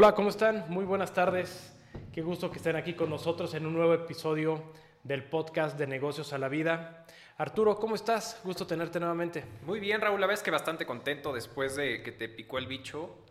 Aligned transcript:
Hola, 0.00 0.14
¿cómo 0.14 0.28
están? 0.28 0.64
Muy 0.68 0.84
buenas 0.84 1.12
tardes. 1.12 1.74
Qué 2.12 2.22
gusto 2.22 2.52
que 2.52 2.58
estén 2.58 2.76
aquí 2.76 2.94
con 2.94 3.10
nosotros 3.10 3.52
en 3.54 3.66
un 3.66 3.72
nuevo 3.72 3.94
episodio 3.94 4.62
del 5.02 5.24
podcast 5.24 5.76
de 5.76 5.88
Negocios 5.88 6.32
a 6.32 6.38
la 6.38 6.48
Vida. 6.48 7.04
Arturo, 7.36 7.74
¿cómo 7.74 7.96
estás? 7.96 8.40
Gusto 8.44 8.64
tenerte 8.64 9.00
nuevamente. 9.00 9.44
Muy 9.66 9.80
bien, 9.80 10.00
Raúl. 10.00 10.20
La 10.20 10.28
vez 10.28 10.40
que 10.40 10.52
bastante 10.52 10.86
contento 10.86 11.32
después 11.32 11.74
de 11.74 12.00
que 12.04 12.12
te 12.12 12.28
picó 12.28 12.58
el 12.58 12.68
bicho. 12.68 13.24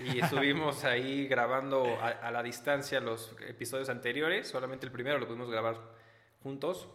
Y 0.00 0.18
estuvimos 0.18 0.82
ahí 0.82 1.28
grabando 1.28 1.84
a, 2.02 2.28
la 2.32 2.42
distancia 2.42 2.98
los 2.98 3.36
episodios 3.46 3.88
anteriores. 3.88 4.48
Solamente 4.48 4.86
el 4.86 4.90
primero 4.90 5.16
lo 5.16 5.28
pudimos 5.28 5.48
grabar 5.48 5.76
juntos. 6.42 6.88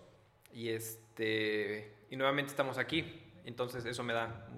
Y 0.52 0.71
este 0.71 1.96
y 2.10 2.18
nuevamente 2.18 2.50
estamos 2.50 2.78
aquí. 2.78 3.32
Entonces 3.46 3.86
eso 3.86 4.04
me 4.04 4.11
da, 4.11 4.50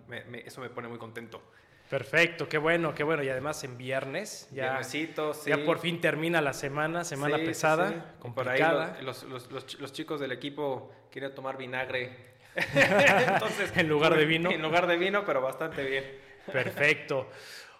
eso 0.43 0.61
me 0.61 0.71
pone 0.71 0.87
muy 0.87 0.97
contento. 0.97 1.43
Perfecto, 1.89 2.49
qué 2.49 2.57
bueno, 2.57 2.93
qué 2.93 3.03
bueno. 3.03 3.23
Y 3.23 3.29
además 3.29 3.63
en 3.63 3.77
viernes, 3.77 4.49
ya, 4.51 4.81
ya 4.81 5.65
por 5.65 5.79
fin 5.79 6.01
termina 6.01 6.41
la 6.41 6.53
semana, 6.53 7.05
semana 7.05 7.37
pesada, 7.37 8.15
complicada. 8.19 8.87
Por 8.87 8.97
ahí 8.97 9.05
los, 9.05 9.23
los, 9.23 9.79
los, 9.79 9.93
chicos 9.93 10.19
del 10.19 10.33
equipo 10.33 10.91
querían 11.09 11.33
tomar 11.33 11.57
vinagre. 11.57 12.35
Entonces, 12.55 13.71
en 13.77 13.87
lugar 13.87 14.17
de 14.17 14.25
vino. 14.25 14.51
En 14.51 14.61
lugar 14.61 14.85
de 14.85 14.97
vino, 14.97 15.23
pero 15.25 15.41
bastante 15.41 15.83
bien. 15.85 16.03
Perfecto. 16.51 17.29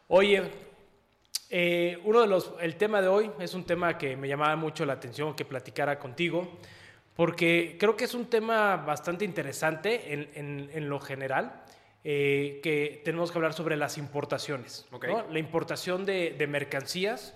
Oye, 0.07 0.43
eh, 1.49 1.99
uno 2.05 2.21
de 2.21 2.27
los, 2.27 2.53
el 2.61 2.77
tema 2.77 3.01
de 3.01 3.09
hoy 3.09 3.31
es 3.39 3.53
un 3.53 3.65
tema 3.65 3.97
que 3.97 4.15
me 4.15 4.29
llamaba 4.29 4.55
mucho 4.55 4.85
la 4.85 4.93
atención 4.93 5.35
que 5.35 5.43
platicara 5.43 5.99
contigo, 5.99 6.59
porque 7.13 7.75
creo 7.77 7.97
que 7.97 8.05
es 8.05 8.13
un 8.13 8.29
tema 8.29 8.77
bastante 8.77 9.25
interesante 9.25 10.13
en, 10.13 10.29
en, 10.33 10.69
en 10.73 10.87
lo 10.87 11.01
general 11.01 11.65
eh, 12.03 12.59
que 12.63 13.01
tenemos 13.03 13.31
que 13.31 13.37
hablar 13.37 13.53
sobre 13.53 13.75
las 13.75 13.97
importaciones. 13.97 14.85
La 15.29 15.39
importación 15.39 16.05
de, 16.05 16.47
mercancías 16.47 17.33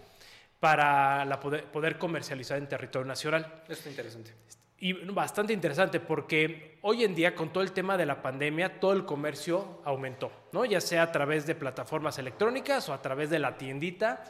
para 0.59 1.25
la 1.25 1.39
poder, 1.39 1.97
comercializar 1.97 2.57
en 2.57 2.67
territorio 2.67 3.07
nacional. 3.07 3.63
Esto 3.67 3.73
es 3.73 3.87
interesante. 3.87 4.33
Y 4.77 4.93
bastante 4.93 5.53
interesante 5.53 5.99
porque 5.99 6.79
hoy 6.81 7.03
en 7.03 7.13
día 7.13 7.35
con 7.35 7.53
todo 7.53 7.63
el 7.63 7.71
tema 7.71 7.97
de 7.97 8.05
la 8.05 8.21
pandemia, 8.21 8.79
todo 8.79 8.93
el 8.93 9.05
comercio 9.05 9.81
aumentó, 9.85 10.31
¿no? 10.51 10.65
ya 10.65 10.81
sea 10.81 11.03
a 11.03 11.11
través 11.11 11.45
de 11.45 11.53
plataformas 11.53 12.17
electrónicas 12.17 12.89
o 12.89 12.93
a 12.93 13.01
través 13.01 13.29
de 13.29 13.37
la 13.37 13.57
tiendita, 13.57 14.23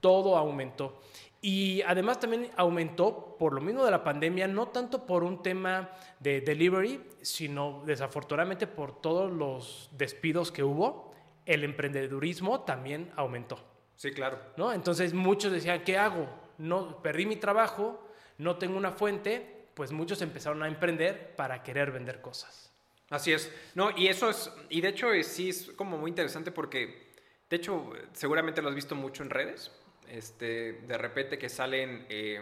todo 0.00 0.36
aumentó. 0.36 1.00
Y 1.42 1.80
además 1.82 2.20
también 2.20 2.50
aumentó 2.56 3.36
por 3.38 3.54
lo 3.54 3.62
mismo 3.62 3.84
de 3.84 3.90
la 3.90 4.04
pandemia, 4.04 4.46
no 4.46 4.68
tanto 4.68 5.06
por 5.06 5.24
un 5.24 5.42
tema 5.42 5.90
de 6.18 6.42
delivery, 6.42 7.00
sino 7.22 7.82
desafortunadamente 7.86 8.66
por 8.66 9.00
todos 9.00 9.32
los 9.32 9.88
despidos 9.92 10.52
que 10.52 10.62
hubo, 10.62 11.14
el 11.46 11.64
emprendedurismo 11.64 12.60
también 12.62 13.10
aumentó. 13.16 13.58
Sí, 13.96 14.12
claro. 14.12 14.38
¿no? 14.56 14.72
Entonces 14.72 15.14
muchos 15.14 15.52
decían, 15.52 15.82
¿qué 15.82 15.96
hago? 15.96 16.28
No, 16.58 17.00
perdí 17.02 17.24
mi 17.24 17.36
trabajo, 17.36 18.06
no 18.36 18.56
tengo 18.56 18.76
una 18.76 18.92
fuente, 18.92 19.68
pues 19.74 19.92
muchos 19.92 20.20
empezaron 20.20 20.62
a 20.62 20.68
emprender 20.68 21.34
para 21.36 21.62
querer 21.62 21.90
vender 21.90 22.20
cosas. 22.20 22.70
Así 23.08 23.32
es. 23.32 23.50
No, 23.74 23.96
y 23.96 24.08
eso 24.08 24.28
es, 24.28 24.52
y 24.68 24.82
de 24.82 24.88
hecho 24.88 25.08
sí 25.22 25.48
es 25.48 25.72
como 25.74 25.96
muy 25.96 26.10
interesante 26.10 26.52
porque, 26.52 27.12
de 27.48 27.56
hecho, 27.56 27.90
seguramente 28.12 28.60
lo 28.60 28.68
has 28.68 28.74
visto 28.74 28.94
mucho 28.94 29.22
en 29.22 29.30
redes 29.30 29.72
este, 30.10 30.72
de 30.72 30.98
repente 30.98 31.38
que 31.38 31.48
salen 31.48 32.06
eh, 32.08 32.40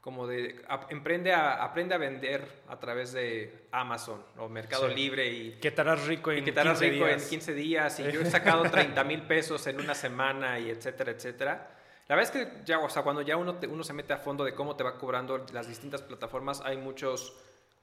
como 0.00 0.26
de, 0.26 0.62
emprende 0.90 1.32
a, 1.32 1.62
aprende 1.62 1.94
a 1.94 1.98
vender 1.98 2.62
a 2.68 2.78
través 2.78 3.12
de 3.12 3.66
Amazon 3.72 4.24
o 4.38 4.48
Mercado 4.48 4.88
Libre 4.88 5.28
y... 5.28 5.52
Que 5.60 5.68
estarás 5.68 6.06
rico 6.06 6.32
en, 6.32 6.44
que 6.44 6.50
estarás 6.50 6.78
15 6.78 6.90
rico 6.92 7.06
días. 7.06 7.22
en 7.22 7.28
15 7.28 7.54
días 7.54 8.00
y 8.00 8.12
yo 8.12 8.20
he 8.20 8.24
sacado 8.30 8.62
30 8.62 9.04
mil 9.04 9.22
pesos 9.22 9.66
en 9.66 9.80
una 9.80 9.94
semana 9.94 10.58
y 10.58 10.70
etcétera, 10.70 11.10
etcétera. 11.10 11.70
La 12.08 12.16
verdad 12.16 12.34
es 12.34 12.46
que 12.46 12.64
ya, 12.64 12.78
o 12.78 12.88
sea, 12.88 13.02
cuando 13.02 13.20
ya 13.20 13.36
uno, 13.36 13.58
uno 13.68 13.84
se 13.84 13.92
mete 13.92 14.14
a 14.14 14.16
fondo 14.16 14.44
de 14.44 14.54
cómo 14.54 14.76
te 14.76 14.82
va 14.84 14.96
cobrando 14.96 15.44
las 15.52 15.68
distintas 15.68 16.00
plataformas, 16.00 16.62
hay 16.64 16.78
muchos 16.78 17.36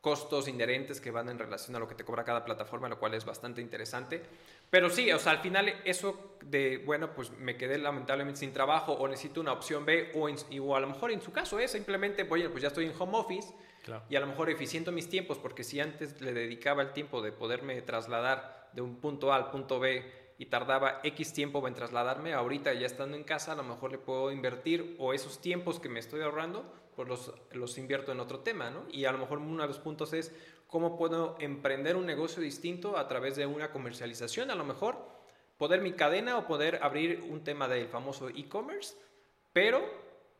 costos 0.06 0.48
inherentes 0.48 1.02
que 1.02 1.10
van 1.10 1.30
en 1.30 1.40
relación 1.40 1.76
a 1.76 1.80
lo 1.80 1.88
que 1.88 1.96
te 1.96 2.06
cobra 2.06 2.24
cada 2.24 2.46
plataforma, 2.46 2.88
lo 2.88 3.00
cual 3.00 3.16
es 3.16 3.26
bastante 3.26 3.60
interesante. 3.60 4.22
Pero 4.70 4.92
sí, 4.92 5.12
o 5.12 5.18
sea, 5.18 5.32
al 5.32 5.40
final 5.40 5.82
eso 5.84 6.38
de, 6.44 6.78
bueno, 6.86 7.16
pues 7.16 7.32
me 7.32 7.58
quedé 7.58 7.80
lamentablemente 7.80 8.42
sin 8.42 8.54
trabajo 8.54 8.92
o 8.92 9.08
necesito 9.08 9.42
una 9.42 9.52
opción 9.52 9.84
B 9.84 10.12
o, 10.14 10.30
o 10.30 10.76
a 10.76 10.80
lo 10.80 10.86
mejor 10.86 11.10
en 11.10 11.24
su 11.24 11.32
caso 11.32 11.58
es 11.58 11.72
simplemente, 11.72 12.28
oye, 12.30 12.48
pues 12.50 12.62
ya 12.62 12.68
estoy 12.68 12.86
en 12.86 12.94
home 12.96 13.18
office 13.18 13.52
y 14.08 14.16
a 14.16 14.20
lo 14.20 14.28
mejor 14.28 14.52
eficiento 14.52 14.92
mis 14.92 15.10
tiempos 15.10 15.40
porque 15.40 15.64
si 15.64 15.80
antes 15.80 16.22
le 16.22 16.34
dedicaba 16.34 16.84
el 16.84 16.94
tiempo 16.94 17.24
de 17.24 17.32
poderme 17.32 17.82
trasladar 17.82 18.70
de 18.74 18.84
un 18.84 18.98
punto 18.98 19.34
A 19.34 19.38
al 19.38 19.50
punto 19.50 19.80
B 19.80 20.06
y 20.38 20.46
tardaba 20.46 21.00
X 21.02 21.34
tiempo 21.34 21.68
en 21.68 21.74
trasladarme, 21.74 22.34
ahorita 22.34 22.74
ya 22.74 22.86
estando 22.86 23.18
en 23.18 23.24
casa 23.24 23.54
a 23.54 23.56
lo 23.56 23.64
mejor 23.64 23.92
le 23.92 23.98
puedo 23.98 24.32
invertir 24.32 24.96
o 25.00 25.14
esos 25.14 25.42
tiempos 25.42 25.80
que 25.80 25.90
me 25.90 26.00
estoy 26.00 26.22
ahorrando 26.22 26.72
pues 26.96 27.08
los, 27.08 27.34
los 27.52 27.78
invierto 27.78 28.12
en 28.12 28.20
otro 28.20 28.40
tema, 28.40 28.70
¿no? 28.70 28.86
Y 28.92 29.06
a 29.06 29.12
lo 29.12 29.18
mejor 29.18 29.40
uno 29.40 29.62
de 29.62 29.68
los 29.68 29.80
puntos 29.80 30.14
es 30.14 30.32
cómo 30.68 30.98
puedo 30.98 31.36
emprender 31.40 31.96
un 31.96 32.06
negocio 32.06 32.42
distinto 32.42 32.98
a 32.98 33.08
través 33.08 33.36
de 33.36 33.46
una 33.46 33.72
comercialización, 33.72 34.52
a 34.52 34.56
lo 34.56 34.66
mejor 34.66 34.98
poder 35.58 35.82
mi 35.82 35.94
cadena 35.94 36.38
o 36.38 36.48
poder 36.48 36.80
abrir 36.82 37.24
un 37.30 37.44
tema 37.44 37.68
del 37.68 37.88
famoso 37.88 38.30
e-commerce, 38.30 38.96
pero 39.54 39.84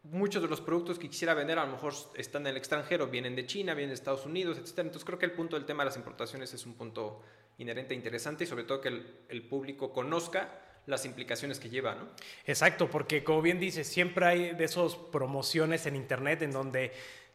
muchos 0.04 0.42
de 0.42 0.48
los 0.48 0.62
productos 0.62 1.00
que 1.00 1.10
quisiera 1.10 1.34
vender 1.34 1.58
a 1.58 1.66
lo 1.66 1.72
mejor 1.72 1.94
están 2.16 2.44
en 2.44 2.48
el 2.48 2.58
extranjero, 2.58 3.08
vienen 3.08 3.36
de 3.36 3.46
China, 3.46 3.74
vienen 3.74 3.90
de 3.90 3.96
Estados 3.96 4.26
Unidos, 4.26 4.58
etc. 4.58 4.80
Entonces 4.80 5.06
creo 5.06 5.18
que 5.18 5.26
el 5.26 5.32
punto 5.32 5.56
del 5.56 5.66
tema 5.66 5.84
de 5.84 5.90
las 5.90 5.98
importaciones 5.98 6.54
es 6.54 6.66
un 6.66 6.76
punto 6.76 7.22
inherente 7.58 7.94
e 7.94 7.98
interesante 7.98 8.44
y 8.44 8.48
sobre 8.48 8.66
todo 8.66 8.82
que 8.82 8.90
el, 8.90 9.20
el 9.30 9.48
público 9.48 9.94
conozca 9.94 10.62
las 10.86 11.06
implicaciones 11.06 11.60
que 11.60 11.70
lleva, 11.70 11.96
¿no? 11.96 12.08
Exacto, 12.46 12.90
porque 12.90 13.24
como 13.24 13.42
bien 13.42 13.60
dices, 13.60 13.88
siempre 13.88 14.26
hay 14.26 14.54
de 14.54 14.66
esos 14.66 14.96
promociones 14.96 15.86
en 15.86 15.96
internet 15.96 16.42
en 16.42 16.52
donde 16.52 16.92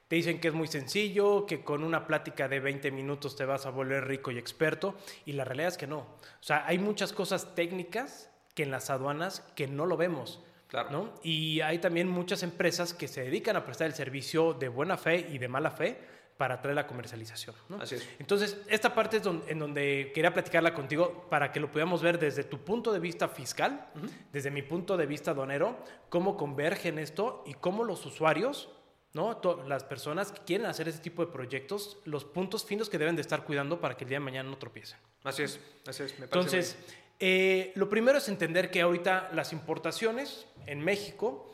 te 0.09 0.16
dicen 0.16 0.41
que 0.41 0.49
es 0.49 0.55
muy 0.55 0.66
sencillo, 0.66 1.47
que 1.47 1.62
con 1.62 1.84
una 1.84 2.06
plática 2.06 2.49
de 2.49 2.59
20 2.59 2.91
minutos 2.91 3.37
te 3.37 3.44
vas 3.44 3.66
a 3.66 3.71
volver 3.71 4.09
rico 4.09 4.33
y 4.33 4.38
experto, 4.38 4.97
y 5.25 5.33
la 5.33 5.44
realidad 5.44 5.69
es 5.69 5.78
que 5.78 5.87
no. 5.87 5.99
O 5.99 6.43
sea, 6.43 6.66
hay 6.66 6.78
muchas 6.78 7.12
cosas 7.12 7.55
técnicas 7.55 8.28
que 8.55 8.65
en 8.65 8.72
las 8.72 8.91
aduanas 8.91 9.44
que 9.55 9.69
no 9.69 9.87
lo 9.87 9.97
vemos. 9.97 10.41
Claro. 10.67 10.91
¿no? 10.91 11.12
Y 11.22 11.61
hay 11.62 11.78
también 11.78 12.09
muchas 12.09 12.44
empresas 12.44 12.94
que 12.94 13.09
se 13.09 13.22
dedican 13.22 13.56
a 13.56 13.65
prestar 13.65 13.88
el 13.88 13.94
servicio 13.94 14.53
de 14.55 14.69
buena 14.69 14.97
fe 14.97 15.28
y 15.31 15.38
de 15.38 15.49
mala 15.49 15.72
fe 15.72 15.99
para 16.41 16.59
traer 16.59 16.75
la 16.75 16.87
comercialización. 16.87 17.55
Así 17.78 17.97
es. 17.97 18.09
Entonces, 18.19 18.56
esta 18.67 18.95
parte 18.95 19.19
es 19.19 19.23
en 19.27 19.59
donde 19.59 20.11
quería 20.15 20.33
platicarla 20.33 20.73
contigo 20.73 21.27
para 21.28 21.53
que 21.53 21.61
lo 21.61 21.71
podamos 21.71 22.01
ver 22.01 22.19
desde 22.19 22.45
tu 22.45 22.65
punto 22.65 22.95
de 22.95 22.99
vista 22.99 23.28
fiscal, 23.28 23.91
desde 24.33 24.50
mi 24.50 24.62
punto 24.62 24.97
de 24.97 25.05
vista 25.05 25.34
donero, 25.34 25.77
cómo 26.09 26.39
convergen 26.39 26.99
esto 26.99 27.45
y 27.47 27.53
cómo 27.53 27.84
los 27.84 28.06
usuarios, 28.06 28.71
¿no? 29.12 29.39
las 29.69 29.84
personas 29.84 30.33
que 30.33 30.41
quieren 30.43 30.67
hacer 30.67 30.89
ese 30.89 31.00
tipo 31.00 31.23
de 31.27 31.31
proyectos, 31.31 31.99
los 32.06 32.25
puntos 32.25 32.65
finos 32.65 32.89
que 32.89 32.97
deben 32.97 33.17
de 33.17 33.21
estar 33.21 33.45
cuidando 33.45 33.79
para 33.79 33.99
que 33.99 34.05
el 34.05 34.09
día 34.09 34.17
de 34.17 34.25
mañana 34.25 34.49
no 34.49 34.56
tropiecen. 34.56 34.99
Así 35.23 35.43
es, 35.43 35.61
así 35.87 36.05
es. 36.05 36.19
Me 36.19 36.25
Entonces, 36.25 36.75
eh, 37.19 37.71
lo 37.75 37.91
primero 37.91 38.17
es 38.17 38.27
entender 38.31 38.71
que 38.71 38.81
ahorita 38.81 39.29
las 39.34 39.53
importaciones 39.53 40.47
en 40.65 40.81
México 40.81 41.53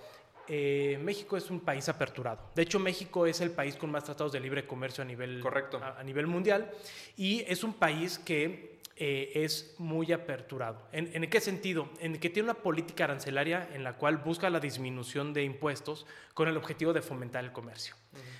eh, 0.49 0.99
México 1.03 1.37
es 1.37 1.51
un 1.51 1.61
país 1.61 1.89
aperturado. 1.89 2.51
De 2.55 2.63
hecho, 2.63 2.79
México 2.79 3.27
es 3.27 3.41
el 3.41 3.51
país 3.51 3.77
con 3.77 3.91
más 3.91 4.05
tratados 4.05 4.33
de 4.33 4.41
libre 4.41 4.67
comercio 4.67 5.03
a 5.03 5.05
nivel, 5.05 5.41
Correcto. 5.41 5.81
A, 5.83 6.03
nivel 6.03 6.27
mundial 6.27 6.71
y 7.17 7.45
es 7.49 7.65
un 7.65 7.75
país 7.75 8.19
que 8.19 8.77
eh, 8.99 9.33
es 9.35 9.75
muy 9.79 10.13
aperturado. 10.13 10.89
¿En, 10.93 11.29
qué 11.29 11.41
sentido? 11.41 11.91
En 12.01 12.19
que 12.19 12.31
tiene 12.31 12.51
una 12.51 12.63
política 12.63 13.05
arancelaria 13.05 13.69
en 13.75 13.85
la 13.85 13.95
cual 13.95 14.19
busca 14.19 14.49
la 14.49 14.61
disminución 14.61 15.35
de 15.35 15.43
impuestos 15.43 16.07
con 16.33 16.49
el 16.49 16.57
objetivo 16.57 16.93
de 16.93 17.03
fomentar 17.03 17.45
el 17.45 17.53
comercio. 17.53 17.95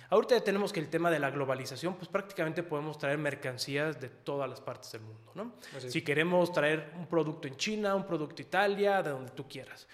Ahorita 0.09 0.41
tenemos 0.41 0.73
que 0.73 0.81
el 0.81 0.89
tema 0.89 1.11
de 1.11 1.19
la 1.19 1.31
globalización, 1.31 1.97
pues 1.97 2.09
prácticamente 2.09 2.63
podemos 2.63 2.97
traer 2.97 3.19
mercancías 3.19 4.01
de 4.01 4.09
todas 4.09 4.49
las 4.49 4.61
partes 4.61 4.93
del 4.93 5.03
mundo. 5.03 5.33
¿no? 5.35 5.55
Si 5.79 6.03
queremos 6.03 6.53
traer 6.53 6.93
un 6.97 7.07
producto 7.07 7.49
en 7.49 7.57
China, 7.57 7.95
un 7.95 8.07
producto 8.07 8.41
en 8.41 8.49
Italia, 8.49 9.03
de 9.03 9.11
donde 9.11 9.33
tú 9.33 9.47
quieras. 9.49 9.87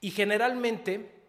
Y 0.00 0.12
generalmente 0.12 1.25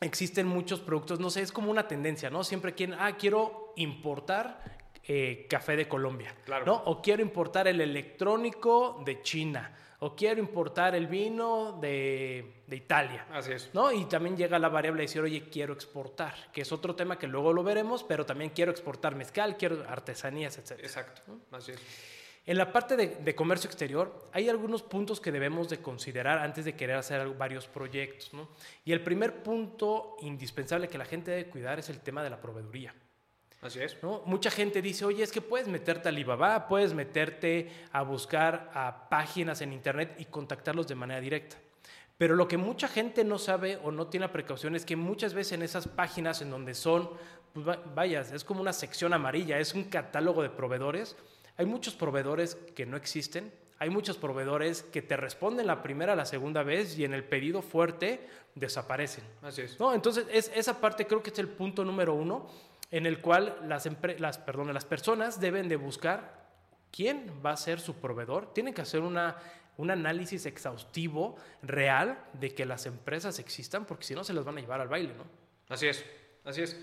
existen 0.00 0.46
muchos 0.46 0.80
productos, 0.80 1.20
no 1.20 1.30
sé, 1.30 1.42
es 1.42 1.52
como 1.52 1.70
una 1.70 1.86
tendencia, 1.86 2.30
¿no? 2.30 2.42
Siempre 2.42 2.74
quieren, 2.74 2.96
ah, 2.98 3.16
quiero 3.16 3.74
importar 3.76 4.62
eh, 5.04 5.46
café 5.48 5.76
de 5.76 5.88
Colombia, 5.88 6.34
claro. 6.44 6.64
¿no? 6.64 6.74
O 6.86 7.02
quiero 7.02 7.22
importar 7.22 7.68
el 7.68 7.80
electrónico 7.80 9.02
de 9.04 9.22
China, 9.22 9.76
o 9.98 10.16
quiero 10.16 10.40
importar 10.40 10.94
el 10.94 11.06
vino 11.06 11.78
de, 11.80 12.62
de, 12.66 12.76
Italia. 12.76 13.26
Así 13.30 13.52
es. 13.52 13.70
¿no? 13.74 13.92
Y 13.92 14.06
también 14.06 14.36
llega 14.36 14.58
la 14.58 14.70
variable 14.70 15.00
de 15.00 15.06
decir, 15.06 15.20
oye, 15.20 15.50
quiero 15.50 15.74
exportar, 15.74 16.34
que 16.52 16.62
es 16.62 16.72
otro 16.72 16.94
tema 16.94 17.18
que 17.18 17.26
luego 17.26 17.52
lo 17.52 17.62
veremos, 17.62 18.02
pero 18.02 18.24
también 18.24 18.52
quiero 18.54 18.70
exportar 18.70 19.14
mezcal, 19.14 19.58
quiero 19.58 19.84
artesanías, 19.86 20.56
etc. 20.56 20.80
Exacto, 20.80 21.22
así 21.52 21.72
es. 21.72 21.80
En 22.50 22.58
la 22.58 22.72
parte 22.72 22.96
de, 22.96 23.34
comercio 23.36 23.68
exterior 23.68 24.28
hay 24.32 24.48
algunos 24.48 24.82
puntos 24.82 25.20
que 25.20 25.30
debemos 25.30 25.68
de 25.68 25.78
considerar 25.78 26.38
antes 26.38 26.64
de 26.64 26.74
querer 26.74 26.96
hacer 26.96 27.24
varios 27.36 27.68
proyectos. 27.68 28.32
Y 28.84 28.90
el 28.90 29.04
primer 29.04 29.44
punto 29.44 30.16
indispensable 30.22 30.88
que 30.88 30.98
la 30.98 31.04
gente 31.04 31.30
debe 31.30 31.48
cuidar 31.48 31.78
es 31.78 31.90
el 31.90 32.00
tema 32.00 32.24
de 32.24 32.30
la 32.30 32.40
proveeduría. 32.40 32.92
Así 33.62 33.78
es. 33.78 33.96
¿no? 34.02 34.22
Mucha 34.26 34.50
gente 34.50 34.82
dice, 34.82 35.04
oye, 35.04 35.22
es 35.22 35.30
que 35.30 35.40
puedes 35.40 35.68
meterte 35.68 36.08
a 36.08 36.10
Alibaba, 36.10 36.66
puedes 36.66 36.92
meterte 36.92 37.70
a 37.92 38.02
buscar 38.02 38.72
a 38.74 39.08
páginas 39.08 39.60
en 39.60 39.72
Internet 39.72 40.16
y 40.18 40.24
contactarlos 40.24 40.88
de 40.88 40.96
manera 40.96 41.20
directa. 41.20 41.56
Pero 42.18 42.34
lo 42.34 42.48
que 42.48 42.56
mucha 42.56 42.88
gente 42.88 43.22
no 43.22 43.38
sabe 43.38 43.78
o 43.84 43.92
no 43.92 44.08
tiene 44.08 44.28
precaución 44.28 44.74
es 44.74 44.84
que 44.84 44.96
muchas 44.96 45.34
veces 45.34 45.52
en 45.52 45.62
esas 45.62 45.86
páginas 45.86 46.42
en 46.42 46.50
donde 46.50 46.74
son, 46.74 47.10
pues 47.54 47.78
vaya, 47.94 48.22
es 48.22 48.42
como 48.42 48.60
una 48.60 48.72
sección 48.72 49.14
amarilla, 49.14 49.60
es 49.60 49.72
un 49.72 49.84
catálogo 49.84 50.42
de 50.42 50.50
proveedores. 50.50 51.16
Hay 51.60 51.66
muchos 51.66 51.92
proveedores 51.92 52.54
que 52.74 52.86
no 52.86 52.96
existen, 52.96 53.52
hay 53.78 53.90
muchos 53.90 54.16
proveedores 54.16 54.82
que 54.82 55.02
te 55.02 55.14
responden 55.18 55.66
la 55.66 55.82
primera, 55.82 56.16
la 56.16 56.24
segunda 56.24 56.62
vez 56.62 56.98
y 56.98 57.04
en 57.04 57.12
el 57.12 57.22
pedido 57.22 57.60
fuerte 57.60 58.26
desaparecen. 58.54 59.24
Así 59.42 59.60
es. 59.60 59.78
¿No? 59.78 59.92
Entonces, 59.92 60.24
es, 60.32 60.50
esa 60.54 60.80
parte 60.80 61.06
creo 61.06 61.22
que 61.22 61.28
es 61.28 61.38
el 61.38 61.48
punto 61.48 61.84
número 61.84 62.14
uno 62.14 62.48
en 62.90 63.04
el 63.04 63.20
cual 63.20 63.58
las, 63.68 63.86
las, 64.18 64.38
perdón, 64.38 64.72
las 64.72 64.86
personas 64.86 65.38
deben 65.38 65.68
de 65.68 65.76
buscar 65.76 66.48
quién 66.90 67.30
va 67.44 67.50
a 67.50 67.58
ser 67.58 67.78
su 67.78 67.96
proveedor. 67.96 68.54
Tienen 68.54 68.72
que 68.72 68.80
hacer 68.80 69.02
una, 69.02 69.36
un 69.76 69.90
análisis 69.90 70.46
exhaustivo, 70.46 71.36
real, 71.60 72.24
de 72.32 72.54
que 72.54 72.64
las 72.64 72.86
empresas 72.86 73.38
existan, 73.38 73.84
porque 73.84 74.04
si 74.04 74.14
no 74.14 74.24
se 74.24 74.32
las 74.32 74.46
van 74.46 74.56
a 74.56 74.62
llevar 74.62 74.80
al 74.80 74.88
baile, 74.88 75.12
¿no? 75.12 75.24
Así 75.68 75.88
es, 75.88 76.02
así 76.42 76.62
es. 76.62 76.74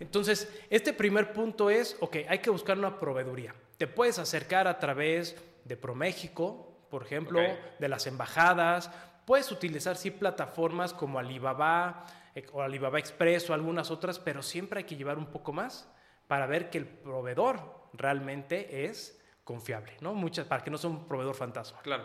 Entonces, 0.00 0.50
este 0.70 0.94
primer 0.94 1.34
punto 1.34 1.68
es, 1.68 1.94
ok, 2.00 2.16
hay 2.26 2.38
que 2.38 2.48
buscar 2.48 2.78
una 2.78 2.98
proveeduría. 2.98 3.54
Te 3.78 3.86
puedes 3.86 4.18
acercar 4.18 4.66
a 4.68 4.78
través 4.78 5.36
de 5.64 5.76
ProMéxico, 5.76 6.86
por 6.90 7.04
ejemplo, 7.04 7.40
de 7.78 7.88
las 7.88 8.06
embajadas. 8.06 8.90
Puedes 9.24 9.50
utilizar 9.52 9.96
sí 9.96 10.10
plataformas 10.10 10.92
como 10.92 11.18
Alibaba 11.18 12.04
eh, 12.34 12.46
o 12.52 12.62
Alibaba 12.62 12.98
Express 12.98 13.48
o 13.48 13.54
algunas 13.54 13.90
otras, 13.90 14.18
pero 14.18 14.42
siempre 14.42 14.78
hay 14.78 14.84
que 14.84 14.96
llevar 14.96 15.16
un 15.16 15.26
poco 15.26 15.52
más 15.52 15.88
para 16.26 16.46
ver 16.46 16.70
que 16.70 16.78
el 16.78 16.86
proveedor 16.86 17.88
realmente 17.92 18.84
es 18.86 19.22
confiable, 19.44 19.96
¿no? 20.00 20.12
Muchas, 20.12 20.46
para 20.46 20.62
que 20.62 20.70
no 20.70 20.78
sea 20.78 20.90
un 20.90 21.06
proveedor 21.06 21.34
fantasma. 21.34 21.80
Claro. 21.82 22.04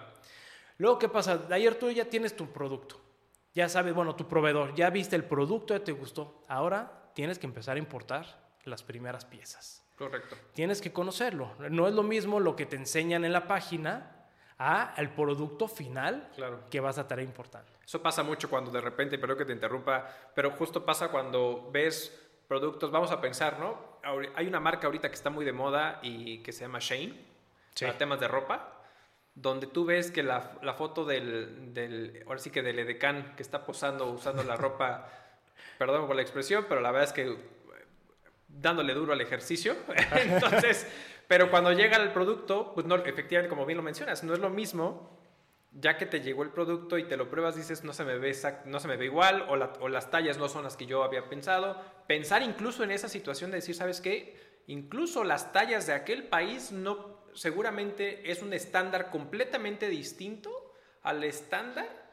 Luego, 0.78 1.00
¿qué 1.00 1.10
pasa? 1.10 1.38
De 1.38 1.56
ayer 1.56 1.76
tú 1.76 1.90
ya 1.92 2.06
tienes 2.06 2.36
tu 2.36 2.52
producto. 2.52 3.02
Ya 3.54 3.70
sabes, 3.70 3.94
bueno, 3.94 4.16
tu 4.16 4.28
proveedor, 4.28 4.74
ya 4.76 4.90
viste 4.90 5.16
el 5.16 5.26
producto, 5.26 5.76
ya 5.76 5.84
te 5.84 5.92
gustó. 5.92 6.44
Ahora 6.48 7.12
tienes 7.14 7.38
que 7.38 7.46
empezar 7.46 7.76
a 7.76 7.80
importar 7.80 8.26
las 8.64 8.82
primeras 8.82 9.26
piezas. 9.26 9.83
Correcto. 10.04 10.36
Tienes 10.54 10.82
que 10.82 10.92
conocerlo. 10.92 11.52
No 11.70 11.88
es 11.88 11.94
lo 11.94 12.04
mismo 12.04 12.42
lo 12.42 12.58
que 12.58 12.66
te 12.66 12.76
enseñan 12.76 13.24
en 13.24 13.32
la 13.32 13.48
página 13.48 14.28
a 14.60 14.94
el 14.98 15.10
producto 15.10 15.70
final 15.70 16.30
que 16.70 16.82
vas 16.82 16.98
a 16.98 17.02
estar 17.02 17.22
importando. 17.22 17.72
Eso 17.86 18.02
pasa 18.02 18.22
mucho 18.22 18.50
cuando 18.50 18.70
de 18.70 18.82
repente, 18.82 19.18
pero 19.18 19.38
que 19.38 19.46
te 19.46 19.54
interrumpa, 19.54 20.06
pero 20.36 20.52
justo 20.52 20.84
pasa 20.84 21.08
cuando 21.08 21.70
ves 21.72 22.20
productos, 22.50 22.92
vamos 22.92 23.12
a 23.12 23.22
pensar, 23.22 23.60
¿no? 23.60 23.94
Hay 24.36 24.46
una 24.46 24.60
marca 24.60 24.88
ahorita 24.88 25.08
que 25.08 25.16
está 25.16 25.30
muy 25.30 25.46
de 25.46 25.54
moda 25.54 26.00
y 26.04 26.40
que 26.40 26.52
se 26.52 26.66
llama 26.66 26.80
Shane, 26.82 27.14
para 27.80 27.98
temas 27.98 28.20
de 28.20 28.28
ropa, 28.28 28.82
donde 29.34 29.68
tú 29.68 29.86
ves 29.86 30.12
que 30.12 30.22
la, 30.22 30.42
foto 30.78 31.06
del, 31.06 31.74
del, 31.74 32.24
ahora 32.28 32.40
sí 32.40 32.50
que 32.50 32.62
del 32.62 32.80
edecán 32.80 33.36
que 33.38 33.42
está 33.42 33.66
posando 33.66 34.12
usando 34.12 34.44
la 34.44 34.58
ropa, 34.58 35.10
perdón 35.78 36.08
por 36.08 36.16
la 36.18 36.22
expresión, 36.22 36.66
pero 36.68 36.82
la 36.82 36.92
verdad 36.92 37.08
es 37.08 37.14
que 37.14 37.38
dándole 38.62 38.94
duro 38.94 39.14
al 39.14 39.22
ejercicio. 39.22 39.76
Entonces, 40.16 40.88
pero 41.28 41.50
cuando 41.50 41.72
llega 41.72 41.98
el 41.98 42.12
producto, 42.12 42.74
pues 42.74 42.86
no, 42.86 42.96
efectivamente, 42.96 43.50
como 43.50 43.66
bien 43.66 43.78
lo 43.78 43.84
mencionas, 43.84 44.24
no 44.24 44.34
es 44.34 44.40
lo 44.40 44.50
mismo, 44.50 45.20
ya 45.72 45.98
que 45.98 46.06
te 46.06 46.22
llegó 46.22 46.44
el 46.44 46.50
producto 46.50 46.98
y 46.98 47.06
te 47.06 47.18
lo 47.18 47.30
pruebas, 47.30 47.56
dices, 47.56 47.84
no 47.84 47.94
se 47.94 48.04
me 48.04 48.18
ve, 48.18 48.36
no 48.66 48.80
se 48.80 48.88
me 48.88 48.98
ve 48.98 49.06
igual, 49.06 49.42
o, 49.50 49.84
o 49.84 49.90
las 49.90 50.12
tallas 50.12 50.38
no 50.38 50.48
son 50.50 50.64
las 50.64 50.78
que 50.78 50.86
yo 50.86 51.04
había 51.04 51.30
pensado. 51.30 51.82
Pensar 52.08 52.44
incluso 52.44 52.84
en 52.84 52.92
esa 52.92 53.10
situación 53.10 53.52
de 53.52 53.58
decir, 53.58 53.76
¿sabes 53.76 54.02
qué? 54.02 54.62
Incluso 54.68 55.24
las 55.24 55.52
tallas 55.52 55.88
de 55.88 55.94
aquel 55.94 56.26
país 56.26 56.72
no, 56.72 57.24
seguramente 57.34 58.32
es 58.32 58.42
un 58.42 58.54
estándar 58.54 59.10
completamente 59.10 59.90
distinto 59.90 60.74
al 61.02 61.24
estándar 61.24 62.04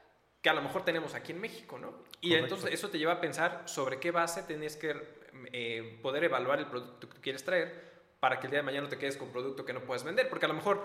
que 0.43 0.48
a 0.48 0.54
lo 0.54 0.62
mejor 0.62 0.84
tenemos 0.84 1.14
aquí 1.14 1.32
en 1.32 1.40
México, 1.40 1.78
¿no? 1.78 2.02
Y 2.20 2.34
entonces 2.34 2.72
eso 2.72 2.88
te 2.88 2.98
lleva 2.98 3.14
a 3.14 3.20
pensar 3.20 3.62
sobre 3.66 4.00
qué 4.00 4.10
base 4.10 4.43
tienes 4.43 4.76
que 4.76 5.19
eh, 5.52 5.98
poder 6.02 6.25
evaluar 6.25 6.58
el 6.58 6.66
producto 6.66 7.08
que 7.08 7.20
quieres 7.20 7.44
traer 7.44 7.90
para 8.20 8.38
que 8.38 8.46
el 8.46 8.50
día 8.50 8.60
de 8.60 8.64
mañana 8.64 8.84
no 8.84 8.88
te 8.88 8.98
quedes 8.98 9.16
con 9.16 9.31
producto 9.31 9.64
que 9.64 9.72
no 9.72 9.81
puedes 9.81 10.04
vender. 10.04 10.28
Porque 10.28 10.44
a 10.44 10.48
lo 10.48 10.54
mejor, 10.54 10.84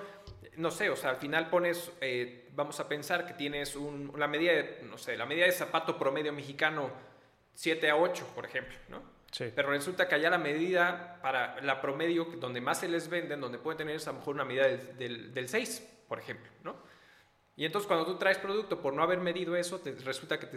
no 0.55 0.71
sé, 0.71 0.89
o 0.89 0.95
sea, 0.95 1.09
al 1.11 1.17
final 1.17 1.49
pones, 1.49 1.91
eh, 2.01 2.47
vamos 2.55 2.79
a 2.79 2.87
pensar 2.87 3.25
que 3.25 3.33
tienes 3.33 3.75
un, 3.75 4.13
la 4.17 4.27
medida 4.27 4.53
de, 4.53 4.79
no 4.83 4.97
sé, 4.97 5.17
la 5.17 5.25
medida 5.25 5.45
de 5.45 5.51
zapato 5.51 5.97
promedio 5.99 6.31
mexicano 6.31 6.89
7 7.53 7.89
a 7.89 7.97
8, 7.97 8.31
por 8.33 8.45
ejemplo, 8.45 8.75
¿no? 8.89 9.03
Sí. 9.31 9.51
Pero 9.53 9.69
resulta 9.69 10.07
que 10.07 10.15
allá 10.15 10.29
la 10.29 10.37
medida 10.37 11.19
para 11.21 11.59
la 11.61 11.81
promedio, 11.81 12.25
donde 12.37 12.61
más 12.61 12.79
se 12.79 12.87
les 12.87 13.09
venden, 13.09 13.41
donde 13.41 13.57
pueden 13.57 13.77
tener 13.77 13.97
es 13.97 14.07
a 14.07 14.13
lo 14.13 14.19
mejor 14.19 14.35
una 14.35 14.45
medida 14.45 14.67
del, 14.67 14.97
del, 14.97 15.33
del 15.33 15.49
6, 15.49 16.05
por 16.07 16.19
ejemplo, 16.19 16.49
¿no? 16.63 16.75
Y 17.57 17.63
entonces 17.65 17.87
cuando 17.87 18.05
tú 18.05 18.17
traes 18.17 18.37
producto 18.37 18.81
por 18.81 18.93
no 18.93 19.01
haber 19.01 19.19
medido 19.19 19.55
eso, 19.55 19.79
te, 19.79 19.93
resulta 19.93 20.37
que 20.39 20.49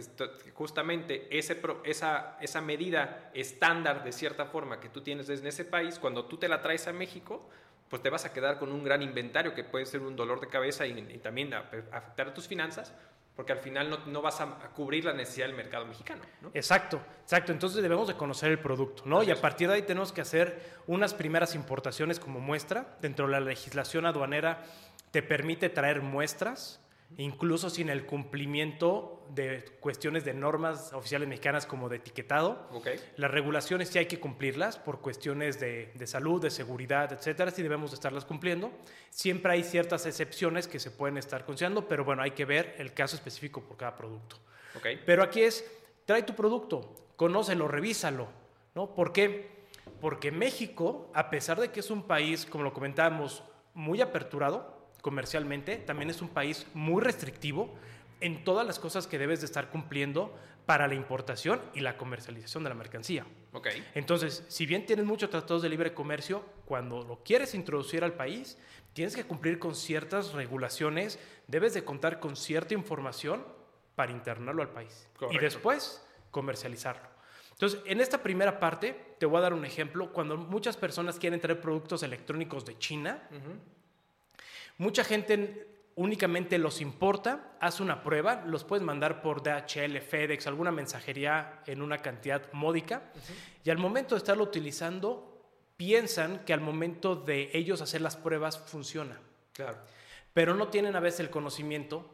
justamente 0.53 1.27
ese, 1.37 1.61
esa, 1.85 2.37
esa 2.41 2.61
medida 2.61 3.31
estándar 3.33 4.03
de 4.03 4.11
cierta 4.11 4.45
forma 4.45 4.81
que 4.81 4.89
tú 4.89 5.01
tienes 5.01 5.27
desde 5.27 5.47
ese 5.47 5.63
país, 5.63 5.97
cuando 5.97 6.25
tú 6.25 6.37
te 6.37 6.49
la 6.49 6.61
traes 6.61 6.87
a 6.87 6.93
México, 6.93 7.49
pues 7.87 8.01
te 8.01 8.09
vas 8.09 8.25
a 8.25 8.33
quedar 8.33 8.59
con 8.59 8.71
un 8.71 8.83
gran 8.83 9.01
inventario 9.01 9.53
que 9.53 9.63
puede 9.63 9.85
ser 9.85 10.01
un 10.01 10.15
dolor 10.15 10.41
de 10.41 10.47
cabeza 10.47 10.85
y, 10.85 10.93
también 11.19 11.53
afectar 11.53 12.27
a 12.27 12.33
tus 12.33 12.49
finanzas, 12.49 12.93
porque 13.33 13.53
al 13.53 13.59
final 13.59 13.89
no, 13.89 14.05
no, 14.05 14.21
vas 14.21 14.41
a 14.41 14.57
cubrir 14.75 15.05
la 15.05 15.13
necesidad 15.13 15.47
del 15.47 15.55
mercado 15.55 15.85
mexicano. 15.85 16.21
¿no? 16.41 16.51
Exacto, 16.53 17.01
exacto. 17.21 17.53
Entonces 17.53 17.81
debemos 17.81 18.09
de 18.09 18.15
conocer 18.15 18.51
el 18.51 18.59
producto, 18.59 19.03
¿no? 19.05 19.23
y 19.23 19.31
a 19.31 19.39
partir 19.39 19.69
de 19.69 19.75
ahí 19.75 19.81
tenemos 19.83 20.11
que 20.11 20.19
hacer 20.19 20.81
unas 20.85 21.13
primeras 21.13 21.55
importaciones 21.55 22.19
como 22.19 22.41
muestra. 22.41 22.97
Dentro 23.01 23.25
de 23.25 23.31
la 23.31 23.39
legislación 23.39 24.05
aduanera 24.05 24.65
te 25.11 25.23
permite 25.23 25.69
traer 25.69 26.01
muestras 26.01 26.81
incluso 27.17 27.69
sin 27.69 27.89
el 27.89 28.05
cumplimiento 28.05 29.25
de 29.29 29.63
cuestiones 29.79 30.25
de 30.25 30.33
normas 30.33 30.93
oficiales 30.93 31.27
mexicanas 31.27 31.65
como 31.65 31.89
de 31.89 31.97
etiquetado. 31.97 32.69
Las 33.17 33.31
regulaciones 33.31 33.89
sí 33.89 33.99
hay 33.99 34.05
que 34.05 34.19
cumplirlas 34.19 34.77
por 34.77 35.01
cuestiones 35.01 35.59
de, 35.59 35.91
salud, 36.05 36.41
de 36.41 36.49
seguridad, 36.49 37.11
etcétera, 37.11 37.51
sí 37.51 37.61
debemos 37.61 37.93
estarlas 37.93 38.25
cumpliendo. 38.25 38.71
Siempre 39.09 39.53
hay 39.53 39.63
ciertas 39.63 40.05
excepciones 40.05 40.67
que 40.67 40.79
se 40.79 40.91
pueden 40.91 41.17
estar 41.17 41.45
considerando, 41.45 41.87
pero 41.87 42.03
bueno, 42.03 42.21
hay 42.21 42.31
que 42.31 42.45
ver 42.45 42.75
el 42.77 42.93
caso 42.93 43.15
específico 43.15 43.61
por 43.61 43.77
cada 43.77 43.95
producto. 43.95 44.37
Pero 45.05 45.23
aquí 45.23 45.41
es, 45.41 45.65
trae 46.05 46.23
tu 46.23 46.35
producto, 46.35 46.95
conócelo, 47.15 47.67
revísalo, 47.67 48.27
¿no? 48.75 48.93
¿Por 48.95 49.11
qué? 49.11 49.59
Porque 49.99 50.31
México, 50.31 51.11
a 51.13 51.29
pesar 51.29 51.59
de 51.59 51.71
que 51.71 51.81
es 51.81 51.89
un 51.91 52.03
país, 52.03 52.45
como 52.45 52.63
lo 52.63 52.73
comentábamos, 52.73 53.43
muy 53.73 54.01
aperturado, 54.01 54.78
comercialmente, 55.01 55.77
también 55.77 56.09
es 56.09 56.21
un 56.21 56.29
país 56.29 56.65
muy 56.73 57.01
restrictivo 57.01 57.73
en 58.21 58.43
todas 58.43 58.65
las 58.65 58.79
cosas 58.79 59.07
que 59.07 59.17
debes 59.17 59.39
de 59.39 59.45
estar 59.45 59.69
cumpliendo 59.69 60.35
para 60.65 60.87
la 60.87 60.93
importación 60.93 61.61
y 61.73 61.79
la 61.79 61.97
comercialización 61.97 62.63
de 62.63 62.69
la 62.69 62.75
mercancía. 62.75 63.25
Okay. 63.53 63.83
Entonces, 63.95 64.45
si 64.49 64.65
bien 64.65 64.85
tienes 64.85 65.05
muchos 65.05 65.29
tratados 65.29 65.63
de 65.63 65.69
libre 65.69 65.93
comercio, 65.93 66.43
cuando 66.65 67.01
lo 67.03 67.23
quieres 67.23 67.55
introducir 67.55 68.03
al 68.03 68.13
país, 68.13 68.57
tienes 68.93 69.15
que 69.15 69.23
cumplir 69.23 69.57
con 69.57 69.73
ciertas 69.73 70.33
regulaciones, 70.33 71.17
debes 71.47 71.73
de 71.73 71.83
contar 71.83 72.19
con 72.19 72.35
cierta 72.35 72.75
información 72.75 73.43
para 73.95 74.11
internarlo 74.11 74.61
al 74.61 74.69
país 74.69 75.09
y 75.31 75.39
después 75.39 76.05
comercializarlo. 76.31 77.07
Entonces, 77.51 77.81
en 77.85 77.99
esta 77.99 78.23
primera 78.23 78.59
parte, 78.59 79.15
te 79.17 79.25
voy 79.25 79.39
a 79.39 79.41
dar 79.41 79.53
un 79.53 79.65
ejemplo. 79.65 80.13
Cuando 80.13 80.37
muchas 80.37 80.77
personas 80.77 81.19
quieren 81.19 81.41
traer 81.41 81.59
productos 81.59 82.03
electrónicos 82.03 82.63
de 82.63 82.77
China, 82.77 83.27
Mucha 84.79 85.03
gente 85.03 85.67
únicamente 85.95 86.57
los 86.57 86.79
importa, 86.79 87.57
hace 87.59 87.83
una 87.83 88.01
prueba, 88.01 88.43
los 88.45 88.63
puedes 88.63 88.81
mandar 88.81 89.21
por 89.21 89.43
DHL, 89.43 89.99
FedEx, 89.99 90.47
alguna 90.47 90.71
mensajería 90.71 91.61
en 91.65 91.81
una 91.81 91.97
cantidad 91.97 92.51
módica, 92.53 93.11
y 93.65 93.69
al 93.69 93.77
momento 93.77 94.15
de 94.15 94.19
estarlo 94.19 94.45
utilizando, 94.45 95.43
piensan 95.75 96.45
que 96.45 96.53
al 96.53 96.61
momento 96.61 97.17
de 97.17 97.51
ellos 97.53 97.81
hacer 97.81 97.99
las 97.99 98.15
pruebas 98.15 98.57
funciona. 98.57 99.19
Claro. 99.51 99.79
Pero 100.33 100.55
no 100.55 100.69
tienen 100.69 100.95
a 100.95 101.01
veces 101.01 101.19
el 101.19 101.29
conocimiento 101.29 102.09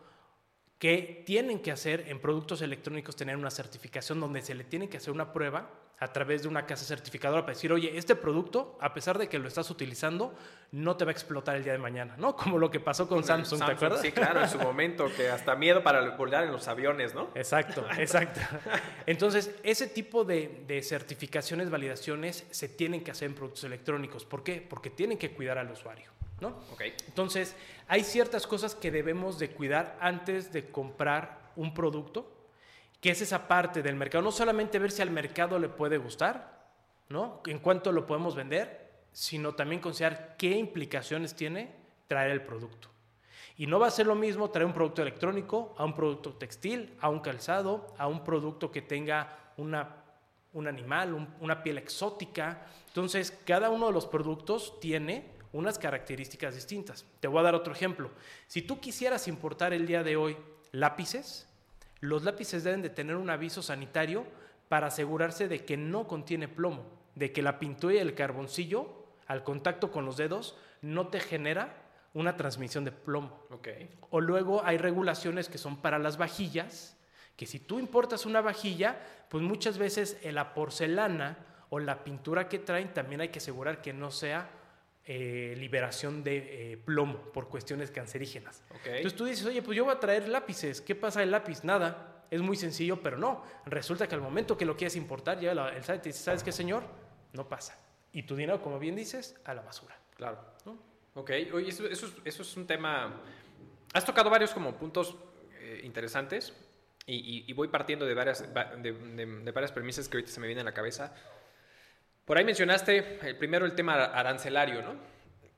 que 0.80 1.24
tienen 1.24 1.60
que 1.60 1.72
hacer 1.72 2.06
en 2.08 2.20
productos 2.20 2.64
electrónicos 2.64 3.16
tener 3.16 3.38
una 3.38 3.52
certificación 3.52 4.20
donde 4.20 4.42
se 4.42 4.56
le 4.56 4.64
tiene 4.64 4.90
que 4.90 4.98
hacer 4.98 5.14
una 5.14 5.32
prueba 5.32 5.70
a 6.00 6.12
través 6.12 6.44
de 6.44 6.50
una 6.50 6.66
casa 6.66 6.84
certificadora 6.86 7.42
para 7.44 7.54
decir, 7.54 7.72
oye, 7.72 7.98
este 7.98 8.16
producto, 8.16 8.78
a 8.82 8.94
pesar 8.94 9.18
de 9.18 9.30
que 9.30 9.40
lo 9.40 9.48
estás 9.48 9.70
utilizando, 9.70 10.34
no 10.72 10.98
te 10.98 11.06
va 11.06 11.12
a 11.12 11.14
explotar 11.14 11.56
el 11.56 11.64
día 11.64 11.72
de 11.72 11.80
mañana, 11.80 12.16
¿no? 12.18 12.36
Como 12.38 12.58
lo 12.58 12.70
que 12.70 12.80
pasó 12.80 13.08
con 13.08 13.24
Samsung, 13.24 13.64
¿te 13.66 13.72
acuerdas? 13.72 14.02
Sí, 14.02 14.12
claro, 14.12 14.42
en 14.42 14.50
su 14.50 14.60
momento, 14.60 15.10
que 15.16 15.30
hasta 15.30 15.56
miedo 15.56 15.84
para 15.84 16.16
volar 16.18 16.44
en 16.44 16.52
los 16.52 16.68
aviones, 16.68 17.14
¿no? 17.14 17.30
Exacto, 17.34 17.86
exacto. 17.98 18.42
Entonces, 19.06 19.56
ese 19.64 19.88
tipo 19.88 20.26
de, 20.26 20.64
de, 20.68 20.82
certificaciones, 20.84 21.70
validaciones, 21.70 22.46
se 22.52 22.68
tienen 22.68 23.04
que 23.04 23.12
hacer 23.12 23.30
en 23.30 23.36
productos 23.36 23.64
electrónicos. 23.64 24.26
¿Por 24.26 24.44
qué? 24.44 24.66
Porque 24.68 24.90
tienen 24.90 25.18
que 25.18 25.32
cuidar 25.32 25.58
al 25.58 25.72
usuario, 25.72 26.12
¿no? 26.42 26.60
Okay. 26.74 26.94
Entonces, 27.08 27.56
hay 27.88 28.04
ciertas 28.04 28.46
cosas 28.48 28.76
que 28.76 28.92
debemos 28.92 29.40
de 29.40 29.52
cuidar 29.52 29.98
antes 30.02 30.52
de 30.52 30.70
comprar 30.70 31.52
un 31.56 31.74
producto 31.74 32.35
que 33.02 33.12
es 33.12 33.22
esa 33.22 33.48
parte 33.48 33.82
del 33.82 33.96
mercado. 33.96 34.24
No 34.24 34.32
solamente 34.32 34.80
ver 34.80 34.92
si 34.92 35.02
al 35.02 35.12
mercado 35.12 35.60
le 35.60 35.70
puede 35.70 35.98
gustar, 35.98 36.70
¿no? 37.10 37.42
En 37.46 37.60
cuánto 37.60 37.92
lo 37.92 38.06
podemos 38.06 38.36
vender, 38.36 38.86
sino 39.12 39.54
también 39.56 39.82
considerar 39.82 40.36
qué 40.38 40.52
implicaciones 40.58 41.36
tiene 41.36 41.76
traer 42.08 42.32
el 42.32 42.44
producto. 42.44 42.90
Y 43.58 43.68
no 43.68 43.80
va 43.80 43.88
a 43.88 43.92
ser 43.92 44.08
lo 44.08 44.16
mismo 44.16 44.50
traer 44.50 44.66
un 44.66 44.74
producto 44.74 45.02
electrónico 45.02 45.74
a 45.78 45.86
un 45.86 45.96
producto 45.96 46.34
textil, 46.34 46.94
a 47.00 47.10
un 47.10 47.22
calzado, 47.22 47.94
a 47.98 48.08
un 48.08 48.24
producto 48.24 48.72
que 48.72 48.82
tenga 48.82 49.54
una, 49.58 50.04
un 50.52 50.68
animal, 50.68 51.36
una 51.40 51.64
piel 51.64 51.78
exótica. 51.78 52.66
Entonces, 52.88 53.32
cada 53.46 53.70
uno 53.70 53.88
de 53.88 53.94
los 53.94 54.08
productos 54.08 54.80
tiene 54.82 55.36
unas 55.54 55.80
características 55.80 56.54
distintas. 56.54 57.06
Te 57.22 57.30
voy 57.30 57.40
a 57.40 57.44
dar 57.44 57.56
otro 57.56 57.74
ejemplo. 57.74 58.12
Si 58.48 58.62
tú 58.62 58.82
quisieras 58.82 59.30
importar 59.30 59.72
el 59.72 59.88
día 59.88 60.04
de 60.04 60.18
hoy 60.18 60.38
lápices, 60.72 61.48
los 62.00 62.24
lápices 62.24 62.64
deben 62.64 62.82
de 62.82 62.90
tener 62.90 63.16
un 63.16 63.30
aviso 63.30 63.62
sanitario 63.62 64.26
para 64.70 64.88
asegurarse 64.88 65.48
de 65.48 65.66
que 65.66 65.78
no 65.78 66.08
contiene 66.08 66.48
plomo, 66.48 66.86
de 67.16 67.32
que 67.32 67.42
la 67.42 67.60
pintura 67.60 67.96
y 67.96 68.00
el 68.00 68.16
carboncillo 68.16 69.06
al 69.28 69.44
contacto 69.44 69.92
con 69.92 70.06
los 70.06 70.18
dedos 70.18 70.58
no 70.82 71.08
te 71.08 71.20
genera 71.20 71.82
una 72.14 72.38
transmisión 72.38 72.86
de 72.86 72.92
plomo. 72.92 73.46
Okay. 73.50 73.90
O 74.10 74.22
luego 74.22 74.64
hay 74.66 74.78
regulaciones 74.78 75.50
que 75.50 75.58
son 75.58 75.82
para 75.82 76.00
las 76.00 76.18
vajillas, 76.18 76.98
que 77.36 77.46
si 77.46 77.60
tú 77.60 77.80
importas 77.80 78.26
una 78.26 78.42
vajilla, 78.42 79.00
pues 79.30 79.44
muchas 79.44 79.78
veces 79.78 80.18
la 80.24 80.54
porcelana 80.54 81.38
o 81.70 81.80
la 81.80 82.04
pintura 82.04 82.48
que 82.48 82.60
traen 82.60 82.94
también 82.94 83.22
hay 83.22 83.30
que 83.30 83.40
asegurar 83.40 83.82
que 83.82 83.94
no 83.94 84.12
sea 84.12 84.50
eh, 85.08 85.54
liberación 85.60 86.24
de 86.24 86.74
eh, 86.74 86.78
plomo 86.78 87.32
por 87.32 87.48
cuestiones 87.48 87.92
cancerígenas. 87.92 88.64
Entonces 88.86 89.16
tú 89.16 89.26
dices, 89.26 89.46
oye, 89.46 89.62
pues 89.62 89.78
yo 89.78 89.86
voy 89.86 89.94
a 89.94 90.00
traer 90.00 90.28
lápices, 90.28 90.82
¿qué 90.82 90.96
pasa 90.96 91.22
el 91.22 91.30
lápiz? 91.30 91.64
Nada, 91.64 92.26
es 92.32 92.42
muy 92.42 92.56
sencillo, 92.56 93.02
pero 93.04 93.16
no. 93.16 93.44
Resulta 93.68 94.08
que 94.08 94.16
al 94.16 94.22
momento 94.22 94.58
que 94.58 94.66
lo 94.66 94.76
quieres 94.76 94.96
importar, 94.96 95.40
ya 95.40 95.52
el 95.52 95.84
SAT 95.84 96.02
te 96.02 96.10
dice, 96.10 96.24
¿sabes 96.24 96.42
qué, 96.42 96.52
señor? 96.52 96.84
No 97.34 97.48
pasa. 97.48 97.80
Y 98.14 98.24
tu 98.24 98.36
dinero, 98.36 98.62
como 98.64 98.80
bien 98.80 98.96
dices, 98.96 99.40
a 99.46 99.54
la 99.54 99.62
basura. 99.62 99.96
Claro. 100.16 100.40
Ok, 101.14 101.32
oye, 101.54 101.70
eso, 101.70 101.86
es 102.26 102.58
un 102.58 102.66
tema... 102.66 103.22
Has 103.94 104.06
tocado 104.06 104.32
varios 104.32 104.52
como 104.52 104.76
puntos 104.76 105.16
eh, 105.60 105.82
interesantes 105.84 106.52
y, 107.06 107.54
voy 107.54 107.68
partiendo 107.68 108.08
de 108.08 108.16
varias, 108.16 108.44
de, 108.82 108.92
de 108.92 109.52
varias 109.52 109.72
premisas 109.72 110.10
que 110.10 110.18
ahorita 110.18 110.32
se 110.32 110.40
me 110.40 110.48
vienen 110.48 110.66
a 110.66 110.72
la 110.72 110.74
cabeza. 110.74 111.14
Por 112.26 112.38
ahí 112.38 112.44
mencionaste 112.44 113.20
el 113.28 113.38
primero 113.38 113.66
el 113.66 113.76
tema 113.76 114.04
arancelario, 114.04 114.82
¿no? 114.82 114.96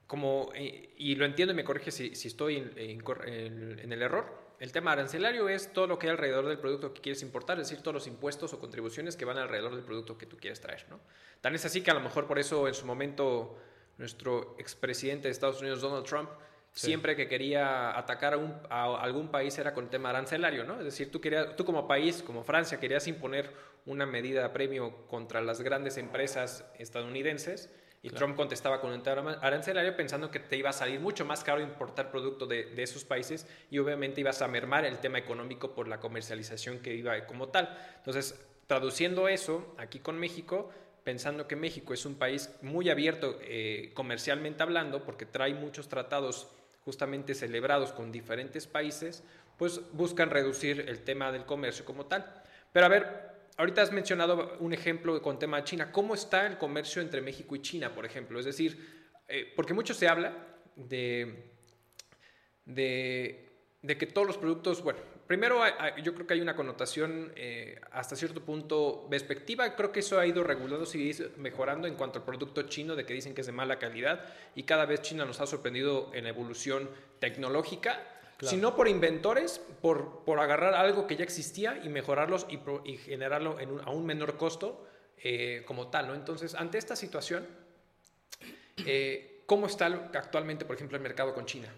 Como, 0.05 0.51
y, 0.55 1.15
lo 1.15 1.25
entiendo 1.25 1.53
y 1.53 1.55
me 1.55 1.63
corrige 1.63 1.91
si, 1.91 2.27
estoy 2.27 2.57
en, 2.57 3.91
el 3.91 4.01
error. 4.01 4.47
El 4.59 4.71
tema 4.71 4.91
arancelario 4.91 5.49
es 5.49 5.71
todo 5.71 5.87
lo 5.87 5.99
que 5.99 6.07
hay 6.07 6.11
alrededor 6.11 6.45
del 6.47 6.59
producto 6.59 6.93
que 6.93 7.01
quieres 7.01 7.21
importar, 7.21 7.59
es 7.59 7.69
decir, 7.69 7.81
todos 7.81 7.93
los 7.93 8.07
impuestos 8.07 8.53
o 8.53 8.59
contribuciones 8.59 9.15
que 9.15 9.25
van 9.25 9.37
alrededor 9.37 9.75
del 9.75 9.83
producto 9.83 10.17
que 10.17 10.25
tú 10.25 10.37
quieres 10.37 10.59
traer, 10.59 10.85
¿no? 10.89 10.99
Tan 11.41 11.55
es 11.55 11.63
así 11.65 11.81
que 11.81 11.91
a 11.91 11.93
lo 11.93 11.99
mejor 11.99 12.27
por 12.27 12.39
eso 12.39 12.67
en 12.67 12.73
su 12.73 12.85
momento 12.85 13.57
nuestro 13.97 14.55
expresidente 14.57 15.27
de 15.27 15.31
Estados 15.31 15.61
Unidos, 15.61 15.81
Donald 15.81 16.05
Trump, 16.05 16.29
siempre 16.77 17.15
que 17.15 17.27
quería 17.27 17.97
atacar 17.97 18.35
a, 18.35 18.37
un, 18.37 18.53
a, 18.69 19.01
algún 19.01 19.29
país 19.29 19.57
era 19.57 19.73
con 19.73 19.85
el 19.85 19.89
tema 19.89 20.09
arancelario, 20.09 20.63
¿no? 20.63 20.77
Es 20.79 20.85
decir, 20.85 21.11
tú, 21.11 21.19
querías, 21.19 21.55
tú 21.55 21.65
como 21.65 21.87
país, 21.87 22.21
como 22.21 22.43
Francia, 22.43 22.79
querías 22.79 23.07
imponer 23.07 23.51
una 23.85 24.05
medida 24.05 24.53
premio 24.53 25.07
contra 25.07 25.41
las 25.41 25.61
grandes 25.61 25.97
empresas 25.97 26.65
estadounidenses 26.77 27.69
y 28.03 28.09
Trump 28.11 28.35
contestaba 28.35 28.79
con 28.79 28.91
un 28.91 29.01
tema 29.01 29.39
arancelario 29.41 29.95
pensando 29.95 30.29
que 30.29 30.39
te 30.39 30.55
iba 30.55 30.69
a 30.69 30.73
salir 30.73 30.99
mucho 30.99 31.25
más 31.25 31.43
caro 31.43 31.61
importar 31.61 32.11
producto 32.11 32.45
de, 32.45 32.65
de, 32.65 32.83
esos 32.83 33.03
países 33.03 33.47
y 33.71 33.79
obviamente 33.79 34.21
ibas 34.21 34.41
a 34.41 34.47
mermar 34.47 34.85
el 34.85 34.99
tema 34.99 35.17
económico 35.17 35.73
por 35.73 35.87
la 35.87 35.99
comercialización 35.99 36.79
que 36.79 36.93
iba 36.93 37.25
como 37.25 37.47
tal. 37.47 37.75
Entonces, 37.97 38.39
traduciendo 38.67 39.27
eso 39.27 39.73
aquí 39.77 39.99
con 39.99 40.19
México, 40.19 40.69
pensando 41.03 41.47
que 41.47 41.55
México 41.55 41.93
es 41.93 42.05
un 42.05 42.15
país 42.15 42.49
muy 42.61 42.89
abierto 42.89 43.39
eh, 43.41 43.91
comercialmente 43.93 44.61
hablando, 44.61 45.03
porque 45.03 45.25
trae 45.25 45.53
muchos 45.53 45.87
tratados 45.87 46.49
justamente 46.87 47.35
celebrados 47.35 47.91
con 47.91 48.13
diferentes 48.13 48.65
países, 48.65 49.21
pues 49.57 49.81
buscan 49.91 50.29
reducir 50.29 50.85
el 50.87 51.03
tema 51.03 51.33
del 51.33 51.43
comercio 51.43 51.83
como 51.83 52.05
tal. 52.05 52.25
Pero 52.71 52.85
a 52.85 52.89
ver, 52.89 53.05
ahorita 53.57 53.81
has 53.81 53.91
mencionado 53.91 54.55
un 54.61 54.71
ejemplo 54.71 55.21
con 55.21 55.37
tema 55.37 55.57
de 55.57 55.65
China. 55.65 55.91
¿Cómo 55.91 56.15
está 56.15 56.47
el 56.47 56.57
comercio 56.57 57.01
entre 57.01 57.19
México 57.19 57.57
y 57.57 57.61
China, 57.61 57.93
por 57.93 58.05
ejemplo? 58.05 58.39
Es 58.39 58.45
decir, 58.45 59.11
eh, 59.27 59.51
porque 59.53 59.73
mucho 59.73 59.93
se 59.93 60.07
habla 60.07 60.31
de, 60.77 61.51
de, 62.63 63.49
de, 63.81 63.97
que 63.97 64.05
todos 64.05 64.25
los 64.25 64.37
productos, 64.37 64.81
bueno, 64.81 64.99
primero 65.27 65.61
yo 66.01 66.13
creo 66.13 66.25
que 66.25 66.33
hay 66.33 66.41
una 66.41 66.55
connotación 66.55 67.31
eh, 67.35 67.79
hasta 67.91 68.15
cierto 68.15 68.41
punto 68.41 69.07
despectiva. 69.09 69.75
Creo 69.75 69.91
que 69.91 69.99
eso 69.99 70.19
ha 70.19 70.25
ido 70.25 70.43
regulando 70.43 70.85
y 70.93 71.15
mejorando 71.37 71.87
en 71.87 71.95
cuanto 71.95 72.19
al 72.19 72.25
producto 72.25 72.63
chino, 72.63 72.95
de 72.95 73.05
que 73.05 73.13
dicen 73.13 73.35
que 73.35 73.41
es 73.41 73.47
de 73.47 73.53
mala 73.53 73.77
calidad. 73.77 74.25
Y 74.55 74.63
cada 74.63 74.85
vez 74.85 75.01
China 75.01 75.25
nos 75.25 75.39
ha 75.41 75.45
sorprendido 75.45 76.09
en 76.13 76.23
la 76.23 76.29
evolución 76.29 76.89
tecnológica. 77.19 78.13
sino 78.41 78.75
por 78.75 78.87
inventores, 78.87 79.59
por, 79.81 80.23
por, 80.23 80.39
agarrar 80.39 80.75
algo 80.75 81.07
que 81.07 81.15
ya 81.15 81.23
existía 81.23 81.81
y 81.83 81.89
mejorarlos 81.89 82.45
y, 82.49 82.59
y 82.85 82.97
generarlo 82.97 83.59
en 83.59 83.71
un, 83.71 83.81
a 83.81 83.89
un 83.89 84.05
menor 84.05 84.37
costo 84.37 84.87
eh, 85.23 85.63
como 85.65 85.87
tal. 85.87 86.07
¿no? 86.07 86.13
Entonces, 86.13 86.53
ante 86.53 86.77
esta 86.77 86.95
situación, 86.95 87.47
eh, 88.85 89.36
¿Cómo 89.47 89.65
está 89.67 89.85
actualmente, 89.85 90.65
por 90.65 90.75
ejemplo, 90.75 90.97
el 90.97 91.01
mercado 91.01 91.33
con 91.33 91.45
China? 91.45 91.69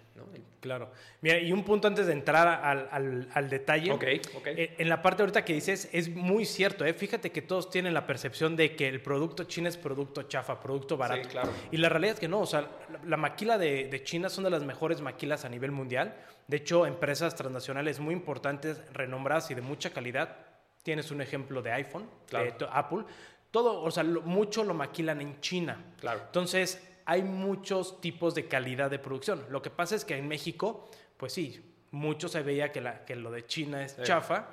Claro. 0.60 0.92
Mira, 1.22 1.38
y 1.38 1.52
un 1.52 1.64
punto 1.64 1.88
antes 1.88 2.08
de 2.08 2.14
entrar 2.14 2.48
al, 2.48 3.50
detalle. 3.50 3.92
Ok, 3.92 4.04
eh, 4.06 4.76
en 4.80 4.90
la 4.90 5.04
parte 5.04 5.22
ahorita 5.22 5.46
que 5.46 5.54
dices, 5.54 5.88
es 5.94 6.10
muy 6.10 6.46
cierto. 6.46 6.84
¿eh? 6.84 6.96
Fíjate 6.96 7.32
que 7.32 7.44
todos 7.44 7.70
tienen 7.70 7.94
la 7.94 8.08
percepción 8.08 8.56
de 8.56 8.76
que 8.76 8.88
el 8.88 9.04
producto 9.04 9.44
chino 9.44 9.70
es 9.70 9.78
producto 9.78 10.24
chafa, 10.24 10.60
producto 10.60 10.98
barato. 10.98 11.22
Sí, 11.26 11.30
claro. 11.30 11.52
Y 11.70 11.78
la 11.78 11.90
realidad 11.90 12.16
es 12.16 12.20
que 12.20 12.28
no. 12.28 12.40
O 12.40 12.48
sea, 12.48 12.68
la, 13.06 13.18
maquila 13.18 13.60
de, 13.60 14.02
China 14.04 14.30
son 14.30 14.46
de 14.46 14.50
las 14.50 14.64
mejores 14.64 15.00
maquilas 15.00 15.46
a 15.46 15.50
nivel 15.50 15.72
mundial. 15.72 16.18
De 16.48 16.58
hecho, 16.58 16.88
empresas 16.88 17.36
transnacionales 17.36 18.00
muy 18.00 18.16
importantes, 18.16 18.82
renombradas 18.94 19.52
y 19.52 19.54
de 19.54 19.62
mucha 19.62 19.92
calidad. 19.92 20.38
Tienes 20.82 21.12
un 21.12 21.22
ejemplo 21.22 21.62
de 21.62 21.72
iPhone, 21.72 22.10
de 22.32 22.52
Apple. 22.72 23.04
Todo, 23.52 23.84
o 23.84 23.92
sea, 23.92 24.04
mucho 24.04 24.64
lo 24.64 24.74
maquilan 24.74 25.22
en 25.22 25.40
China. 25.40 25.78
Claro. 26.00 26.22
Entonces, 26.26 26.82
hay 27.10 27.24
muchos 27.24 28.02
tipos 28.02 28.36
de 28.36 28.48
calidad 28.48 28.92
de 28.92 29.00
producción. 29.00 29.44
Lo 29.50 29.64
que 29.64 29.72
pasa 29.72 29.96
es 29.96 30.06
que 30.06 30.16
en 30.16 30.28
México, 30.28 30.92
pues 31.18 31.34
sí, 31.34 31.60
mucho 31.90 32.30
se 32.30 32.44
veía 32.44 32.72
que, 32.72 32.82
la, 32.82 33.04
que 33.04 33.16
lo 33.16 33.32
de 33.32 33.48
China 33.48 33.84
es 33.84 34.00
chafa, 34.04 34.46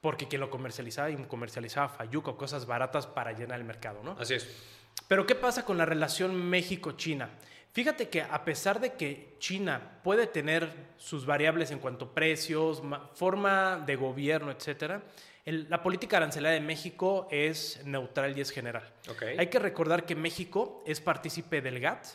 porque 0.00 0.26
quien 0.26 0.40
lo 0.40 0.50
comercializaba 0.50 1.08
y 1.10 1.16
comercializaba 1.16 1.88
Fayuca 1.88 2.32
cosas 2.32 2.66
baratas 2.66 3.06
para 3.06 3.30
llenar 3.30 3.60
el 3.60 3.64
mercado, 3.64 4.02
¿no? 4.02 4.16
Así 4.18 4.34
es. 4.34 4.48
Pero 5.06 5.24
¿qué 5.24 5.36
pasa 5.36 5.64
con 5.64 5.78
la 5.78 5.84
relación 5.84 6.34
México-China? 6.34 7.30
Fíjate 7.70 8.08
que 8.08 8.22
a 8.22 8.44
pesar 8.44 8.80
de 8.80 8.94
que 8.94 9.36
China 9.38 10.00
puede 10.02 10.26
tener 10.26 10.72
sus 10.96 11.24
variables 11.24 11.70
en 11.70 11.78
cuanto 11.78 12.06
a 12.06 12.12
precios, 12.12 12.82
forma 13.14 13.80
de 13.86 13.94
gobierno, 13.94 14.50
etcétera, 14.50 15.00
la 15.44 15.82
política 15.82 16.16
arancelaria 16.16 16.58
de 16.58 16.66
México 16.66 17.28
es 17.30 17.80
neutral 17.84 18.36
y 18.36 18.40
es 18.40 18.50
general. 18.50 18.90
Hay 19.38 19.48
que 19.48 19.58
recordar 19.58 20.06
que 20.06 20.14
México 20.14 20.82
es 20.86 21.00
partícipe 21.00 21.60
del 21.60 21.80
GATT, 21.80 22.06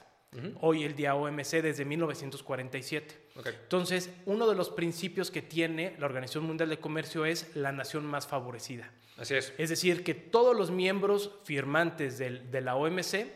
hoy 0.61 0.83
el 0.83 0.95
día 0.95 1.15
OMC 1.15 1.61
desde 1.61 1.85
1947. 1.85 3.29
Entonces, 3.45 4.09
uno 4.25 4.47
de 4.47 4.55
los 4.55 4.69
principios 4.69 5.29
que 5.31 5.41
tiene 5.41 5.95
la 5.99 6.07
Organización 6.07 6.45
Mundial 6.45 6.69
de 6.69 6.79
Comercio 6.79 7.25
es 7.25 7.55
la 7.55 7.71
nación 7.71 8.05
más 8.05 8.27
favorecida. 8.27 8.91
Así 9.17 9.35
es. 9.35 9.53
Es 9.57 9.69
decir, 9.69 10.03
que 10.03 10.15
todos 10.15 10.55
los 10.57 10.71
miembros 10.71 11.31
firmantes 11.43 12.17
de 12.17 12.61
la 12.61 12.75
OMC 12.75 13.27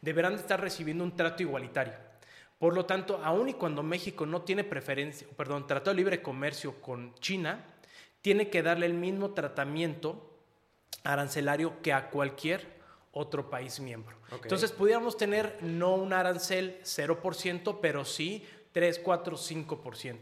deberán 0.00 0.34
estar 0.34 0.60
recibiendo 0.60 1.02
un 1.02 1.16
trato 1.16 1.42
igualitario. 1.42 1.94
Por 2.58 2.74
lo 2.74 2.84
tanto, 2.84 3.20
aun 3.24 3.48
y 3.48 3.54
cuando 3.54 3.82
México 3.82 4.26
no 4.26 4.42
tiene 4.42 4.64
preferencia, 4.64 5.26
perdón, 5.36 5.66
tratado 5.66 5.92
de 5.92 5.96
libre 5.96 6.22
comercio 6.22 6.80
con 6.80 7.14
China, 7.14 7.64
tiene 8.22 8.50
que 8.50 8.62
darle 8.62 8.86
el 8.86 8.94
mismo 8.94 9.30
tratamiento 9.30 10.30
arancelario 11.04 11.80
que 11.82 11.92
a 11.92 12.10
cualquier 12.10 12.80
otro 13.12 13.50
país 13.50 13.80
miembro. 13.80 14.16
Entonces, 14.42 14.72
pudiéramos 14.72 15.16
tener 15.16 15.58
no 15.62 15.94
un 15.94 16.12
arancel 16.12 16.80
0%, 16.84 17.78
pero 17.80 18.04
sí 18.04 18.46
3, 18.72 19.00
4, 19.00 19.36
5%. 19.36 20.18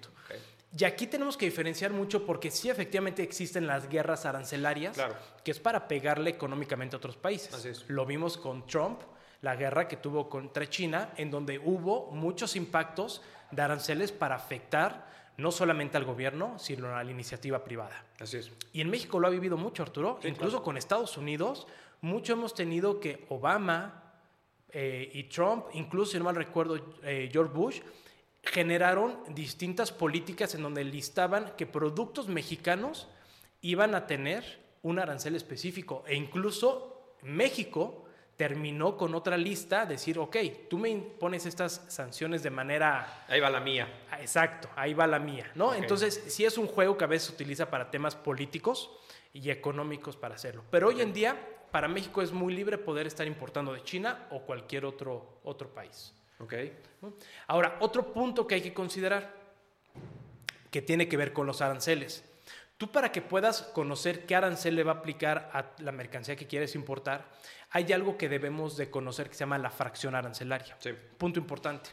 Y 0.77 0.85
aquí 0.85 1.07
tenemos 1.07 1.37
que 1.37 1.47
diferenciar 1.47 1.93
mucho 1.93 2.27
porque 2.27 2.51
sí 2.51 2.69
efectivamente 2.69 3.23
existen 3.23 3.67
las 3.67 3.89
guerras 3.89 4.27
arancelarias, 4.27 4.99
que 5.43 5.51
es 5.51 5.59
para 5.59 5.89
pegarle 5.89 6.31
económicamente 6.31 6.95
a 6.95 6.99
otros 6.99 7.17
países. 7.17 7.85
Lo 7.89 8.05
vimos 8.05 8.37
con 8.37 8.67
Trump, 8.67 9.01
la 9.41 9.57
guerra 9.57 9.89
que 9.89 9.97
tuvo 9.97 10.29
contra 10.29 10.69
China, 10.69 11.13
en 11.17 11.31
donde 11.31 11.59
hubo 11.59 12.11
muchos 12.11 12.55
impactos 12.55 13.23
de 13.51 13.63
aranceles 13.63 14.13
para 14.13 14.37
afectar 14.37 15.08
no 15.39 15.53
solamente 15.53 15.97
al 15.97 16.05
gobierno, 16.05 16.59
sino 16.59 16.95
a 16.95 17.03
la 17.03 17.11
iniciativa 17.11 17.63
privada. 17.65 18.05
Así 18.19 18.37
es. 18.39 18.51
Y 18.73 18.81
en 18.81 18.91
México 18.91 19.21
lo 19.21 19.29
ha 19.29 19.31
vivido 19.31 19.57
mucho, 19.57 19.85
Arturo. 19.85 20.19
Incluso 20.25 20.63
con 20.63 20.77
Estados 20.77 21.17
Unidos, 21.17 21.69
mucho 22.01 22.33
hemos 22.33 22.55
tenido 22.55 22.99
que 22.99 23.25
Obama 23.29 24.03
eh, 24.71 25.09
y 25.15 25.25
Trump, 25.25 25.67
incluso, 25.75 26.13
si 26.13 26.19
no 26.19 26.25
mal 26.25 26.35
recuerdo, 26.35 26.77
eh, 27.05 27.31
George 27.33 27.55
Bush, 27.55 27.81
generaron 28.43 29.17
distintas 29.35 29.93
políticas 29.93 30.55
en 30.57 30.63
donde 30.63 30.83
listaban 30.83 31.53
que 31.57 31.67
productos 31.67 32.27
mexicanos 32.29 33.09
iban 33.61 33.95
a 33.95 34.07
tener 34.09 34.59
un 34.83 34.99
arancel 34.99 35.37
específico. 35.37 36.03
E 36.09 36.17
incluso 36.17 37.15
México 37.23 38.07
terminó 38.39 38.97
con 38.97 39.17
otra 39.17 39.37
lista, 39.37 39.85
decir, 39.85 40.17
ok, 40.17 40.37
tú 40.71 40.79
me 40.79 40.95
pones 40.97 41.45
estas 41.45 41.85
sanciones 41.89 42.41
de 42.45 42.51
manera... 42.51 43.25
Ahí 43.27 43.41
va 43.41 43.51
la 43.51 43.59
mía. 43.59 44.05
Ah, 44.13 44.21
exacto, 44.21 44.71
ahí 44.77 44.95
va 44.95 45.09
la 45.09 45.19
mía, 45.19 45.51
¿no? 45.57 45.75
Entonces, 45.75 46.23
sí 46.29 46.45
es 46.45 46.57
un 46.57 46.69
juego 46.69 46.97
que 46.97 47.03
a 47.03 47.09
veces 47.09 47.27
se 47.27 47.35
utiliza 47.35 47.69
para 47.69 47.91
temas 47.91 48.15
políticos 48.15 48.93
y 49.33 49.51
económicos 49.51 50.17
para 50.17 50.37
hacerlo. 50.37 50.63
Pero 50.71 50.87
hoy 50.87 51.01
en 51.01 51.13
día, 51.13 51.37
para 51.73 51.89
México 51.89 52.23
es 52.23 52.31
muy 52.31 52.55
libre 52.55 52.79
poder 52.79 53.09
estar 53.09 53.27
importando 53.27 53.73
de 53.73 53.83
China 53.83 54.29
o 54.31 54.43
cualquier 54.43 54.85
otro, 54.85 55.41
otro 55.43 55.75
país. 55.75 56.15
Ok. 56.39 56.55
Ahora, 57.49 57.77
otro 57.81 58.13
punto 58.13 58.47
que 58.47 58.55
hay 58.55 58.63
que 58.63 58.73
considerar, 58.73 59.35
que 60.71 60.81
tiene 60.81 61.09
que 61.09 61.17
ver 61.17 61.33
con 61.33 61.45
los 61.45 61.61
aranceles. 61.61 62.25
Tú 62.79 62.91
para 62.91 63.13
que 63.13 63.21
puedas 63.21 63.63
conocer 63.63 64.25
qué 64.25 64.37
arancel 64.37 64.77
le 64.77 64.85
va 64.85 64.93
a 64.93 64.95
aplicar 64.97 65.51
a 65.53 65.83
la 65.83 65.93
mercancía 65.93 66.37
que 66.37 66.47
quieres 66.47 66.75
importar, 66.75 67.29
hay 67.71 67.93
algo 67.93 68.17
que 68.17 68.29
debemos 68.29 68.77
de 68.77 68.89
conocer 68.89 69.29
que 69.29 69.35
se 69.35 69.41
llama 69.41 69.59
la 69.59 69.71
fracción 69.71 70.15
arancelaria. 70.15 70.79
Punto 71.19 71.39
importante. 71.39 71.91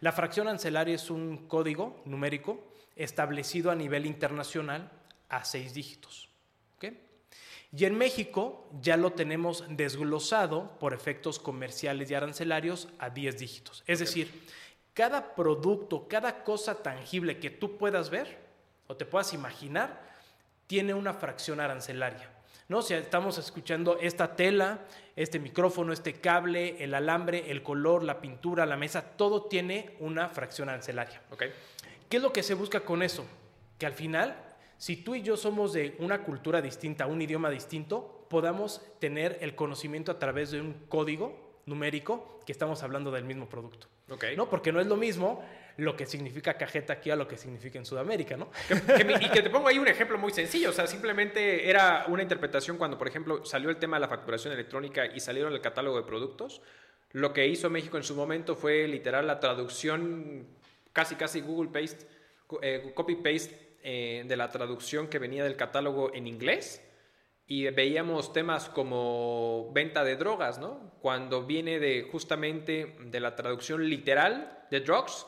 La 0.00 0.12
fracción 0.12 0.46
arancelaria 0.46 0.94
es 0.94 1.10
un 1.10 1.48
código 1.48 2.00
numérico 2.06 2.72
establecido 2.96 3.70
a 3.70 3.74
nivel 3.74 4.06
internacional 4.06 4.90
a 5.28 5.44
seis 5.44 5.74
dígitos. 5.74 6.28
Y 7.70 7.84
en 7.84 7.98
México 7.98 8.66
ya 8.80 8.96
lo 8.96 9.12
tenemos 9.12 9.64
desglosado 9.68 10.78
por 10.78 10.94
efectos 10.94 11.38
comerciales 11.38 12.10
y 12.10 12.14
arancelarios 12.14 12.88
a 12.98 13.10
10 13.10 13.38
dígitos. 13.38 13.84
Es 13.86 13.98
decir, 13.98 14.46
cada 14.94 15.34
producto, 15.34 16.08
cada 16.08 16.44
cosa 16.44 16.82
tangible 16.82 17.38
que 17.38 17.50
tú 17.50 17.76
puedas 17.76 18.08
ver 18.08 18.38
o 18.86 18.96
te 18.96 19.04
puedas 19.04 19.34
imaginar, 19.34 20.07
tiene 20.68 20.94
una 20.94 21.14
fracción 21.14 21.58
arancelaria. 21.58 22.30
¿no? 22.68 22.82
Si 22.82 22.94
estamos 22.94 23.38
escuchando 23.38 23.98
esta 24.00 24.36
tela, 24.36 24.80
este 25.16 25.40
micrófono, 25.40 25.92
este 25.92 26.12
cable, 26.12 26.76
el 26.84 26.94
alambre, 26.94 27.50
el 27.50 27.62
color, 27.62 28.04
la 28.04 28.20
pintura, 28.20 28.66
la 28.66 28.76
mesa, 28.76 29.02
todo 29.02 29.46
tiene 29.46 29.96
una 29.98 30.28
fracción 30.28 30.68
arancelaria. 30.68 31.22
Okay. 31.30 31.50
¿Qué 32.08 32.18
es 32.18 32.22
lo 32.22 32.32
que 32.32 32.42
se 32.42 32.54
busca 32.54 32.80
con 32.80 33.02
eso? 33.02 33.26
Que 33.78 33.86
al 33.86 33.94
final, 33.94 34.36
si 34.76 34.96
tú 34.96 35.14
y 35.14 35.22
yo 35.22 35.36
somos 35.36 35.72
de 35.72 35.96
una 35.98 36.22
cultura 36.22 36.60
distinta, 36.60 37.06
un 37.06 37.22
idioma 37.22 37.50
distinto, 37.50 38.26
podamos 38.28 38.82
tener 38.98 39.38
el 39.40 39.54
conocimiento 39.54 40.12
a 40.12 40.18
través 40.18 40.50
de 40.50 40.60
un 40.60 40.74
código 40.88 41.60
numérico 41.64 42.40
que 42.44 42.52
estamos 42.52 42.82
hablando 42.82 43.10
del 43.10 43.24
mismo 43.24 43.48
producto. 43.48 43.88
Okay. 44.10 44.36
¿no? 44.36 44.48
Porque 44.48 44.72
no 44.72 44.80
es 44.80 44.86
lo 44.86 44.96
mismo 44.96 45.42
lo 45.78 45.94
que 45.94 46.06
significa 46.06 46.54
cajeta 46.54 46.94
aquí 46.94 47.10
a 47.10 47.16
lo 47.16 47.28
que 47.28 47.36
significa 47.36 47.78
en 47.78 47.86
Sudamérica, 47.86 48.36
¿no? 48.36 48.50
y 49.20 49.28
que 49.30 49.42
te 49.42 49.48
pongo 49.48 49.68
ahí 49.68 49.78
un 49.78 49.86
ejemplo 49.86 50.18
muy 50.18 50.32
sencillo, 50.32 50.70
o 50.70 50.72
sea, 50.72 50.88
simplemente 50.88 51.70
era 51.70 52.04
una 52.08 52.22
interpretación 52.22 52.76
cuando, 52.76 52.98
por 52.98 53.06
ejemplo, 53.06 53.44
salió 53.44 53.70
el 53.70 53.76
tema 53.76 53.96
de 53.96 54.00
la 54.00 54.08
facturación 54.08 54.52
electrónica 54.52 55.06
y 55.06 55.20
salieron 55.20 55.52
el 55.52 55.60
catálogo 55.60 55.96
de 55.96 56.02
productos. 56.02 56.62
Lo 57.12 57.32
que 57.32 57.46
hizo 57.46 57.70
México 57.70 57.96
en 57.96 58.02
su 58.02 58.16
momento 58.16 58.56
fue 58.56 58.88
literal 58.88 59.28
la 59.28 59.38
traducción, 59.38 60.48
casi 60.92 61.14
casi 61.14 61.40
Google 61.40 61.70
Paste, 61.70 62.06
eh, 62.60 62.90
copy 62.92 63.14
paste 63.14 63.76
eh, 63.82 64.24
de 64.26 64.36
la 64.36 64.50
traducción 64.50 65.06
que 65.06 65.20
venía 65.20 65.44
del 65.44 65.54
catálogo 65.54 66.12
en 66.12 66.26
inglés 66.26 66.84
y 67.46 67.70
veíamos 67.70 68.32
temas 68.32 68.68
como 68.68 69.70
venta 69.72 70.02
de 70.02 70.16
drogas, 70.16 70.58
¿no? 70.58 70.92
Cuando 71.00 71.46
viene 71.46 71.78
de 71.78 72.08
justamente 72.10 72.96
de 73.00 73.20
la 73.20 73.36
traducción 73.36 73.88
literal 73.88 74.66
de 74.70 74.80
drugs, 74.80 75.26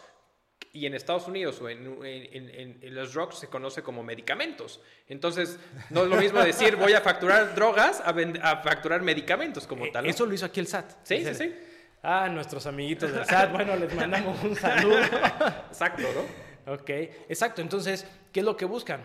y 0.73 0.87
en 0.87 0.95
Estados 0.95 1.27
Unidos 1.27 1.61
o 1.61 1.69
en, 1.69 2.79
los 2.83 3.13
drugs 3.13 3.39
se 3.39 3.49
conoce 3.49 3.83
como 3.83 4.03
medicamentos. 4.03 4.81
Entonces, 5.09 5.59
no 5.91 6.05
es 6.05 6.09
lo 6.09 6.17
mismo 6.17 6.41
decir 6.41 6.77
voy 6.77 6.93
a 6.93 7.01
facturar 7.01 7.55
drogas 7.55 8.01
a, 8.05 8.57
facturar 8.63 9.03
medicamentos 9.03 9.67
como 9.67 9.87
eh, 9.87 9.91
tal. 9.93 10.07
Eso 10.07 10.27
lo 10.27 10.35
hizo 10.35 10.47
aquí 10.47 10.61
el 10.61 10.67
SAT. 10.67 10.91
Sí, 11.03 11.25
sí, 11.25 11.35
sí. 11.35 11.55
Ah, 12.03 12.29
nuestros 12.29 12.67
amiguitos 12.67 13.13
del 13.13 13.25
SAT, 13.25 13.53
bueno, 13.53 13.77
les 13.77 13.95
mandamos 13.95 14.43
un 14.43 14.57
saludo. 14.57 15.01
Exacto, 15.69 16.03
¿no? 16.15 16.51
Ok, 16.73 16.91
exacto. 17.29 17.63
Entonces, 17.63 18.07
¿qué 18.33 18.41
es 18.41 18.47
lo 18.47 18.57
que 18.57 18.65
buscan? 18.65 19.03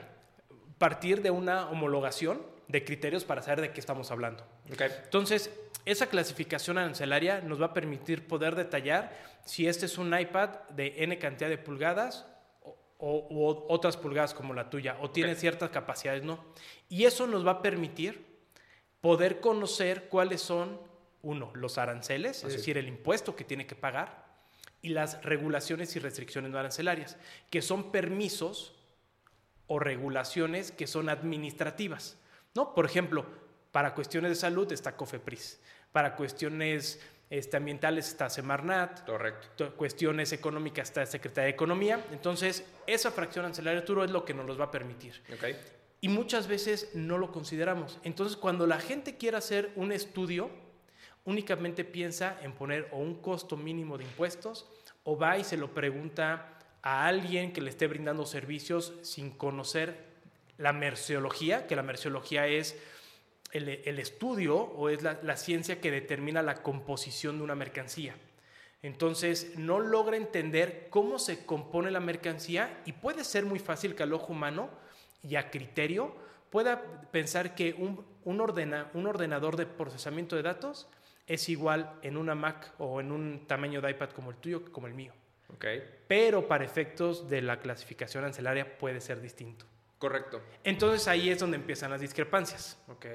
Partir 0.77 1.21
de 1.21 1.31
una 1.31 1.69
homologación 1.69 2.41
de 2.67 2.83
criterios 2.83 3.23
para 3.23 3.41
saber 3.41 3.61
de 3.61 3.71
qué 3.71 3.79
estamos 3.79 4.11
hablando. 4.11 4.43
Okay. 4.71 4.89
Entonces, 5.03 5.49
esa 5.85 6.07
clasificación 6.07 6.77
arancelaria 6.77 7.41
nos 7.41 7.61
va 7.61 7.67
a 7.67 7.73
permitir 7.73 8.27
poder 8.27 8.55
detallar 8.55 9.15
si 9.45 9.67
este 9.67 9.85
es 9.85 9.97
un 9.97 10.17
iPad 10.17 10.49
de 10.69 11.03
N 11.03 11.17
cantidad 11.19 11.49
de 11.49 11.57
pulgadas 11.57 12.25
o, 12.97 13.65
otras 13.67 13.97
pulgadas 13.97 14.33
como 14.33 14.53
la 14.53 14.69
tuya, 14.69 14.97
o 15.01 15.11
tiene 15.11 15.35
ciertas 15.35 15.69
capacidades, 15.69 16.23
no. 16.23 16.43
Y 16.89 17.05
eso 17.05 17.27
nos 17.27 17.45
va 17.45 17.51
a 17.51 17.61
permitir 17.61 18.25
poder 19.01 19.39
conocer 19.41 20.07
cuáles 20.09 20.41
son, 20.41 20.79
uno, 21.21 21.51
los 21.53 21.77
aranceles, 21.77 22.43
es 22.43 22.53
decir, 22.53 22.77
el 22.77 22.87
impuesto 22.87 23.35
que 23.35 23.43
tiene 23.43 23.67
que 23.67 23.75
pagar, 23.75 24.25
y 24.81 24.89
las 24.89 25.23
regulaciones 25.23 25.95
y 25.95 25.99
restricciones 25.99 26.51
no 26.51 26.57
arancelarias, 26.57 27.17
que 27.49 27.61
son 27.61 27.91
permisos 27.91 28.73
o 29.67 29.79
regulaciones 29.79 30.71
que 30.71 30.87
son 30.87 31.09
administrativas. 31.09 32.17
¿no? 32.53 32.73
Por 32.73 32.85
ejemplo, 32.85 33.25
para 33.71 33.93
cuestiones 33.93 34.31
de 34.31 34.35
salud 34.35 34.71
está 34.71 34.95
COFEPRIS, 34.95 35.59
para 35.95 36.13
cuestiones 36.17 36.99
este, 37.29 37.55
ambientales 37.55 38.09
está 38.09 38.29
Semarnat. 38.29 39.05
Correcto. 39.05 39.73
Cuestiones 39.77 40.33
económicas 40.33 40.89
está 40.89 41.05
Secretaría 41.05 41.45
de 41.45 41.51
Economía. 41.51 42.05
Entonces, 42.11 42.65
esa 42.85 43.11
fracción 43.11 43.45
arancelaria 43.45 43.79
Arturo 43.79 44.03
es 44.03 44.11
lo 44.11 44.25
que 44.25 44.33
nos 44.33 44.45
los 44.45 44.59
va 44.59 44.65
a 44.65 44.71
permitir. 44.71 45.23
Okay. 45.33 45.55
Y 46.01 46.09
muchas 46.09 46.49
veces 46.49 46.89
no 46.95 47.17
lo 47.17 47.31
consideramos. 47.31 47.97
Entonces, 48.03 48.35
cuando 48.35 48.67
la 48.67 48.77
gente 48.77 49.15
quiere 49.15 49.37
hacer 49.37 49.71
un 49.77 49.93
estudio, 49.93 50.49
únicamente 51.23 51.85
piensa 51.85 52.37
en 52.43 52.51
poner 52.51 52.89
o 52.91 52.97
un 52.97 53.21
costo 53.21 53.55
mínimo 53.55 53.97
de 53.97 54.03
impuestos 54.03 54.69
o 55.05 55.17
va 55.17 55.37
y 55.37 55.45
se 55.45 55.55
lo 55.55 55.73
pregunta 55.73 56.59
a 56.81 57.07
alguien 57.07 57.53
que 57.53 57.61
le 57.61 57.69
esté 57.69 57.87
brindando 57.87 58.25
servicios 58.25 58.91
sin 59.01 59.31
conocer 59.31 59.95
la 60.57 60.73
merciología, 60.73 61.67
que 61.67 61.77
la 61.77 61.83
merciología 61.83 62.47
es 62.47 62.75
el, 63.51 63.99
estudio 63.99 64.57
o 64.57 64.89
es 64.89 65.01
la, 65.01 65.37
ciencia 65.37 65.79
que 65.79 65.91
determina 65.91 66.41
la 66.41 66.61
composición 66.61 67.37
de 67.37 67.43
una 67.43 67.55
mercancía. 67.55 68.15
Entonces 68.81 69.57
no 69.57 69.79
logra 69.79 70.17
entender 70.17 70.87
cómo 70.89 71.17
se 71.17 71.45
compone 71.45 71.89
la 71.91 71.99
mercancía 71.99 72.81
y 72.85 72.91
puede 72.91 73.23
ser 73.23 73.45
muy 73.45 73.59
fácil 73.59 73.95
que 73.95 74.03
al 74.03 74.13
ojo 74.13 74.33
humano 74.33 74.69
y 75.23 75.35
a 75.37 75.49
criterio 75.49 76.15
pueda 76.49 77.01
pensar 77.11 77.55
que 77.55 77.73
un, 77.73 78.05
un, 78.25 78.41
un 78.93 79.07
ordenador 79.07 79.55
de 79.55 79.65
procesamiento 79.65 80.35
de 80.35 80.43
datos 80.43 80.87
es 81.27 81.49
igual 81.49 81.97
en 82.03 82.17
una 82.17 82.35
Mac 82.35 82.73
o 82.77 82.99
en 82.99 83.11
un 83.11 83.47
tamaño 83.47 83.81
de 83.81 83.91
iPad 83.91 84.11
como 84.11 84.31
el 84.31 84.37
tuyo 84.37 84.63
que 84.63 84.71
como 84.71 84.87
el 84.87 84.93
mío. 84.93 85.13
Okay. 85.55 85.83
Pero 86.07 86.47
para 86.47 86.65
efectos 86.65 87.29
de 87.29 87.41
la 87.41 87.59
clasificación 87.59 88.25
ancelaria 88.25 88.77
puede 88.77 88.99
ser 89.01 89.21
distinto. 89.21 89.65
Correcto. 89.97 90.41
Entonces 90.63 91.07
ahí 91.07 91.29
es 91.29 91.39
donde 91.39 91.57
empiezan 91.57 91.91
las 91.91 92.01
discrepancias. 92.01 92.77
Ok. 92.87 93.05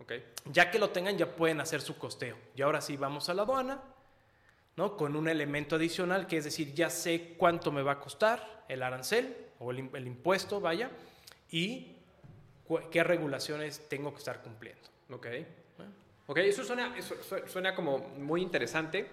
okay. 0.00 0.24
Ya 0.46 0.70
que 0.70 0.78
lo 0.78 0.90
tengan, 0.90 1.16
ya 1.16 1.34
pueden 1.34 1.60
hacer 1.60 1.80
su 1.80 1.96
costeo. 1.98 2.36
Y 2.54 2.62
ahora 2.62 2.80
sí 2.80 2.96
vamos 2.96 3.28
a 3.28 3.34
la 3.34 3.42
aduana, 3.42 3.82
¿no? 4.76 4.96
Con 4.96 5.16
un 5.16 5.28
elemento 5.28 5.76
adicional, 5.76 6.26
que 6.26 6.36
es 6.36 6.44
decir, 6.44 6.74
ya 6.74 6.90
sé 6.90 7.34
cuánto 7.38 7.72
me 7.72 7.82
va 7.82 7.92
a 7.92 8.00
costar 8.00 8.64
el 8.68 8.82
arancel 8.82 9.36
o 9.58 9.70
el, 9.70 10.06
impuesto, 10.06 10.60
vaya, 10.60 10.90
y 11.50 11.96
qué 12.90 13.04
regulaciones 13.04 13.88
tengo 13.88 14.12
que 14.12 14.18
estar 14.18 14.42
cumpliendo. 14.42 14.82
Ok. 15.10 15.26
Ok, 16.28 16.38
eso 16.38 16.64
suena, 16.64 16.94
suena 17.46 17.74
como 17.74 17.98
muy 17.98 18.42
interesante. 18.42 19.08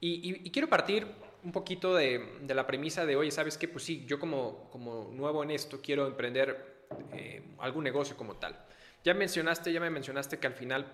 y 0.00 0.50
quiero 0.50 0.68
partir 0.68 1.06
un 1.44 1.52
poquito 1.52 1.94
de, 1.94 2.40
la 2.48 2.66
premisa 2.66 3.04
de, 3.04 3.16
oye, 3.16 3.30
¿sabes 3.30 3.58
qué? 3.58 3.68
Pues 3.68 3.84
sí, 3.84 4.04
yo 4.06 4.18
como, 4.18 4.70
como 4.70 5.10
nuevo 5.12 5.42
en 5.42 5.50
esto 5.50 5.80
quiero 5.82 6.06
emprender 6.06 6.86
eh, 7.12 7.42
algún 7.58 7.84
negocio 7.84 8.16
como 8.16 8.36
tal. 8.36 8.58
Ya 9.04 9.12
mencionaste, 9.14 9.72
ya 9.72 9.80
me 9.80 9.90
mencionaste 9.90 10.38
que 10.38 10.46
al 10.46 10.54
final 10.54 10.86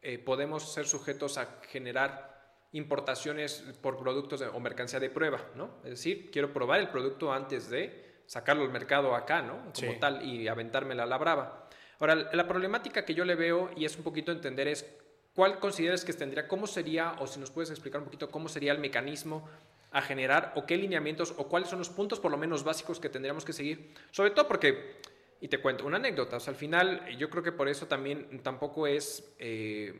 eh, 0.00 0.18
podemos 0.18 0.72
ser 0.72 0.86
sujetos 0.86 1.36
a 1.36 1.60
generar 1.68 2.38
importaciones 2.72 3.64
por 3.82 3.98
productos 3.98 4.42
o 4.42 4.60
mercancía 4.60 5.00
de 5.00 5.10
prueba, 5.10 5.40
¿no? 5.54 5.70
Es 5.84 5.90
decir, 5.90 6.30
quiero 6.30 6.52
probar 6.52 6.80
el 6.80 6.88
producto 6.88 7.32
antes 7.32 7.68
de 7.70 8.22
sacarlo 8.26 8.62
al 8.62 8.70
mercado 8.70 9.14
acá, 9.14 9.42
¿no? 9.42 9.72
Como 9.74 9.98
tal, 9.98 10.22
y 10.22 10.48
aventármela 10.48 11.04
a 11.04 11.06
la 11.06 11.18
brava. 11.18 11.68
Ahora, 11.98 12.14
la 12.14 12.46
problemática 12.46 13.04
que 13.04 13.14
yo 13.14 13.24
le 13.24 13.34
veo, 13.34 13.70
y 13.76 13.84
es 13.84 13.96
un 13.96 14.04
poquito 14.04 14.32
entender, 14.32 14.68
es 14.68 14.86
cuál 15.34 15.58
consideras 15.58 16.04
que 16.04 16.12
tendría, 16.12 16.46
cómo 16.46 16.66
sería, 16.66 17.16
o 17.20 17.26
si 17.26 17.40
nos 17.40 17.50
puedes 17.50 17.70
explicar 17.70 18.00
un 18.00 18.04
poquito 18.04 18.30
cómo 18.30 18.48
sería 18.48 18.72
el 18.72 18.78
mecanismo 18.78 19.48
a 19.90 20.02
generar 20.02 20.52
o 20.56 20.66
qué 20.66 20.76
lineamientos 20.76 21.34
o 21.36 21.48
cuáles 21.48 21.68
son 21.68 21.78
los 21.78 21.88
puntos 21.88 22.20
por 22.20 22.30
lo 22.30 22.36
menos 22.36 22.64
básicos 22.64 23.00
que 23.00 23.08
tendríamos 23.08 23.44
que 23.44 23.52
seguir. 23.52 23.94
Sobre 24.10 24.30
todo 24.30 24.46
porque, 24.46 24.96
y 25.40 25.48
te 25.48 25.58
cuento 25.58 25.86
una 25.86 25.96
anécdota, 25.96 26.36
o 26.36 26.40
sea, 26.40 26.52
al 26.52 26.58
final 26.58 27.06
yo 27.16 27.30
creo 27.30 27.42
que 27.42 27.52
por 27.52 27.68
eso 27.68 27.86
también 27.86 28.40
tampoco 28.42 28.86
es 28.86 29.34
eh, 29.38 29.94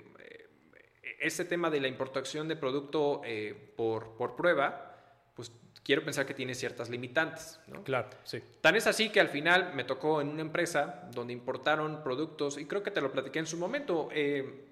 ese 1.18 1.44
tema 1.44 1.70
de 1.70 1.80
la 1.80 1.88
importación 1.88 2.48
de 2.48 2.56
producto 2.56 3.22
eh, 3.24 3.72
por, 3.76 4.16
por 4.16 4.36
prueba, 4.36 4.94
pues 5.34 5.52
quiero 5.82 6.04
pensar 6.04 6.26
que 6.26 6.34
tiene 6.34 6.54
ciertas 6.54 6.88
limitantes. 6.90 7.60
¿no? 7.66 7.82
Claro, 7.82 8.08
sí. 8.24 8.42
Tan 8.60 8.76
es 8.76 8.86
así 8.86 9.10
que 9.10 9.20
al 9.20 9.28
final 9.28 9.74
me 9.74 9.84
tocó 9.84 10.20
en 10.20 10.28
una 10.28 10.42
empresa 10.42 11.08
donde 11.12 11.32
importaron 11.32 12.02
productos, 12.02 12.58
y 12.58 12.66
creo 12.66 12.82
que 12.82 12.90
te 12.90 13.00
lo 13.00 13.10
platiqué 13.10 13.38
en 13.38 13.46
su 13.46 13.56
momento, 13.56 14.08
eh, 14.12 14.66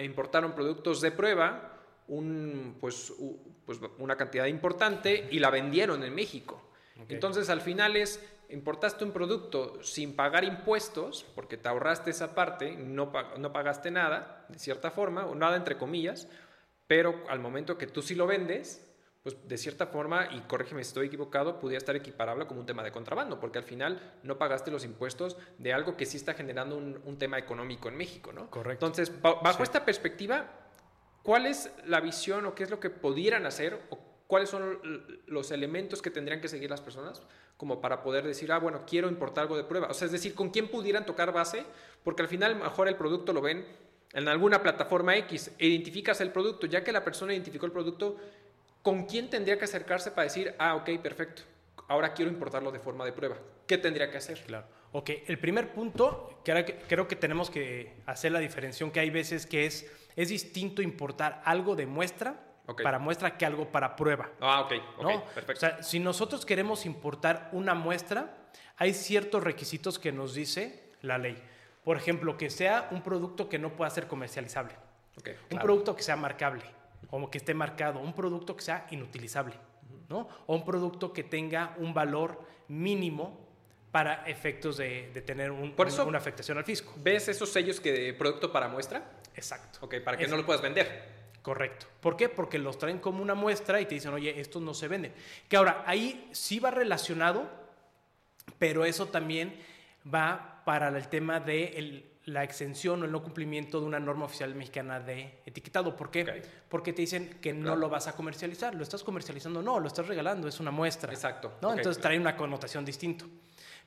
importaron 0.00 0.54
productos 0.54 1.00
de 1.00 1.12
prueba, 1.12 1.81
un, 2.08 2.76
pues, 2.80 3.12
pues, 3.64 3.78
una 3.98 4.16
cantidad 4.16 4.46
importante 4.46 5.28
y 5.30 5.38
la 5.38 5.50
vendieron 5.50 6.02
en 6.04 6.14
México. 6.14 6.62
Entonces 7.08 7.48
al 7.50 7.60
final 7.60 7.96
es, 7.96 8.24
importaste 8.50 9.04
un 9.04 9.12
producto 9.12 9.82
sin 9.82 10.14
pagar 10.14 10.44
impuestos, 10.44 11.24
porque 11.34 11.56
te 11.56 11.68
ahorraste 11.68 12.10
esa 12.10 12.34
parte, 12.34 12.76
no, 12.76 13.12
no 13.38 13.52
pagaste 13.52 13.90
nada, 13.90 14.46
de 14.48 14.58
cierta 14.58 14.90
forma, 14.90 15.26
o 15.26 15.34
nada 15.34 15.56
entre 15.56 15.78
comillas, 15.78 16.28
pero 16.86 17.24
al 17.28 17.40
momento 17.40 17.78
que 17.78 17.86
tú 17.86 18.02
sí 18.02 18.14
lo 18.14 18.26
vendes, 18.26 18.92
pues 19.22 19.36
de 19.46 19.56
cierta 19.56 19.86
forma, 19.86 20.28
y 20.32 20.40
corrígeme 20.40 20.82
si 20.82 20.88
estoy 20.88 21.06
equivocado, 21.06 21.60
pudiera 21.60 21.78
estar 21.78 21.94
equiparable 21.94 22.46
como 22.46 22.60
un 22.60 22.66
tema 22.66 22.82
de 22.82 22.90
contrabando, 22.90 23.38
porque 23.38 23.58
al 23.58 23.64
final 23.64 24.18
no 24.24 24.36
pagaste 24.36 24.70
los 24.70 24.84
impuestos 24.84 25.36
de 25.58 25.72
algo 25.72 25.96
que 25.96 26.06
sí 26.06 26.16
está 26.16 26.34
generando 26.34 26.76
un, 26.76 27.16
tema 27.18 27.38
económico 27.38 27.88
en 27.88 27.96
México, 27.96 28.32
¿no? 28.32 28.50
Correcto. 28.50 28.86
Entonces, 28.86 29.12
bajo 29.22 29.62
esta 29.62 29.84
perspectiva, 29.84 30.61
¿cuál 31.22 31.46
es 31.46 31.70
la 31.86 32.00
visión 32.00 32.46
o 32.46 32.54
qué 32.54 32.64
es 32.64 32.70
lo 32.70 32.80
que 32.80 32.90
pudieran 32.90 33.46
hacer 33.46 33.80
o 33.90 33.98
cuáles 34.26 34.48
son 34.48 34.80
los 35.26 35.50
elementos 35.50 36.00
que 36.00 36.10
tendrían 36.10 36.40
que 36.40 36.48
seguir 36.48 36.70
las 36.70 36.80
personas 36.80 37.22
como 37.56 37.80
para 37.80 38.02
poder 38.02 38.26
decir, 38.26 38.50
ah, 38.50 38.58
bueno, 38.58 38.82
quiero 38.86 39.08
importar 39.08 39.42
algo 39.42 39.56
de 39.56 39.64
prueba? 39.64 39.88
O 39.88 39.94
sea, 39.94 40.06
es 40.06 40.12
decir, 40.12 40.34
¿con 40.34 40.50
quién 40.50 40.68
pudieran 40.68 41.06
tocar 41.06 41.32
base? 41.32 41.64
Porque 42.02 42.22
al 42.22 42.28
final 42.28 42.56
mejor 42.56 42.88
el 42.88 42.96
producto 42.96 43.32
lo 43.32 43.40
ven 43.40 43.64
en 44.12 44.28
alguna 44.28 44.62
plataforma 44.62 45.16
X, 45.16 45.52
identificas 45.58 46.20
el 46.20 46.32
producto, 46.32 46.66
ya 46.66 46.84
que 46.84 46.92
la 46.92 47.04
persona 47.04 47.32
identificó 47.32 47.66
el 47.66 47.72
producto, 47.72 48.16
¿con 48.82 49.06
quién 49.06 49.30
tendría 49.30 49.58
que 49.58 49.64
acercarse 49.64 50.10
para 50.10 50.24
decir, 50.24 50.54
ah, 50.58 50.74
ok, 50.76 51.00
perfecto, 51.00 51.42
ahora 51.92 52.14
quiero 52.14 52.30
importarlo 52.30 52.72
de 52.72 52.78
forma 52.78 53.04
de 53.04 53.12
prueba? 53.12 53.36
¿Qué 53.66 53.78
tendría 53.78 54.10
que 54.10 54.16
hacer? 54.16 54.42
Claro. 54.44 54.66
Ok, 54.92 55.10
el 55.26 55.38
primer 55.38 55.72
punto, 55.72 56.40
que 56.44 56.84
creo 56.88 57.06
que 57.06 57.16
tenemos 57.16 57.50
que 57.50 58.02
hacer 58.06 58.32
la 58.32 58.40
diferencia, 58.40 58.90
que 58.90 59.00
hay 59.00 59.10
veces 59.10 59.46
que 59.46 59.66
es, 59.66 59.90
es 60.16 60.28
distinto 60.28 60.82
importar 60.82 61.42
algo 61.44 61.76
de 61.76 61.86
muestra 61.86 62.52
para 62.82 62.98
muestra 62.98 63.36
que 63.36 63.44
algo 63.44 63.70
para 63.70 63.96
prueba. 63.96 64.30
Ah, 64.40 64.62
ok, 64.62 64.72
ok, 64.98 65.24
perfecto. 65.34 65.52
O 65.52 65.56
sea, 65.56 65.82
si 65.82 65.98
nosotros 65.98 66.46
queremos 66.46 66.86
importar 66.86 67.48
una 67.52 67.74
muestra, 67.74 68.36
hay 68.76 68.94
ciertos 68.94 69.42
requisitos 69.42 69.98
que 69.98 70.12
nos 70.12 70.34
dice 70.34 70.92
la 71.02 71.18
ley. 71.18 71.42
Por 71.84 71.96
ejemplo, 71.96 72.36
que 72.36 72.50
sea 72.50 72.88
un 72.90 73.02
producto 73.02 73.48
que 73.48 73.58
no 73.58 73.76
pueda 73.76 73.90
ser 73.90 74.06
comercializable. 74.06 74.74
un 75.50 75.58
producto 75.58 75.94
que 75.96 76.02
sea 76.02 76.16
marcable 76.16 76.64
o 77.10 77.30
que 77.30 77.38
esté 77.38 77.54
marcado, 77.54 78.00
un 78.00 78.14
producto 78.14 78.56
que 78.56 78.62
sea 78.62 78.86
inutilizable, 78.90 79.54
¿no? 80.12 80.28
O 80.46 80.54
un 80.54 80.64
producto 80.64 81.12
que 81.12 81.24
tenga 81.24 81.74
un 81.78 81.94
valor 81.94 82.38
mínimo 82.68 83.40
para 83.90 84.24
efectos 84.26 84.76
de, 84.76 85.10
tener 85.26 85.50
un, 85.50 85.74
una 86.06 86.18
afectación 86.18 86.58
al 86.58 86.64
fisco. 86.64 86.94
¿Ves 86.96 87.28
esos 87.28 87.50
sellos 87.50 87.80
que 87.80 87.92
de 87.92 88.14
producto 88.14 88.52
para 88.52 88.68
muestra? 88.68 89.02
Exacto. 89.34 89.78
Ok, 89.82 89.96
para 90.04 90.16
que 90.16 90.26
no 90.26 90.36
lo 90.36 90.46
puedas 90.46 90.62
vender. 90.62 91.22
Correcto. 91.42 91.86
¿Por 92.00 92.16
qué? 92.16 92.28
Porque 92.28 92.58
los 92.58 92.78
traen 92.78 92.98
como 92.98 93.20
una 93.20 93.34
muestra 93.34 93.80
y 93.80 93.86
te 93.86 93.96
dicen, 93.96 94.12
oye, 94.12 94.40
esto 94.40 94.60
no 94.60 94.74
se 94.74 94.88
vende. 94.88 95.12
Que 95.48 95.56
ahora, 95.56 95.82
ahí 95.86 96.28
sí 96.32 96.60
va 96.60 96.70
relacionado, 96.70 97.50
pero 98.58 98.84
eso 98.84 99.06
también 99.06 99.58
va 100.12 100.62
para 100.64 100.88
el 100.88 101.08
tema 101.08 101.40
de 101.40 101.64
el, 101.76 102.11
la 102.26 102.44
exención 102.44 103.02
o 103.02 103.04
el 103.04 103.12
no 103.12 103.22
cumplimiento 103.22 103.80
de 103.80 103.86
una 103.86 103.98
norma 103.98 104.26
oficial 104.26 104.54
mexicana 104.54 105.00
de 105.00 105.40
etiquetado. 105.44 105.96
¿Por 105.96 106.10
qué? 106.10 106.42
Porque 106.68 106.92
te 106.92 107.02
dicen 107.02 107.38
que 107.40 107.52
no 107.52 107.74
lo 107.74 107.88
vas 107.88 108.06
a 108.06 108.12
comercializar. 108.12 108.74
¿Lo 108.74 108.82
estás 108.82 109.02
comercializando? 109.02 109.60
No, 109.62 109.80
lo 109.80 109.88
estás 109.88 110.06
regalando, 110.06 110.46
es 110.46 110.60
una 110.60 110.70
muestra. 110.70 111.12
Exacto. 111.12 111.54
¿no? 111.60 111.72
entonces 111.72 112.00
trae 112.00 112.18
una 112.18 112.36
connotación 112.36 112.84
distinta. 112.84 113.24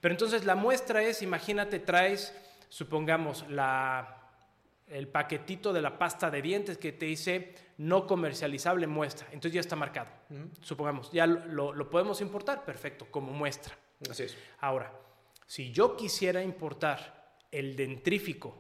Pero 0.02 0.13
entonces 0.13 0.45
la 0.45 0.56
muestra 0.56 1.02
es, 1.02 1.21
imagínate, 1.21 1.80
traes, 1.80 2.34
supongamos, 2.67 3.45
la, 3.50 4.21
el 4.88 5.08
paquetito 5.08 5.71
de 5.71 5.82
la 5.82 5.98
pasta 5.98 6.30
de 6.30 6.41
dientes 6.41 6.78
que 6.78 6.91
te 6.91 7.06
dice 7.06 7.56
no 7.78 8.06
comercializable 8.06 8.86
muestra. 8.86 9.28
Entonces 9.28 9.54
ya 9.54 9.62
está 9.62 9.78
marcado. 9.78 10.10
Supongamos, 10.62 11.10
ya 11.13 11.26
lo, 11.26 11.74
lo 11.74 11.89
podemos 11.89 12.19
importar, 12.19 12.65
perfecto, 12.65 13.08
como 13.10 13.32
muestra. 13.32 13.78
Así 14.10 14.24
es. 14.24 14.38
Ahora, 14.60 14.91
si 15.45 15.71
yo 15.71 15.95
quisiera 15.95 16.43
importar 16.43 17.14
el 17.58 17.76
dentrífico 17.76 18.56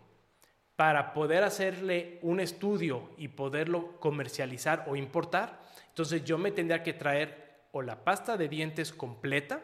para 0.75 1.13
poder 1.13 1.43
hacerle 1.43 2.19
un 2.21 2.39
estudio 2.39 3.09
y 3.17 3.29
poderlo 3.29 3.99
comercializar 3.99 4.85
o 4.87 4.95
importar, 4.95 5.61
entonces 5.89 6.23
yo 6.23 6.37
me 6.37 6.51
tendría 6.51 6.83
que 6.83 6.93
traer 6.93 7.45
o 7.71 7.81
la 7.81 8.03
pasta 8.03 8.37
de 8.37 8.47
dientes 8.49 8.91
completa 8.91 9.61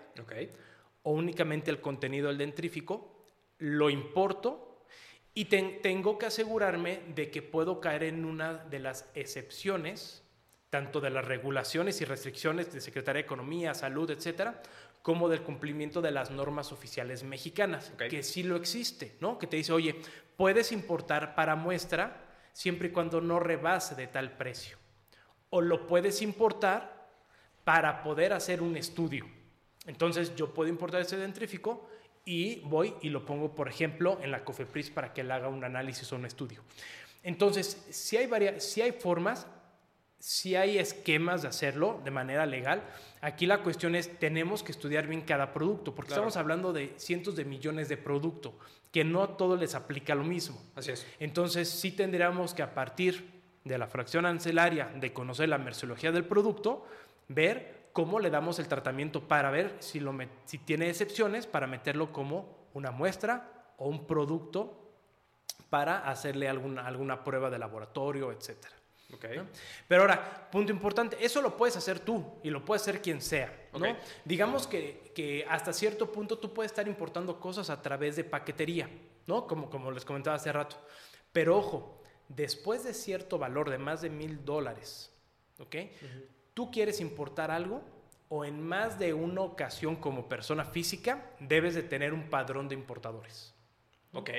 o 1.04 1.12
únicamente 1.12 1.72
el 1.72 1.82
contenido 1.82 2.28
del 2.28 2.38
dentrífico, 2.38 3.26
lo 3.58 3.90
importo 3.90 4.86
y 5.34 5.46
tengo 5.46 6.18
que 6.18 6.26
asegurarme 6.26 7.02
de 7.16 7.32
que 7.32 7.42
puedo 7.42 7.80
caer 7.80 8.04
en 8.04 8.26
una 8.26 8.54
de 8.54 8.80
las 8.80 9.10
excepciones, 9.16 10.24
tanto 10.70 11.00
de 11.00 11.10
las 11.10 11.26
regulaciones 11.26 12.02
y 12.02 12.06
restricciones 12.06 12.74
de 12.74 12.82
Secretaría 12.82 13.22
de 13.22 13.26
Economía, 13.26 13.74
Salud, 13.74 14.10
etcétera, 14.12 14.62
como 15.02 15.30
del 15.30 15.42
cumplimiento 15.42 16.02
de 16.02 16.12
las 16.12 16.30
normas 16.30 16.72
oficiales 16.72 17.24
mexicanas, 17.24 17.92
que 17.98 18.24
sí 18.24 18.44
lo 18.44 18.56
existe, 18.56 19.16
¿no? 19.20 19.38
Que 19.40 19.48
te 19.48 19.58
dice, 19.58 19.74
oye, 19.74 19.96
puedes 20.38 20.72
importar 20.72 21.34
para 21.36 21.56
muestra 21.56 22.30
siempre 22.54 22.90
y 22.90 22.92
cuando 22.92 23.22
no 23.22 23.40
rebase 23.40 23.96
de 23.96 24.08
tal 24.08 24.38
precio. 24.38 24.78
O 25.50 25.62
lo 25.62 25.88
puedes 25.88 26.22
importar 26.22 27.10
para 27.64 28.04
poder 28.04 28.34
hacer 28.34 28.62
un 28.62 28.78
estudio. 28.78 29.26
Entonces 29.86 30.36
yo 30.36 30.54
puedo 30.54 30.70
importar 30.70 31.02
ese 31.02 31.18
dentrífico 31.18 31.90
y 32.24 32.60
voy 32.60 32.94
y 33.02 33.10
lo 33.10 33.26
pongo, 33.26 33.56
por 33.56 33.68
ejemplo, 33.68 34.20
en 34.22 34.32
la 34.32 34.44
COFEPRIS 34.44 34.92
para 34.92 35.14
que 35.14 35.22
él 35.22 35.32
haga 35.32 35.48
un 35.48 35.64
análisis 35.64 36.12
o 36.14 36.16
un 36.16 36.26
estudio. 36.26 36.62
Entonces, 37.24 37.86
si 37.90 38.18
hay, 38.18 38.28
varias, 38.28 38.64
si 38.64 38.82
hay 38.82 38.92
formas, 38.92 39.48
si 40.22 40.56
hay 40.56 40.78
esquemas 40.78 41.42
de 41.42 41.48
hacerlo 41.48 42.00
de 42.04 42.12
manera 42.12 42.46
legal. 42.46 42.84
Aquí 43.22 43.48
la 43.48 43.64
cuestión 43.64 43.96
es, 43.96 44.20
tenemos 44.20 44.62
que 44.62 44.72
estudiar 44.72 45.08
bien 45.08 45.22
cada 45.22 45.52
producto, 45.52 45.96
porque 45.96 46.12
estamos 46.12 46.38
hablando 46.38 46.72
de 46.72 46.94
cientos 46.98 47.36
de 47.36 47.44
millones 47.44 47.90
de 47.90 47.98
productos, 47.98 48.54
que 48.92 49.04
no 49.04 49.24
a 49.24 49.36
todos 49.36 49.60
les 49.60 49.74
aplica 49.74 50.14
lo 50.14 50.24
mismo. 50.24 50.62
Así 50.76 50.92
es. 50.92 51.08
Entonces, 51.20 51.70
sí 51.70 51.92
tendríamos 51.92 52.54
que 52.54 52.62
a 52.62 52.76
partir 52.76 53.42
de 53.64 53.78
la 53.80 53.88
fracción 53.88 54.28
ancelaria, 54.28 54.92
de 54.96 55.12
conocer 55.12 55.50
la 55.50 55.58
merciología 55.58 56.12
del 56.12 56.26
producto, 56.26 56.86
ver 57.28 57.90
cómo 57.92 58.20
le 58.20 58.30
damos 58.30 58.60
el 58.60 58.68
tratamiento 58.68 59.28
para 59.28 59.50
ver 59.50 59.76
si, 59.80 60.00
lo 60.00 60.16
si 60.46 60.60
tiene 60.60 60.88
excepciones, 60.88 61.48
para 61.48 61.66
meterlo 61.66 62.14
como 62.14 62.68
una 62.74 62.92
muestra 62.92 63.74
o 63.78 63.88
un 63.88 64.06
producto 64.06 64.78
para 65.72 66.10
hacerle 66.10 66.48
alguna, 66.48 66.86
alguna 66.86 67.24
prueba 67.24 67.50
de 67.50 67.58
laboratorio, 67.58 68.32
etcétera. 68.32 68.81
Pero 69.88 70.02
ahora, 70.02 70.50
punto 70.52 70.72
importante, 70.72 71.18
eso 71.20 71.42
lo 71.42 71.58
puedes 71.58 71.76
hacer 71.76 72.00
tú 72.00 72.24
y 72.44 72.50
lo 72.50 72.64
puede 72.64 72.82
hacer 72.82 73.02
quien 73.02 73.22
sea. 73.22 73.70
¿no? 73.74 73.96
Digamos 74.26 74.68
que, 74.68 75.12
que, 75.16 75.46
hasta 75.50 75.74
cierto 75.74 76.12
punto 76.12 76.38
tú 76.38 76.54
puedes 76.54 76.72
estar 76.72 76.88
importando 76.88 77.40
cosas 77.40 77.70
a 77.70 77.82
través 77.82 78.16
de 78.16 78.24
paquetería, 78.24 78.90
¿no? 79.28 79.48
como, 79.48 79.70
como 79.70 79.92
les 79.92 80.06
comentaba 80.06 80.36
hace 80.36 80.52
rato. 80.52 80.78
Pero 81.32 81.58
ojo, 81.58 82.02
después 82.28 82.84
de 82.84 82.94
cierto 82.94 83.38
valor 83.38 83.70
de 83.70 83.78
más 83.78 84.02
de 84.02 84.10
mil 84.10 84.44
dólares, 84.44 85.12
¿ok? 85.60 85.76
Tú 86.54 86.72
quieres 86.72 87.00
importar 87.00 87.52
algo 87.52 87.82
o 88.30 88.46
en 88.46 88.66
más 88.66 88.98
de 88.98 89.14
una 89.14 89.42
ocasión 89.42 89.98
como 89.98 90.30
persona 90.30 90.64
física 90.64 91.32
debes 91.40 91.76
de 91.76 91.84
tener 91.84 92.14
un 92.14 92.30
padrón 92.30 92.70
de 92.70 92.76
importadores. 92.76 93.54
Ok. 94.14 94.30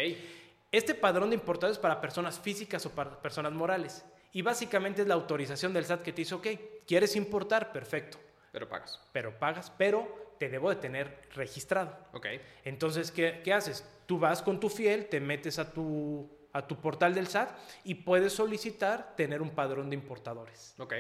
Este 0.71 0.95
padrón 0.95 1.29
de 1.29 1.37
importadores 1.37 1.79
para 1.79 2.01
personas 2.01 2.39
físicas 2.39 2.87
o 2.87 2.91
para 2.91 3.21
personas 3.21 3.53
morales. 3.53 4.05
Y 4.33 4.43
básicamente 4.43 5.03
es 5.03 5.09
la 5.09 5.15
autorización 5.15 5.73
del 5.73 5.85
SAT 5.85 6.03
que 6.03 6.13
te 6.13 6.23
dice, 6.23 6.35
ok, 6.35 6.47
¿quieres 6.87 7.17
importar? 7.17 7.73
Perfecto. 7.73 8.19
Pero 8.51 8.69
pagas. 8.69 9.01
Pero 9.13 9.39
pagas, 9.39 9.71
pero 9.77 10.35
te 10.39 10.49
debo 10.49 10.71
de 10.71 10.77
tener 10.77 11.23
registrado. 11.35 11.97
Ok. 12.13 12.27
Entonces, 12.65 13.11
¿qué, 13.11 13.41
qué 13.45 13.53
haces? 13.53 13.87
Tú 14.07 14.19
vas 14.19 14.43
con 14.43 14.59
tu 14.59 14.69
fiel, 14.69 15.07
te 15.07 15.21
metes 15.21 15.59
a 15.59 15.73
tu, 15.73 16.29
a 16.53 16.67
tu 16.67 16.81
portal 16.81 17.15
del 17.15 17.29
SAT 17.29 17.51
y 17.85 17.95
puedes 17.95 18.33
solicitar 18.33 19.15
tener 19.17 19.43
un 19.43 19.51
padrón 19.51 19.91
de 19.91 19.97
importadores. 19.97 20.75
Ok. 20.79 20.95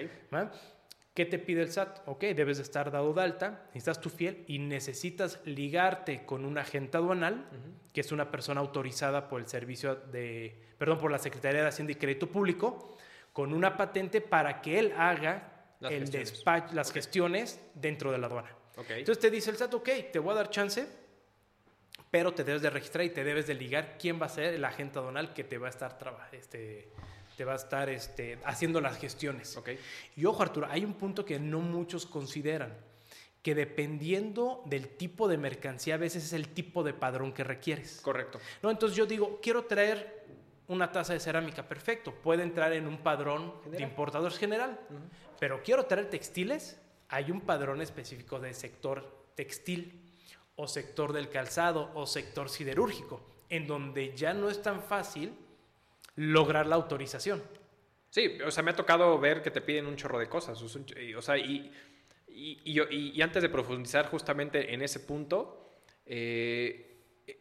¿Qué 1.15 1.27
te 1.27 1.39
pide 1.39 1.61
el 1.61 1.71
SAT? 1.71 2.09
Ok, 2.09 2.21
debes 2.21 2.57
de 2.57 2.63
estar 2.63 2.91
dado 2.91 3.13
de 3.13 3.21
alta, 3.21 3.65
necesitas 3.75 4.01
tu 4.01 4.09
fiel 4.09 4.45
y 4.47 4.59
necesitas 4.59 5.41
ligarte 5.45 6.25
con 6.25 6.47
un 6.47 6.57
agente 6.57 6.97
aduanal, 6.97 7.45
que 7.93 8.01
es 8.01 8.13
una 8.13 8.31
persona 8.31 8.63
autorizada 8.63 9.29
por 9.29 9.43
el 9.43 9.47
servicio 9.47 9.95
de, 9.95 10.59
perdón, 10.79 10.99
por 10.99 11.11
la 11.11 11.19
Secretaría 11.19 11.61
de 11.61 11.69
Hacienda 11.69 11.93
y 11.93 11.97
Crédito 11.97 12.29
Público, 12.29 12.97
con 13.33 13.53
una 13.53 13.77
patente 13.77 14.21
para 14.21 14.61
que 14.61 14.79
él 14.79 14.93
haga 14.97 15.75
las 15.81 15.93
el 15.93 16.01
gestiones. 16.01 16.31
despacho, 16.31 16.75
las 16.75 16.93
gestiones 16.93 17.61
dentro 17.75 18.13
de 18.13 18.19
la 18.19 18.27
aduana. 18.27 18.57
Entonces 18.89 19.21
te 19.21 19.31
dice 19.31 19.51
el 19.51 19.57
SAT, 19.57 19.75
ok, 19.75 19.89
te 20.13 20.19
voy 20.19 20.33
a 20.33 20.37
dar 20.37 20.51
chance, 20.51 20.87
pero 22.11 22.33
te 22.33 22.45
debes 22.45 22.63
de 22.63 22.71
registrar 22.71 23.05
y 23.05 23.11
te 23.11 23.25
debes 23.25 23.47
de 23.47 23.55
ligar 23.55 23.97
quién 23.99 24.21
va 24.21 24.27
a 24.27 24.29
ser 24.29 24.55
el 24.55 24.65
agente 24.65 24.99
aduanal 24.99 25.35
que 25.35 25.45
te 25.45 25.59
va 25.59 25.67
a 25.67 25.71
estar 25.71 25.99
este, 26.33 26.89
te 27.37 27.45
va 27.45 27.53
a 27.53 27.57
estar 27.57 27.89
este, 27.89 28.39
haciendo 28.45 28.81
las 28.81 28.99
gestiones. 28.99 29.57
Okay. 29.57 29.79
Y 30.17 30.25
ojo, 30.25 30.43
Arturo, 30.43 30.67
hay 30.71 30.85
un 30.85 30.95
punto 30.95 31.25
que 31.25 31.39
no 31.39 31.61
muchos 31.61 32.07
consideran, 32.07 32.75
que 33.43 33.55
dependiendo 33.55 34.63
del 34.67 34.89
tipo 34.89 35.29
de 35.29 35.37
mercancía, 35.39 35.95
a 35.95 35.99
veces 35.99 36.25
es 36.25 36.33
el 36.33 36.49
tipo 36.49 36.83
de 36.83 36.95
padrón 36.95 37.33
que 37.33 37.45
requieres. 37.45 38.01
Correcto. 38.01 38.41
¿No? 38.63 38.71
Entonces 38.71 38.97
yo 38.97 39.07
digo, 39.07 39.41
quiero 39.43 39.65
traer 39.65 40.23
una 40.69 40.93
taza 40.93 41.13
de 41.13 41.21
cerámica, 41.21 41.69
perfecto, 41.69 42.15
puede 42.15 42.43
entrar 42.43 42.73
en 42.73 42.87
un 42.87 42.99
padrón 42.99 43.55
de 43.71 43.83
importadores 43.83 44.39
general. 44.39 44.79
Pero 45.39 45.63
quiero 45.63 45.87
traer 45.87 46.09
textiles, 46.09 46.81
hay 47.09 47.31
un 47.31 47.41
padrón 47.41 47.81
específico 47.81 48.39
de 48.39 48.55
sector 48.55 49.27
textil 49.35 50.13
o 50.57 50.69
sector 50.69 51.13
del 51.13 51.29
calzado 51.29 51.91
o 51.95 52.07
sector 52.07 52.49
siderúrgico, 52.49 53.27
en 53.49 53.67
donde 53.67 54.15
ya 54.17 54.35
no 54.35 54.51
es 54.51 54.63
tan 54.63 54.83
fácil 54.83 55.35
lograr 56.17 56.67
la 56.67 56.77
autorización. 56.77 57.43
Sí, 58.11 58.39
o 58.45 58.51
sea, 58.51 58.63
me 58.63 58.73
ha 58.73 58.77
tocado 58.77 59.19
ver 59.19 59.43
que 59.43 59.51
te 59.51 59.63
piden 59.63 59.87
un 59.87 59.97
chorro 59.97 60.19
de 60.19 60.29
cosas. 60.29 60.61
O 60.63 61.23
sea, 61.23 61.39
y, 61.39 61.73
y, 62.29 63.23
antes 63.23 63.43
de 63.43 63.49
profundizar 63.49 64.07
justamente 64.09 64.75
en 64.75 64.83
ese 64.83 65.01
punto, 65.01 65.71
eh, 66.05 66.92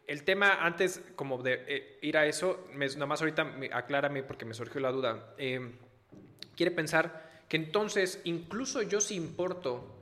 el 0.08 0.24
tema 0.24 0.66
antes 0.66 1.02
como 1.16 1.42
de 1.42 1.64
eh, 1.68 2.00
ir 2.02 2.18
a 2.18 2.26
eso, 2.26 2.68
nada 2.74 3.06
más 3.06 3.22
ahorita 3.22 3.56
aclárame 3.74 4.24
porque 4.24 4.46
me 4.46 4.54
surgió 4.54 4.82
la 4.82 4.92
duda. 4.92 5.34
Eh, 5.38 5.72
quiere 6.56 6.72
pensar 6.72 7.30
que 7.48 7.58
entonces, 7.58 8.22
incluso 8.24 8.82
yo 8.82 9.02
si 9.02 9.16
importo, 9.16 10.00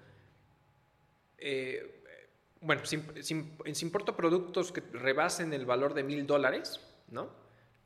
bueno, 2.61 2.85
si, 2.85 3.01
si, 3.21 3.85
importo 3.85 4.15
productos 4.15 4.71
que 4.71 4.81
rebasen 4.81 5.53
el 5.53 5.65
valor 5.65 5.93
de 5.93 6.03
mil 6.03 6.27
dólares, 6.27 6.79
¿no? 7.07 7.29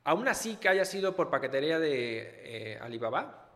Aún 0.04 0.28
así 0.28 0.56
que 0.56 0.68
haya 0.68 0.84
sido 0.84 1.16
por 1.16 1.30
paquetería 1.30 1.78
de 1.78 2.74
eh, 2.74 2.78
Alibaba, 2.80 3.48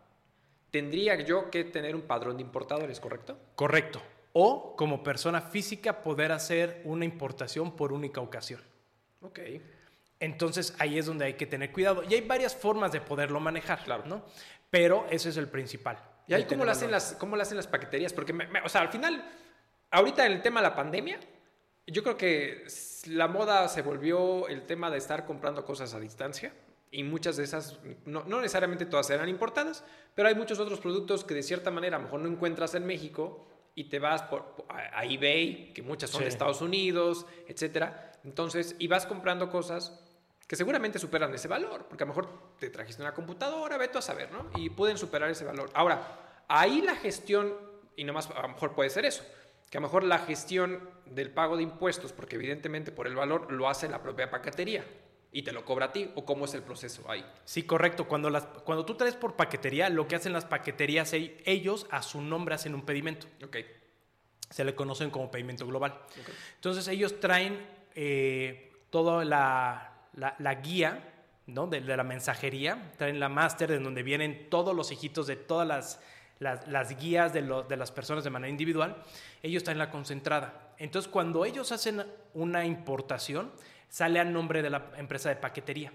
tendría 0.70 1.16
yo 1.16 1.51
que 1.51 1.64
tener 1.64 1.94
un 1.94 2.03
padrón 2.03 2.37
de 2.37 2.42
importadores, 2.42 3.01
¿correcto? 3.01 3.38
Correcto. 3.55 4.01
O 4.40 4.77
como 4.77 5.03
persona 5.03 5.40
física 5.40 6.01
poder 6.01 6.31
hacer 6.31 6.81
una 6.85 7.05
importación 7.05 7.74
por 7.74 7.92
única 7.92 8.20
ocasión. 8.20 8.61
Ok. 9.20 9.40
Entonces 10.20 10.77
ahí 10.79 10.96
es 10.96 11.07
donde 11.07 11.24
hay 11.24 11.35
que 11.35 11.46
tener 11.46 11.72
cuidado. 11.72 12.05
Y 12.09 12.14
hay 12.14 12.20
varias 12.20 12.55
formas 12.55 12.92
de 12.92 13.01
poderlo 13.01 13.40
manejar, 13.40 13.83
claro. 13.83 14.05
¿no? 14.07 14.22
Pero 14.70 15.07
ese 15.11 15.31
es 15.31 15.37
el 15.38 15.48
principal. 15.48 15.98
¿Y 16.29 16.35
ahí 16.35 16.44
cómo 16.44 16.64
lo, 16.64 16.70
hacen 16.70 16.92
las, 16.92 17.16
cómo 17.18 17.35
lo 17.35 17.42
hacen 17.42 17.57
las 17.57 17.66
paqueterías? 17.66 18.12
Porque, 18.12 18.33
o 18.64 18.68
sea, 18.68 18.83
al 18.83 18.90
final, 18.90 19.29
ahorita 19.90 20.24
en 20.24 20.31
el 20.31 20.40
tema 20.40 20.61
de 20.61 20.68
la 20.68 20.77
pandemia, 20.77 21.18
yo 21.88 22.05
creo 22.05 22.16
que 22.16 22.64
la 23.07 23.27
moda 23.27 23.66
se 23.66 23.83
volvió 23.83 24.46
el 24.46 24.66
tema 24.66 24.88
de 24.88 24.98
estar 24.98 25.27
comprando 25.27 25.64
cosas 25.64 25.94
a 25.94 25.98
distancia 25.98 26.53
y 26.92 27.03
muchas 27.03 27.37
de 27.38 27.42
esas, 27.44 27.81
no, 28.05 28.22
necesariamente 28.24 28.87
todas 28.87 29.11
eran 29.11 29.29
importadas, 29.29 29.85
pero 30.14 30.29
hay 30.29 30.37
muchos 30.37 30.61
otros 30.61 30.79
productos 30.79 31.24
que 31.24 31.35
de 31.35 31.42
cierta 31.42 31.72
manera 31.72 31.96
a 31.96 31.98
lo 31.98 32.05
mejor 32.05 32.20
no 32.20 32.29
encuentras 32.29 32.74
en 32.77 32.87
México 32.87 33.46
y 33.79 33.85
te 33.85 34.01
vas 34.01 34.23
por, 34.23 34.67
a, 34.69 35.05
eBay, 35.05 35.73
que 35.73 35.83
muchas 35.83 36.11
son 36.11 36.23
de 36.23 36.29
Estados 36.29 36.61
Unidos, 36.61 37.25
etcétera. 37.47 38.11
Entonces, 38.25 38.75
y 38.81 38.88
vas 38.88 39.07
comprando 39.07 39.49
cosas 39.49 39.97
que 40.49 40.57
seguramente 40.57 40.99
superan 40.99 41.33
ese 41.33 41.47
valor, 41.47 41.87
porque 41.88 42.03
a 42.03 42.07
lo 42.07 42.12
mejor 42.12 42.57
te 42.59 42.71
trajiste 42.71 43.03
una 43.03 43.14
computadora, 43.14 43.77
vete 43.77 43.99
a 43.99 44.03
saber, 44.03 44.33
¿no? 44.33 44.51
Y 44.57 44.71
pueden 44.71 44.99
superar 44.99 45.31
ese 45.31 45.45
valor. 45.45 45.71
Ahora, 45.75 46.43
ahí 46.49 46.83
la 46.83 46.97
gestión, 46.97 47.55
y 47.95 48.03
nomás 48.03 48.29
a 48.31 48.43
lo 48.43 48.49
mejor 48.49 48.75
puede 48.75 48.91
ser 48.91 49.05
eso, 49.05 49.23
que 49.71 49.79
a 49.79 49.81
lo 49.81 49.87
mejor 49.87 50.03
la 50.03 50.19
gestión 50.19 50.91
del 51.07 51.31
pago 51.31 51.57
de 51.57 51.62
impuestos, 51.62 52.12
porque 52.12 52.35
evidentemente 52.35 52.91
por 52.91 53.07
el 53.07 53.14
valor 53.14 53.53
lo 53.53 53.69
hace 53.69 53.88
la 53.88 54.03
propia 54.03 54.29
paquetería 54.29 54.85
y 55.31 55.43
te 55.43 55.53
lo 55.53 55.64
cobra 55.64 55.87
a 55.87 55.93
ti, 55.93 56.11
o 56.14 56.25
cómo 56.25 56.47
es 56.47 56.55
el 56.55 56.62
proceso 56.62 57.11
ahí. 57.11 57.25
Sí, 57.45 57.64
correcto. 57.64 58.09
Cuando, 58.09 58.31
las, 58.31 58.45
cuando 58.64 58.85
tú 58.85 58.95
traes 58.95 59.14
por 59.14 59.37
paquetería, 59.37 59.88
lo 59.91 60.09
que 60.09 60.17
hacen 60.17 60.33
las 60.33 60.45
paqueterías, 60.45 61.12
ellos 61.12 61.87
a 61.91 62.03
su 62.03 62.21
nombre 62.23 62.55
hacen 62.55 62.75
un 62.75 62.83
pedimento. 62.83 63.27
Ok. 63.45 63.57
Se 64.51 64.64
le 64.64 64.75
conocen 64.75 65.11
como 65.11 65.31
pedimento 65.31 65.67
global. 65.67 66.01
Entonces 66.55 66.88
ellos 66.88 67.21
traen 67.21 67.67
eh, 67.95 68.73
toda 68.88 69.25
la, 69.25 69.93
la, 70.14 70.55
guía 70.55 71.27
¿no? 71.47 71.67
de, 71.67 71.83
de, 71.83 71.97
la 71.97 72.05
mensajería, 72.05 72.93
traen 72.97 73.21
la 73.21 73.29
máster 73.29 73.71
de 73.71 73.79
donde 73.79 74.03
vienen 74.03 74.49
todos 74.49 74.75
los 74.75 74.91
hijitos 74.91 75.27
de 75.27 75.37
todas 75.37 75.69
las 75.69 76.01
las, 76.38 76.97
guías 76.99 77.33
de, 77.33 77.43
de, 77.69 77.77
las 77.77 77.91
personas 77.91 78.25
de 78.25 78.31
manera 78.31 78.51
individual, 78.51 79.03
ellos 79.43 79.62
están 79.62 79.73
en 79.73 79.79
la 79.79 79.91
concentrada. 79.91 80.73
Entonces, 80.79 81.11
cuando 81.11 81.45
ellos 81.45 81.73
hacen 81.73 82.05
una 82.35 82.64
importación, 82.64 83.51
sale 83.88 84.20
a 84.20 84.24
nombre 84.24 84.62
de 84.62 84.70
la 84.70 84.90
empresa 84.96 85.29
de 85.29 85.37
paquetería 85.37 85.92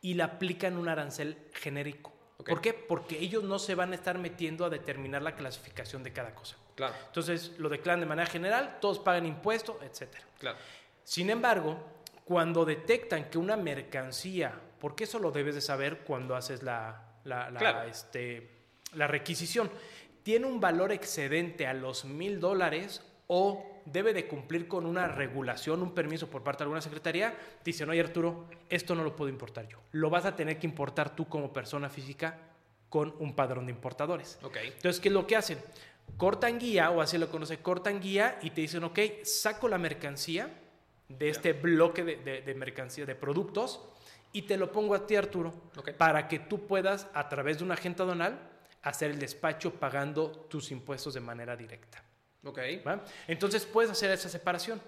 y 0.00 0.14
le 0.14 0.22
aplican 0.22 0.76
un 0.76 0.88
arancel 0.88 1.36
genérico. 1.52 2.12
¿Por 2.44 2.60
qué? 2.60 2.72
Porque 2.72 3.18
ellos 3.18 3.44
no 3.44 3.58
se 3.58 3.74
van 3.74 3.92
a 3.92 3.94
estar 3.94 4.18
metiendo 4.18 4.64
a 4.64 4.70
determinar 4.70 5.22
la 5.22 5.34
clasificación 5.34 6.02
de 6.02 6.12
cada 6.12 6.34
cosa. 6.34 6.56
Claro. 6.74 6.94
Entonces, 7.06 7.52
lo 7.58 7.68
declaran 7.68 8.00
de 8.00 8.06
manera 8.06 8.26
general, 8.26 8.78
todos 8.80 8.98
pagan 8.98 9.26
impuestos, 9.26 9.76
etc. 9.82 10.16
Claro. 10.38 10.56
Sin 11.04 11.28
embargo, 11.28 11.78
cuando 12.24 12.64
detectan 12.64 13.28
que 13.28 13.36
una 13.36 13.56
mercancía, 13.56 14.58
porque 14.78 15.04
eso 15.04 15.18
lo 15.18 15.30
debes 15.32 15.54
de 15.54 15.60
saber 15.60 15.98
cuando 15.98 16.34
haces 16.34 16.62
la, 16.62 17.10
la, 17.24 17.86
este, 17.86 18.50
la 18.94 19.06
requisición 19.06 19.70
tiene 20.22 20.46
un 20.46 20.60
valor 20.60 20.92
excedente 20.92 21.66
a 21.66 21.74
los 21.74 22.04
mil 22.04 22.40
dólares 22.40 23.02
o 23.26 23.69
debe 23.84 24.12
de 24.12 24.26
cumplir 24.26 24.68
con 24.68 24.86
una 24.86 25.08
regulación, 25.08 25.82
un 25.82 25.92
permiso 25.92 26.28
por 26.28 26.42
parte 26.42 26.58
de 26.58 26.64
alguna 26.64 26.80
secretaría, 26.80 27.36
dicen, 27.64 27.88
oye 27.90 28.00
Arturo, 28.00 28.46
esto 28.68 28.94
no 28.94 29.04
lo 29.04 29.16
puedo 29.16 29.30
importar 29.30 29.68
yo. 29.68 29.78
Lo 29.92 30.10
vas 30.10 30.24
a 30.24 30.36
tener 30.36 30.58
que 30.58 30.66
importar 30.66 31.14
tú 31.14 31.28
como 31.28 31.52
persona 31.52 31.88
física 31.88 32.38
con 32.88 33.14
un 33.18 33.34
padrón 33.34 33.66
de 33.66 33.72
importadores. 33.72 34.38
Okay. 34.42 34.68
Entonces, 34.68 35.00
¿qué 35.00 35.08
es 35.08 35.14
lo 35.14 35.26
que 35.26 35.36
hacen? 35.36 35.58
Cortan 36.16 36.58
guía, 36.58 36.90
o 36.90 37.00
así 37.00 37.18
lo 37.18 37.30
conoce, 37.30 37.58
cortan 37.58 38.00
guía 38.00 38.38
y 38.42 38.50
te 38.50 38.60
dicen, 38.60 38.84
ok, 38.84 38.98
saco 39.22 39.68
la 39.68 39.78
mercancía 39.78 40.50
de 41.08 41.28
este 41.28 41.52
bloque 41.52 42.04
de, 42.04 42.42
de, 42.42 42.54
mercancía, 42.54 43.04
de 43.06 43.14
productos, 43.14 43.80
y 44.32 44.42
te 44.42 44.56
lo 44.56 44.70
pongo 44.70 44.94
a 44.94 45.06
ti, 45.06 45.16
Arturo, 45.16 45.52
para 45.98 46.28
que 46.28 46.38
tú 46.38 46.66
puedas, 46.66 47.08
a 47.14 47.28
través 47.28 47.58
de 47.58 47.64
un 47.64 47.72
agente 47.72 48.02
aduanal, 48.02 48.38
hacer 48.82 49.10
el 49.10 49.18
despacho 49.18 49.74
pagando 49.74 50.30
tus 50.30 50.70
impuestos 50.70 51.14
de 51.14 51.20
manera 51.20 51.56
directa. 51.56 52.02
Ok. 52.44 52.58
Entonces 53.26 53.66
puedes 53.66 53.90
hacer 53.90 54.10
esa 54.10 54.28
separación. 54.28 54.80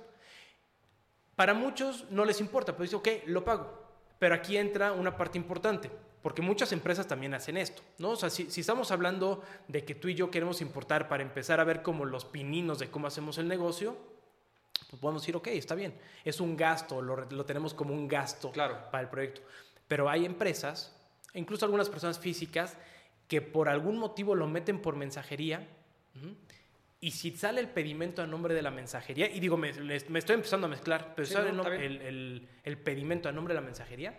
Para 1.36 1.54
muchos 1.54 2.10
no 2.10 2.24
les 2.24 2.40
importa, 2.40 2.72
pero 2.72 2.84
dice, 2.84 2.96
ok, 2.96 3.08
lo 3.26 3.44
pago. 3.44 3.82
Pero 4.18 4.34
aquí 4.34 4.56
entra 4.56 4.92
una 4.92 5.16
parte 5.16 5.38
importante, 5.38 5.90
porque 6.22 6.42
muchas 6.42 6.72
empresas 6.72 7.08
también 7.08 7.34
hacen 7.34 7.56
esto, 7.56 7.82
¿no? 7.98 8.10
O 8.10 8.16
sea, 8.16 8.30
si, 8.30 8.46
estamos 8.60 8.90
hablando 8.92 9.42
de 9.66 9.84
que 9.84 9.94
tú 9.94 10.08
y 10.08 10.14
yo 10.14 10.30
queremos 10.30 10.60
importar 10.60 11.08
para 11.08 11.22
empezar 11.22 11.58
a 11.58 11.64
ver 11.64 11.82
como 11.82 12.04
los 12.04 12.24
pininos 12.24 12.78
de 12.78 12.90
cómo 12.90 13.08
hacemos 13.08 13.38
el 13.38 13.48
negocio, 13.48 13.96
pues 14.90 15.00
podemos 15.00 15.22
decir, 15.22 15.34
ok, 15.34 15.48
está 15.48 15.74
bien, 15.74 15.98
es 16.24 16.40
un 16.40 16.56
gasto, 16.56 17.02
lo, 17.02 17.16
lo 17.16 17.44
tenemos 17.44 17.74
como 17.74 17.94
un 17.94 18.06
gasto 18.06 18.52
claro. 18.52 18.78
para 18.92 19.02
el 19.02 19.08
proyecto. 19.08 19.40
Pero 19.88 20.08
hay 20.08 20.24
empresas, 20.24 20.94
incluso 21.34 21.64
algunas 21.64 21.88
personas 21.88 22.18
físicas, 22.18 22.76
que 23.26 23.40
por 23.40 23.68
algún 23.68 23.98
motivo 23.98 24.34
lo 24.34 24.46
meten 24.46 24.80
por 24.80 24.94
mensajería. 24.94 25.66
Y 27.02 27.10
si 27.10 27.32
sale 27.32 27.60
el 27.60 27.68
pedimento 27.68 28.22
a 28.22 28.28
nombre 28.28 28.54
de 28.54 28.62
la 28.62 28.70
mensajería, 28.70 29.28
y 29.28 29.40
digo, 29.40 29.56
me, 29.56 29.70
estoy 29.70 30.34
empezando 30.34 30.68
a 30.68 30.70
mezclar, 30.70 31.14
pero 31.16 31.26
sale 31.26 31.50
el, 31.50 32.48
el, 32.62 32.78
pedimento 32.78 33.28
a 33.28 33.32
nombre 33.32 33.54
de 33.54 33.60
la 33.60 33.66
mensajería, 33.66 34.16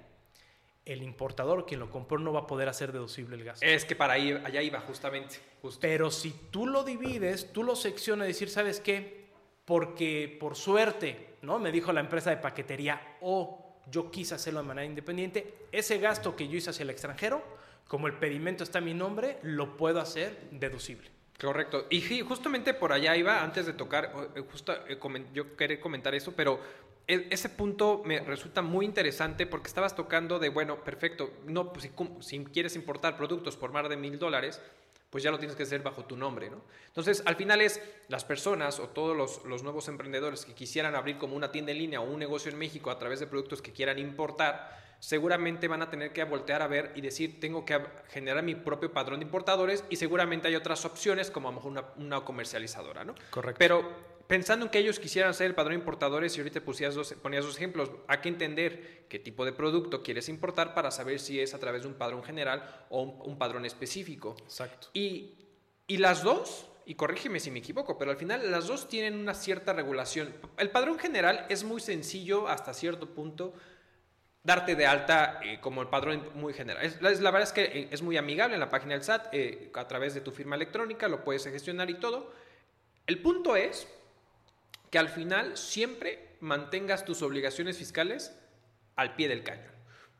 el 0.84 1.02
importador, 1.02 1.66
quien 1.66 1.80
lo 1.80 1.90
compró, 1.90 2.20
no 2.20 2.34
va 2.34 2.42
a 2.42 2.48
poder 2.48 2.68
hacer 2.68 2.92
deducible 2.92 3.38
el 3.38 3.46
gasto. 3.46 3.66
Es 3.66 3.86
que 3.86 3.96
para 3.96 4.16
ahí, 4.16 4.34
allá 4.34 4.62
iba, 4.62 4.82
justamente. 4.82 5.38
Pero 5.80 6.12
si 6.12 6.32
tú 6.52 6.68
lo 6.68 6.84
divides, 6.84 7.54
tú 7.54 7.64
lo 7.64 7.78
seccionas, 7.78 8.28
decir, 8.28 8.50
¿sabes 8.50 8.82
qué? 8.82 9.28
Porque 9.64 10.36
por 10.38 10.58
suerte, 10.58 11.38
¿no? 11.42 11.60
Me 11.60 11.72
dijo 11.72 11.94
la 11.94 12.02
empresa 12.02 12.32
de 12.32 12.38
paquetería, 12.38 13.16
o 13.22 13.78
yo 13.90 14.12
quise 14.12 14.36
hacerlo 14.36 14.60
de 14.60 14.68
manera 14.68 14.86
independiente, 14.86 15.68
ese 15.72 16.00
gasto 16.00 16.36
que 16.36 16.50
yo 16.50 16.58
hice 16.58 16.72
hacia 16.72 16.84
el 16.84 16.90
extranjero, 16.90 17.42
como 17.88 18.08
el 18.08 18.16
pedimento 18.16 18.66
está 18.66 18.80
a 18.80 18.82
mi 18.82 18.94
nombre, 18.94 19.38
lo 19.42 19.78
puedo 19.78 20.02
hacer 20.02 20.50
deducible. 20.52 21.23
Correcto. 21.44 21.88
Y 21.90 22.22
justamente 22.22 22.74
por 22.74 22.94
allá 22.94 23.18
iba, 23.18 23.44
antes 23.44 23.66
de 23.66 23.74
tocar, 23.74 24.14
eh, 24.36 24.44
justo 24.50 24.74
eh, 24.88 24.98
yo 25.34 25.58
quería 25.58 25.80
comentar 25.80 26.16
eso, 26.16 26.34
pero 26.34 26.60
e, 27.06 27.28
ese 27.32 27.50
punto 27.50 28.02
me 28.06 28.22
resulta 28.22 28.62
muy 28.62 28.86
interesante 28.86 29.46
porque 29.46 29.68
estabas 29.68 29.94
tocando 29.94 30.40
de, 30.40 30.48
bueno, 30.48 30.84
perfecto, 30.84 31.34
no, 31.46 31.74
pues, 31.74 31.90
si, 31.90 31.92
si 32.22 32.46
quieres 32.46 32.78
importar 32.78 33.18
productos 33.18 33.58
por 33.58 33.74
más 33.74 33.90
de 33.90 33.98
mil 33.98 34.18
dólares, 34.18 34.62
pues 35.10 35.22
ya 35.24 35.32
lo 35.32 35.38
tienes 35.38 35.56
que 35.56 35.64
hacer 35.64 35.84
bajo 35.84 36.06
tu 36.06 36.16
nombre, 36.16 36.50
¿no? 36.50 36.62
Entonces, 36.88 37.22
al 37.26 37.36
final 37.36 37.62
es 37.62 37.82
las 38.08 38.24
personas 38.24 38.80
o 38.80 38.88
todos 38.88 39.16
los, 39.16 39.44
los, 39.46 39.64
nuevos 39.64 39.88
emprendedores 39.88 40.46
que 40.46 40.54
quisieran 40.54 40.96
abrir 40.96 41.18
como 41.18 41.36
una 41.36 41.52
tienda 41.52 41.72
en 41.72 41.78
línea 41.78 42.02
o 42.02 42.04
un 42.04 42.20
negocio 42.20 42.52
en 42.52 42.58
México 42.58 42.90
a 42.90 42.98
través 42.98 43.20
de 43.20 43.28
productos 43.28 43.62
que 43.62 43.72
quieran 43.74 44.00
importar, 44.00 44.83
seguramente 45.04 45.68
van 45.68 45.82
a 45.82 45.90
tener 45.90 46.14
que 46.14 46.24
voltear 46.24 46.62
a 46.62 46.68
ver 46.68 46.94
y 46.96 47.02
decir, 47.02 47.38
tengo 47.42 47.66
que 47.66 47.78
generar 48.08 48.42
mi 48.42 48.56
propio 48.56 48.94
padrón 48.94 49.20
de 49.20 49.26
importadores 49.26 49.84
y 49.90 49.98
seguramente 49.98 50.48
hay 50.48 50.56
otras 50.56 50.86
opciones 50.86 51.30
como 51.30 51.50
a 51.50 51.52
lo 51.52 51.58
mejor 51.58 51.94
una, 51.98 52.22
comercializadora, 52.22 53.04
¿no? 53.04 53.14
Correcto. 53.30 53.60
Pero 53.60 53.84
pensando 54.28 54.66
en 54.66 54.72
que 54.72 54.80
ellos 54.80 55.02
quisieran 55.02 55.32
hacer 55.32 55.48
el 55.48 55.56
padrón 55.56 55.74
de 55.74 55.80
importadores 55.80 56.38
y 56.38 56.40
ahorita 56.40 56.62
pusías 56.62 56.96
dos, 56.96 57.12
ponías 57.22 57.44
dos 57.44 57.58
ejemplos, 57.58 57.92
hay 58.08 58.20
que 58.20 58.30
entender 58.30 59.06
qué 59.10 59.20
tipo 59.20 59.44
de 59.44 59.52
producto 59.52 60.04
quieres 60.04 60.30
importar 60.30 60.74
para 60.74 60.90
saber 60.90 61.20
si 61.20 61.38
es 61.38 61.54
a 61.54 61.60
través 61.60 61.82
de 61.82 61.90
un 61.90 61.96
padrón 61.96 62.24
general 62.24 62.86
o 62.90 63.02
un, 63.02 63.38
padrón 63.38 63.66
específico. 63.66 64.38
Exacto. 64.46 64.88
Y, 64.94 65.34
y 65.86 65.98
las 65.98 66.24
dos 66.24 66.70
y 66.86 66.96
corrígeme 66.96 67.42
si 67.42 67.52
me 67.52 67.60
equivoco, 67.60 67.98
pero 67.98 68.12
al 68.12 68.18
final 68.18 68.52
las 68.52 68.68
dos 68.68 68.88
tienen 68.88 69.18
una 69.18 69.34
cierta 69.34 69.74
regulación. 69.74 70.34
El 70.58 70.70
padrón 70.70 70.98
general 70.98 71.46
es 71.50 71.66
muy 71.66 71.82
sencillo 71.82 72.48
hasta 72.48 72.74
cierto 72.74 73.14
punto 73.14 73.54
darte 74.44 74.76
de 74.76 74.86
alta 74.86 75.40
eh, 75.44 75.60
como 75.62 75.82
el 75.82 75.88
padrón 75.88 76.30
muy 76.36 76.54
general. 76.54 76.84
Es, 76.84 77.02
la, 77.02 77.32
verdad 77.32 77.44
es 77.44 77.54
que 77.54 77.64
eh, 77.64 77.88
es 77.92 78.02
muy 78.02 78.18
amigable 78.18 78.56
en 78.56 78.60
la 78.60 78.70
página 78.70 78.94
del 78.94 79.04
SAT, 79.04 79.30
eh, 79.32 79.72
a 79.74 79.88
través 79.88 80.14
de 80.14 80.22
tu 80.22 80.32
firma 80.32 80.56
electrónica, 80.56 81.08
lo 81.08 81.24
puedes 81.24 81.46
gestionar 81.46 81.90
y 81.90 81.96
todo. 81.96 82.34
El 83.08 83.22
punto 83.22 83.56
es 83.56 83.88
que 84.90 85.00
al 85.00 85.10
final 85.10 85.58
siempre 85.58 86.36
mantengas 86.42 87.06
tus 87.06 87.22
obligaciones 87.22 87.78
fiscales 87.78 88.38
al 88.96 89.16
pie 89.16 89.30
del 89.30 89.44
cañón. 89.44 89.72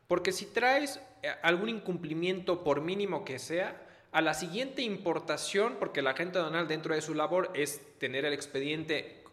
Porque 0.08 0.32
si 0.32 0.46
traes 0.46 1.00
algún 1.42 1.68
incumplimiento, 1.68 2.64
por 2.64 2.80
mínimo 2.80 3.24
que 3.24 3.38
sea, 3.38 3.80
a 4.12 4.20
la 4.20 4.34
siguiente 4.34 4.82
importación, 4.82 5.76
porque 5.78 6.02
la 6.02 6.10
agente 6.10 6.38
aduanal 6.38 6.68
dentro 6.68 6.94
de 6.94 7.00
su 7.02 7.14
labor 7.14 7.50
es 7.54 7.80
tener 7.98 8.24
el 8.24 8.32
expediente 8.32 9.23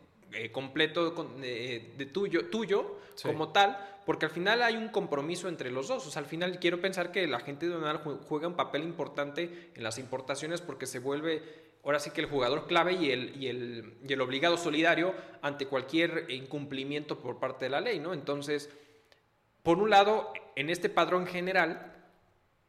completo 0.52 1.12
de 1.39 2.10
tuyo, 2.12 2.46
tuyo 2.46 2.98
sí. 3.15 3.28
como 3.28 3.50
tal, 3.50 3.78
porque 4.06 4.26
al 4.26 4.32
final 4.32 4.62
hay 4.62 4.76
un 4.76 4.89
compromiso 4.89 5.48
entre 5.48 5.72
los 5.72 5.88
dos. 5.88 6.08
O 6.08 6.12
sea, 6.12 6.22
al 6.22 6.28
final 6.28 6.60
quiero 6.60 6.82
pensar 6.82 7.12
que 7.12 7.28
la 7.28 7.39
gente 7.39 7.67
de 7.67 7.74
Donal 7.74 7.98
juega 7.98 8.48
un 8.48 8.56
papel 8.56 8.84
importante 8.84 9.72
en 9.76 9.84
las 9.84 9.98
importaciones 9.98 10.62
porque 10.62 10.86
se 10.86 11.00
vuelve 11.00 11.72
ahora 11.84 12.00
sí 12.00 12.12
que 12.12 12.22
el 12.22 12.28
jugador 12.28 12.67
clave 12.67 12.94
y 12.94 13.12
el, 13.12 13.41
y 13.41 13.48
el, 13.48 13.98
y 14.08 14.13
el 14.13 14.22
obligado 14.22 14.58
solidario 14.58 15.13
ante 15.41 15.65
cualquier 15.65 16.26
incumplimiento 16.30 17.20
por 17.20 17.39
parte 17.39 17.65
de 17.65 17.72
la 17.72 17.82
ley, 17.82 18.00
¿no? 18.00 18.13
Entonces, 18.13 18.70
por 19.63 19.78
un 19.78 19.89
lado, 19.89 20.32
en 20.56 20.70
este 20.70 20.89
padrón 20.89 21.26
general, 21.26 21.94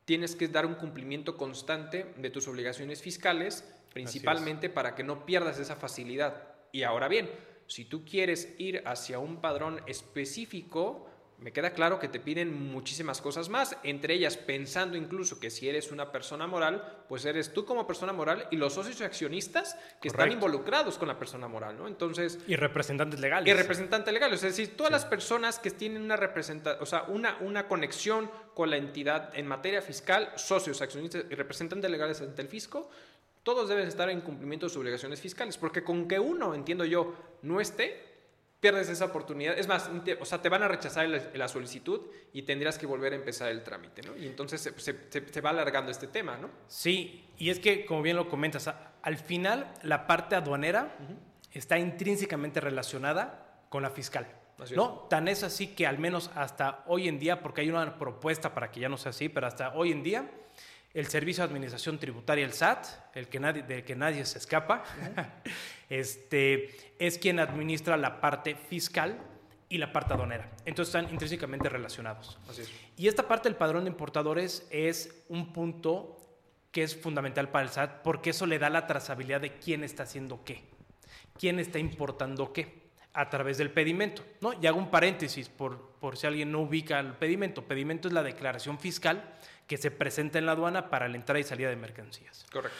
tienes 0.05 0.35
que 0.35 0.48
dar 0.48 0.66
un 0.66 0.75
cumplimiento 0.75 1.37
constante 1.37 2.07
de 2.16 2.31
tus 2.31 2.48
obligaciones 2.48 3.03
fiscales, 3.03 3.64
principalmente 3.92 4.70
para 4.70 4.94
que 4.94 5.05
no 5.05 5.27
pierdas 5.27 5.59
esa 5.59 5.77
facilidad. 5.77 6.48
Y 6.72 6.83
ahora 6.83 7.09
bien, 7.09 7.31
si 7.66 7.85
tú 7.85 8.05
quieres 8.05 8.55
ir 8.59 8.83
hacia 8.87 9.18
un 9.18 9.40
padrón 9.40 9.81
específico, 9.87 11.09
me 11.42 11.53
queda 11.53 11.72
claro 11.72 11.98
que 11.98 12.07
te 12.07 12.20
piden 12.20 12.55
muchísimas 12.70 13.20
cosas 13.20 13.48
más, 13.48 13.77
entre 13.83 14.14
ellas 14.14 14.37
pensando 14.37 14.96
incluso 14.96 15.40
que 15.40 15.51
si 15.51 15.68
eres 15.68 15.90
una 15.90 16.12
persona 16.12 16.46
moral, 16.46 17.05
pues 17.09 17.25
eres 17.25 17.53
tú 17.53 17.64
como 17.64 17.85
persona 17.85 18.12
moral 18.12 18.46
y 18.53 18.57
los 18.57 18.75
socios 18.75 19.01
y 19.01 19.05
accionistas 19.05 19.75
que 19.75 20.09
Correcto. 20.09 20.09
están 20.09 20.33
involucrados 20.33 20.98
con 20.98 21.09
la 21.09 21.18
persona 21.18 21.48
moral, 21.48 21.77
¿no? 21.77 21.88
Entonces... 21.88 22.38
Y 22.46 22.55
representantes 22.55 23.18
legales. 23.18 23.53
Y 23.53 23.57
representantes 23.57 24.14
legales, 24.14 24.44
es 24.44 24.57
decir, 24.57 24.77
todas 24.77 24.90
sí. 24.90 24.92
las 24.92 25.05
personas 25.05 25.59
que 25.59 25.72
tienen 25.72 26.03
una 26.03 26.16
representa 26.16 26.79
o 26.81 26.87
sea, 26.87 27.03
una, 27.09 27.37
una 27.40 27.66
conexión 27.66 28.31
con 28.55 28.70
la 28.70 28.77
entidad 28.77 29.37
en 29.37 29.48
materia 29.48 29.83
fiscal, 29.83 30.33
socios, 30.37 30.81
accionistas 30.81 31.25
y 31.29 31.35
representantes 31.35 31.90
legales 31.90 32.20
ante 32.20 32.42
el 32.42 32.48
fisco, 32.48 32.88
todos 33.42 33.68
deben 33.68 33.88
estar 33.88 34.09
en 34.11 34.20
cumplimiento 34.20 34.66
de 34.66 34.70
sus 34.70 34.78
obligaciones 34.78 35.20
fiscales, 35.20 35.59
porque 35.59 35.83
con 35.83 36.07
que 36.07 36.18
uno, 36.18 36.55
entiendo 36.55 36.85
yo, 36.85 37.14
no 37.42 37.61
esté, 37.61 38.12
pierdes 38.62 38.88
esa 38.88 39.07
oportunidad. 39.07 39.59
Es 39.59 39.66
más, 39.66 39.90
o 40.20 40.24
sea, 40.24 40.40
te 40.40 40.48
van 40.48 40.62
a 40.62 40.68
rechazar 40.68 41.09
la, 41.09 41.20
la, 41.35 41.48
solicitud 41.48 42.02
y 42.33 42.42
tendrías 42.42 42.78
que 42.78 42.87
volver 42.87 43.12
a 43.12 43.16
empezar 43.16 43.50
el 43.50 43.64
trámite, 43.64 44.02
¿no? 44.02 44.16
Y 44.16 44.26
entonces 44.26 44.61
se, 44.61 44.78
se, 44.78 45.28
se, 45.28 45.40
va 45.40 45.50
alargando 45.50 45.90
este 45.90 46.07
tema, 46.07 46.37
¿no? 46.37 46.48
Sí, 46.68 47.28
y 47.38 47.50
es 47.50 47.59
que, 47.59 47.85
como 47.85 48.02
bien 48.02 48.16
lo 48.16 48.28
comentas, 48.28 48.70
al 49.02 49.16
final 49.16 49.74
la 49.83 50.07
parte 50.07 50.37
aduanera 50.37 50.96
uh 51.00 51.02
-huh. 51.02 51.16
está 51.50 51.76
intrínsecamente 51.76 52.61
relacionada 52.61 53.64
con 53.68 53.83
la 53.83 53.90
fiscal. 53.90 54.28
Así 54.59 54.76
¿no? 54.76 55.02
Es. 55.02 55.09
Tan 55.09 55.26
es 55.26 55.42
así 55.42 55.74
que 55.74 55.88
al 55.88 55.98
menos 55.98 56.31
hasta 56.37 56.85
hoy 56.87 57.09
en 57.09 57.18
día, 57.18 57.42
porque 57.42 57.62
hay 57.62 57.70
una 57.70 57.98
propuesta 57.98 58.55
para 58.55 58.70
que 58.70 58.78
ya 58.78 58.88
no 58.88 58.96
sea 58.96 59.11
así, 59.11 59.28
pero 59.28 59.48
hasta 59.48 59.74
hoy 59.74 59.90
en 59.90 60.05
día, 60.05 60.31
el 60.94 61.07
Servicio 61.07 61.42
de 61.42 61.48
Administración 61.48 61.98
Tributaria, 61.98 62.44
el 62.44 62.52
SAT, 62.52 62.87
el 63.14 63.28
que 63.28 63.40
nadie, 63.40 63.62
del 63.62 63.85
que 63.85 63.96
nadie 63.96 64.24
se 64.24 64.38
escapa, 64.38 64.85
uh 65.00 65.05
-huh. 65.16 65.26
este, 65.88 66.76
es 66.98 67.18
quien 67.18 67.38
administra 67.38 67.96
la 67.96 68.20
parte 68.20 68.55
fiscal 68.55 69.18
y 69.68 69.78
la 69.78 69.90
parte 69.90 70.12
aduanera. 70.12 70.50
Entonces 70.66 70.94
están 70.94 71.11
intrínsecamente 71.12 71.68
relacionados. 71.68 72.38
Así 72.48 72.62
es. 72.62 72.70
Y 72.96 73.09
esta 73.09 73.26
parte 73.26 73.48
del 73.48 73.57
padrón 73.57 73.85
de 73.85 73.90
importadores 73.90 74.66
es 74.70 75.24
un 75.28 75.52
punto 75.52 76.18
que 76.70 76.83
es 76.83 76.94
fundamental 76.94 77.48
para 77.50 77.64
el 77.64 77.70
SAT 77.70 78.02
porque 78.02 78.31
eso 78.31 78.46
le 78.46 78.59
da 78.59 78.68
la 78.68 78.87
trazabilidad 78.87 79.40
de 79.40 79.59
quién 79.59 79.85
está 79.85 80.02
haciendo 80.02 80.44
qué, 80.44 80.64
quién 81.38 81.59
está 81.59 81.78
importando 81.78 82.52
qué 82.52 82.82
a 83.14 83.29
través 83.29 83.59
del 83.59 83.70
pedimento. 83.70 84.25
¿no? 84.40 84.53
Y 84.61 84.66
hago 84.66 84.79
un 84.79 84.90
paréntesis 84.90 85.48
por, 85.48 85.92
por 86.01 86.16
si 86.16 86.27
alguien 86.27 86.51
no 86.53 86.61
ubica 86.61 86.98
el 87.01 87.14
pedimento. 87.14 87.64
Pedimento 87.64 88.09
es 88.09 88.14
la 88.14 88.22
declaración 88.22 88.79
fiscal 88.79 89.35
que 89.66 89.77
se 89.77 89.90
presenta 89.90 90.38
en 90.38 90.46
la 90.46 90.53
aduana 90.53 90.90
para 90.90 91.09
la 91.09 91.16
entrada 91.16 91.40
y 91.40 91.44
salida 91.44 91.68
de 91.68 91.77
mercancías. 91.77 92.46
Correcto. 92.53 92.79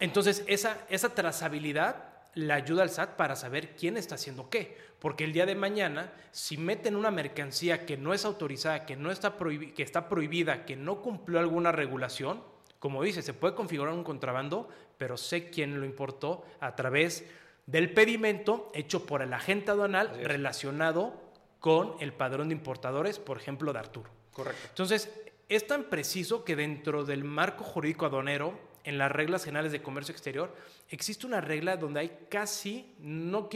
Entonces, 0.00 0.44
esa, 0.46 0.78
esa 0.88 1.14
trazabilidad 1.14 2.14
le 2.34 2.52
ayuda 2.52 2.82
al 2.82 2.90
SAT 2.90 3.10
para 3.10 3.36
saber 3.36 3.76
quién 3.76 3.96
está 3.96 4.16
haciendo 4.16 4.50
qué. 4.50 4.76
Porque 4.98 5.24
el 5.24 5.32
día 5.32 5.46
de 5.46 5.54
mañana, 5.54 6.12
si 6.32 6.56
meten 6.56 6.96
una 6.96 7.10
mercancía 7.10 7.86
que 7.86 7.96
no 7.96 8.12
es 8.12 8.24
autorizada, 8.24 8.86
que, 8.86 8.96
no 8.96 9.10
está, 9.10 9.36
que 9.36 9.82
está 9.82 10.08
prohibida, 10.08 10.64
que 10.64 10.76
no 10.76 11.00
cumplió 11.00 11.38
alguna 11.38 11.72
regulación, 11.72 12.42
como 12.78 13.02
dice, 13.02 13.22
se 13.22 13.34
puede 13.34 13.54
configurar 13.54 13.94
un 13.94 14.04
contrabando, 14.04 14.68
pero 14.98 15.16
sé 15.16 15.48
quién 15.48 15.78
lo 15.78 15.86
importó 15.86 16.44
a 16.60 16.74
través 16.74 17.24
del 17.66 17.92
pedimento 17.92 18.70
hecho 18.74 19.06
por 19.06 19.22
el 19.22 19.32
agente 19.32 19.70
aduanal 19.70 20.18
relacionado 20.22 21.24
con 21.60 21.94
el 22.00 22.12
padrón 22.12 22.48
de 22.48 22.54
importadores, 22.54 23.18
por 23.18 23.38
ejemplo, 23.38 23.72
de 23.72 23.78
Arturo. 23.78 24.10
Correcto. 24.32 24.66
Entonces, 24.68 25.10
es 25.48 25.66
tan 25.66 25.84
preciso 25.84 26.44
que 26.44 26.56
dentro 26.56 27.04
del 27.04 27.24
marco 27.24 27.64
jurídico 27.64 28.06
aduanero, 28.06 28.58
en 28.84 28.98
las 28.98 29.10
reglas 29.10 29.44
generales 29.44 29.72
de 29.72 29.82
comercio 29.82 30.12
exterior, 30.12 30.54
existe 30.90 31.26
una 31.26 31.40
regla 31.40 31.78
donde 31.78 32.00
hay 32.00 32.26
casi, 32.28 32.94
no 32.98 33.48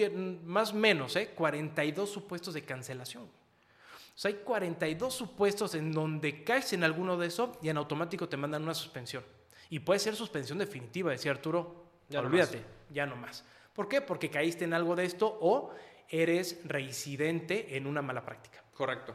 más 0.44 0.72
o 0.72 0.76
menos, 0.76 1.16
¿eh? 1.16 1.32
42 1.34 2.10
supuestos 2.10 2.54
de 2.54 2.62
cancelación. 2.62 3.24
O 3.24 4.20
sea, 4.20 4.30
hay 4.30 4.38
42 4.38 5.14
supuestos 5.14 5.74
en 5.74 5.92
donde 5.92 6.44
caes 6.44 6.72
en 6.72 6.84
alguno 6.84 7.16
de 7.18 7.26
esos 7.26 7.50
y 7.62 7.68
en 7.68 7.76
automático 7.76 8.28
te 8.28 8.36
mandan 8.36 8.62
una 8.62 8.74
suspensión. 8.74 9.22
Y 9.70 9.80
puede 9.80 10.00
ser 10.00 10.16
suspensión 10.16 10.58
definitiva, 10.58 11.12
decía 11.12 11.30
Arturo, 11.30 11.84
ya 12.08 12.20
olvídate, 12.20 12.58
no 12.58 12.94
ya 12.94 13.06
no 13.06 13.16
más. 13.16 13.44
¿Por 13.78 13.86
qué? 13.88 14.00
Porque 14.00 14.28
caíste 14.28 14.64
en 14.64 14.74
algo 14.74 14.96
de 14.96 15.04
esto 15.04 15.38
o 15.40 15.72
eres 16.08 16.58
reincidente 16.64 17.76
en 17.76 17.86
una 17.86 18.02
mala 18.02 18.24
práctica. 18.24 18.60
Correcto. 18.74 19.14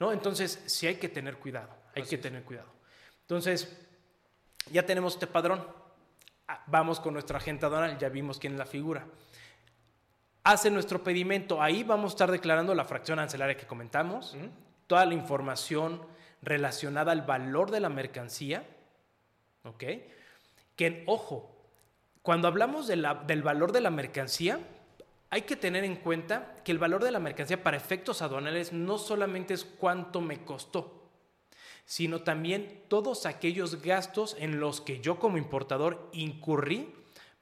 ¿No? 0.00 0.10
Entonces, 0.10 0.64
sí 0.66 0.88
hay 0.88 0.96
que 0.96 1.08
tener 1.08 1.36
cuidado, 1.36 1.68
hay 1.94 2.02
Así 2.02 2.10
que 2.10 2.16
es. 2.16 2.20
tener 2.20 2.42
cuidado. 2.42 2.66
Entonces, 3.20 3.86
ya 4.72 4.84
tenemos 4.84 5.14
este 5.14 5.28
padrón. 5.28 5.64
Ah, 6.48 6.60
vamos 6.66 6.98
con 6.98 7.12
nuestra 7.12 7.38
agente 7.38 7.66
aduanal, 7.66 7.98
ya 7.98 8.08
vimos 8.08 8.40
quién 8.40 8.54
es 8.54 8.58
la 8.58 8.66
figura. 8.66 9.06
Hace 10.42 10.72
nuestro 10.72 11.04
pedimento, 11.04 11.62
ahí 11.62 11.84
vamos 11.84 12.10
a 12.10 12.14
estar 12.14 12.32
declarando 12.32 12.74
la 12.74 12.84
fracción 12.84 13.20
arancelaria 13.20 13.56
que 13.56 13.68
comentamos, 13.68 14.36
toda 14.88 15.06
la 15.06 15.14
información 15.14 16.04
relacionada 16.42 17.12
al 17.12 17.22
valor 17.22 17.70
de 17.70 17.78
la 17.78 17.90
mercancía, 17.90 18.66
¿ok? 19.62 19.84
Que, 20.74 21.04
ojo, 21.06 21.59
cuando 22.22 22.48
hablamos 22.48 22.86
de 22.86 22.96
la, 22.96 23.14
del 23.14 23.42
valor 23.42 23.72
de 23.72 23.80
la 23.80 23.90
mercancía, 23.90 24.60
hay 25.30 25.42
que 25.42 25.56
tener 25.56 25.84
en 25.84 25.96
cuenta 25.96 26.56
que 26.64 26.72
el 26.72 26.78
valor 26.78 27.04
de 27.04 27.12
la 27.12 27.20
mercancía 27.20 27.62
para 27.62 27.76
efectos 27.76 28.20
aduanales 28.20 28.72
no 28.72 28.98
solamente 28.98 29.54
es 29.54 29.64
cuánto 29.64 30.20
me 30.20 30.44
costó, 30.44 31.08
sino 31.84 32.22
también 32.22 32.82
todos 32.88 33.26
aquellos 33.26 33.80
gastos 33.80 34.36
en 34.38 34.58
los 34.60 34.80
que 34.80 35.00
yo 35.00 35.18
como 35.18 35.38
importador 35.38 36.08
incurrí 36.12 36.92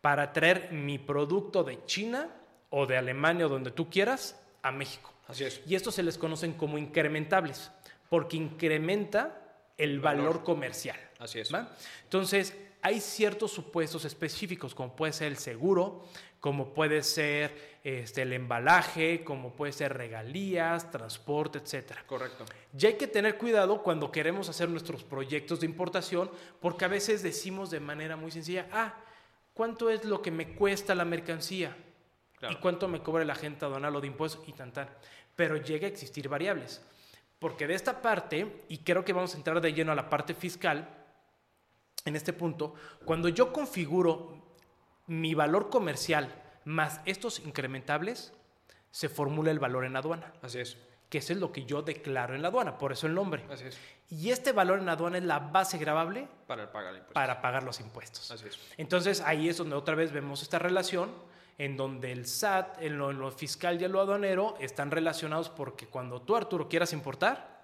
para 0.00 0.32
traer 0.32 0.70
mi 0.72 0.98
producto 0.98 1.64
de 1.64 1.84
China 1.86 2.28
o 2.70 2.86
de 2.86 2.98
Alemania 2.98 3.46
o 3.46 3.48
donde 3.48 3.70
tú 3.70 3.88
quieras 3.88 4.40
a 4.62 4.70
México. 4.70 5.12
Así 5.26 5.44
es. 5.44 5.60
Y 5.66 5.74
estos 5.74 5.94
se 5.94 6.02
les 6.02 6.18
conocen 6.18 6.52
como 6.52 6.78
incrementables, 6.78 7.70
porque 8.08 8.36
incrementa 8.36 9.42
el 9.76 10.00
valor, 10.00 10.26
valor 10.26 10.44
comercial. 10.44 10.98
Así 11.18 11.40
es. 11.40 11.52
¿va? 11.52 11.70
Entonces, 12.04 12.54
hay 12.82 13.00
ciertos 13.00 13.52
supuestos 13.52 14.04
específicos, 14.04 14.74
como 14.74 14.94
puede 14.94 15.12
ser 15.12 15.28
el 15.28 15.36
seguro, 15.36 16.04
como 16.40 16.72
puede 16.72 17.02
ser 17.02 17.78
este, 17.82 18.22
el 18.22 18.32
embalaje, 18.32 19.24
como 19.24 19.52
puede 19.54 19.72
ser 19.72 19.96
regalías, 19.96 20.90
transporte, 20.90 21.58
etc. 21.58 21.92
Correcto. 22.06 22.44
Ya 22.72 22.90
hay 22.90 22.94
que 22.94 23.08
tener 23.08 23.36
cuidado 23.36 23.82
cuando 23.82 24.12
queremos 24.12 24.48
hacer 24.48 24.68
nuestros 24.68 25.02
proyectos 25.02 25.60
de 25.60 25.66
importación, 25.66 26.30
porque 26.60 26.84
a 26.84 26.88
veces 26.88 27.22
decimos 27.22 27.70
de 27.70 27.80
manera 27.80 28.16
muy 28.16 28.30
sencilla, 28.30 28.68
ah, 28.72 28.94
¿cuánto 29.54 29.90
es 29.90 30.04
lo 30.04 30.22
que 30.22 30.30
me 30.30 30.54
cuesta 30.54 30.94
la 30.94 31.04
mercancía? 31.04 31.76
Claro. 32.38 32.54
¿Y 32.54 32.58
cuánto 32.58 32.86
me 32.86 33.02
cobra 33.02 33.24
el 33.24 33.30
agente 33.30 33.64
aduanal 33.64 33.96
o 33.96 34.00
de 34.00 34.06
impuestos? 34.06 34.46
Y 34.46 34.52
tan, 34.52 34.72
tan. 34.72 34.88
Pero 35.34 35.56
llega 35.56 35.86
a 35.86 35.90
existir 35.90 36.28
variables. 36.28 36.80
Porque 37.40 37.66
de 37.66 37.74
esta 37.74 38.00
parte, 38.00 38.64
y 38.68 38.78
creo 38.78 39.04
que 39.04 39.12
vamos 39.12 39.34
a 39.34 39.38
entrar 39.38 39.60
de 39.60 39.72
lleno 39.72 39.92
a 39.92 39.96
la 39.96 40.08
parte 40.08 40.34
fiscal, 40.34 40.88
en 42.04 42.16
este 42.16 42.32
punto, 42.32 42.74
cuando 43.04 43.28
yo 43.28 43.52
configuro 43.52 44.42
mi 45.06 45.34
valor 45.34 45.70
comercial 45.70 46.34
más 46.64 47.00
estos 47.04 47.40
incrementables, 47.40 48.32
se 48.90 49.08
formula 49.08 49.50
el 49.50 49.58
valor 49.58 49.84
en 49.84 49.96
aduana. 49.96 50.32
Así 50.42 50.60
es. 50.60 50.76
Que 51.08 51.18
eso 51.18 51.32
es 51.32 51.38
lo 51.38 51.52
que 51.52 51.64
yo 51.64 51.80
declaro 51.82 52.34
en 52.34 52.42
la 52.42 52.48
aduana, 52.48 52.76
por 52.76 52.92
eso 52.92 53.06
el 53.06 53.14
nombre. 53.14 53.44
Así 53.50 53.64
es. 53.64 53.78
Y 54.10 54.30
este 54.30 54.52
valor 54.52 54.78
en 54.78 54.88
aduana 54.88 55.18
es 55.18 55.24
la 55.24 55.38
base 55.38 55.78
gravable 55.78 56.28
para 56.46 56.70
pagar, 56.70 56.92
impuestos. 56.92 57.14
para 57.14 57.40
pagar 57.40 57.62
los 57.62 57.80
impuestos. 57.80 58.30
Así 58.30 58.46
es. 58.46 58.58
Entonces 58.76 59.22
ahí 59.22 59.48
es 59.48 59.56
donde 59.56 59.76
otra 59.76 59.94
vez 59.94 60.12
vemos 60.12 60.42
esta 60.42 60.58
relación 60.58 61.10
en 61.56 61.76
donde 61.76 62.12
el 62.12 62.26
SAT, 62.26 62.82
en 62.82 62.98
lo, 62.98 63.10
en 63.10 63.18
lo 63.18 63.30
fiscal 63.30 63.80
y 63.80 63.84
en 63.84 63.92
lo 63.92 64.00
aduanero 64.00 64.54
están 64.60 64.90
relacionados 64.90 65.48
porque 65.48 65.86
cuando 65.86 66.22
tú, 66.22 66.36
Arturo, 66.36 66.68
quieras 66.68 66.92
importar, 66.92 67.57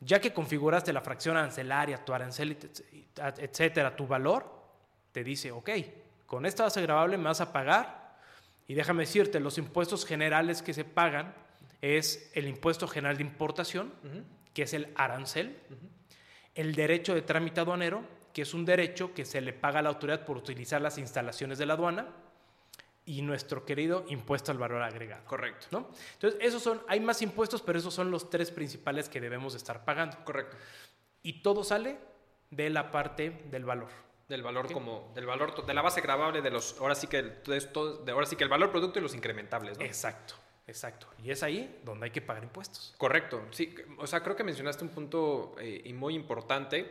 Ya 0.00 0.20
que 0.20 0.32
configuraste 0.32 0.92
la 0.92 1.02
fracción 1.02 1.36
arancelaria, 1.36 2.04
tu 2.04 2.14
arancel, 2.14 2.56
etcétera, 3.16 3.94
tu 3.94 4.06
valor, 4.06 4.50
te 5.12 5.22
dice, 5.22 5.52
ok, 5.52 5.70
con 6.26 6.46
esta 6.46 6.64
base 6.64 6.80
gravable 6.82 7.18
me 7.18 7.24
vas 7.24 7.40
a 7.40 7.52
pagar. 7.52 8.16
Y 8.66 8.74
déjame 8.74 9.02
decirte, 9.02 9.40
los 9.40 9.58
impuestos 9.58 10.06
generales 10.06 10.62
que 10.62 10.72
se 10.72 10.84
pagan 10.84 11.34
es 11.82 12.30
el 12.34 12.46
impuesto 12.46 12.86
general 12.86 13.16
de 13.16 13.24
importación, 13.24 13.92
que 14.54 14.62
es 14.62 14.74
el 14.74 14.92
arancel, 14.96 15.58
el 16.54 16.74
derecho 16.74 17.14
de 17.14 17.22
trámite 17.22 17.60
aduanero, 17.60 18.02
que 18.32 18.42
es 18.42 18.54
un 18.54 18.64
derecho 18.64 19.12
que 19.12 19.24
se 19.24 19.40
le 19.40 19.52
paga 19.52 19.80
a 19.80 19.82
la 19.82 19.88
autoridad 19.88 20.24
por 20.24 20.36
utilizar 20.36 20.80
las 20.80 20.98
instalaciones 20.98 21.58
de 21.58 21.66
la 21.66 21.74
aduana, 21.74 22.06
y 23.10 23.22
nuestro 23.22 23.64
querido 23.64 24.04
impuesto 24.06 24.52
al 24.52 24.58
valor 24.58 24.82
agregado. 24.82 25.24
Correcto. 25.24 25.66
¿no? 25.72 25.88
Entonces, 26.12 26.38
esos 26.40 26.62
son, 26.62 26.80
hay 26.86 27.00
más 27.00 27.20
impuestos, 27.22 27.60
pero 27.60 27.76
esos 27.76 27.92
son 27.92 28.08
los 28.08 28.30
tres 28.30 28.52
principales 28.52 29.08
que 29.08 29.20
debemos 29.20 29.56
estar 29.56 29.84
pagando. 29.84 30.24
Correcto. 30.24 30.56
Y 31.24 31.42
todo 31.42 31.64
sale 31.64 31.98
de 32.50 32.70
la 32.70 32.92
parte 32.92 33.42
del 33.50 33.64
valor. 33.64 33.88
Del 34.28 34.44
valor 34.44 34.72
como, 34.72 35.10
del 35.12 35.26
valor, 35.26 35.66
de 35.66 35.74
la 35.74 35.82
base 35.82 36.00
grabable 36.00 36.40
de 36.40 36.50
los, 36.50 36.78
ahora 36.78 36.94
sí 36.94 37.08
que, 37.08 37.20
de, 37.20 38.12
ahora 38.12 38.26
sí 38.26 38.36
que 38.36 38.44
el 38.44 38.50
valor 38.50 38.70
producto 38.70 39.00
y 39.00 39.02
los 39.02 39.14
incrementables, 39.16 39.76
¿no? 39.76 39.84
Exacto. 39.84 40.34
Exacto. 40.68 41.08
Y 41.20 41.32
es 41.32 41.42
ahí 41.42 41.80
donde 41.84 42.04
hay 42.04 42.10
que 42.12 42.22
pagar 42.22 42.44
impuestos. 42.44 42.94
Correcto. 42.96 43.42
Sí, 43.50 43.74
o 43.98 44.06
sea, 44.06 44.22
creo 44.22 44.36
que 44.36 44.44
mencionaste 44.44 44.84
un 44.84 44.90
punto 44.90 45.56
eh, 45.58 45.82
y 45.84 45.92
muy 45.92 46.14
importante, 46.14 46.88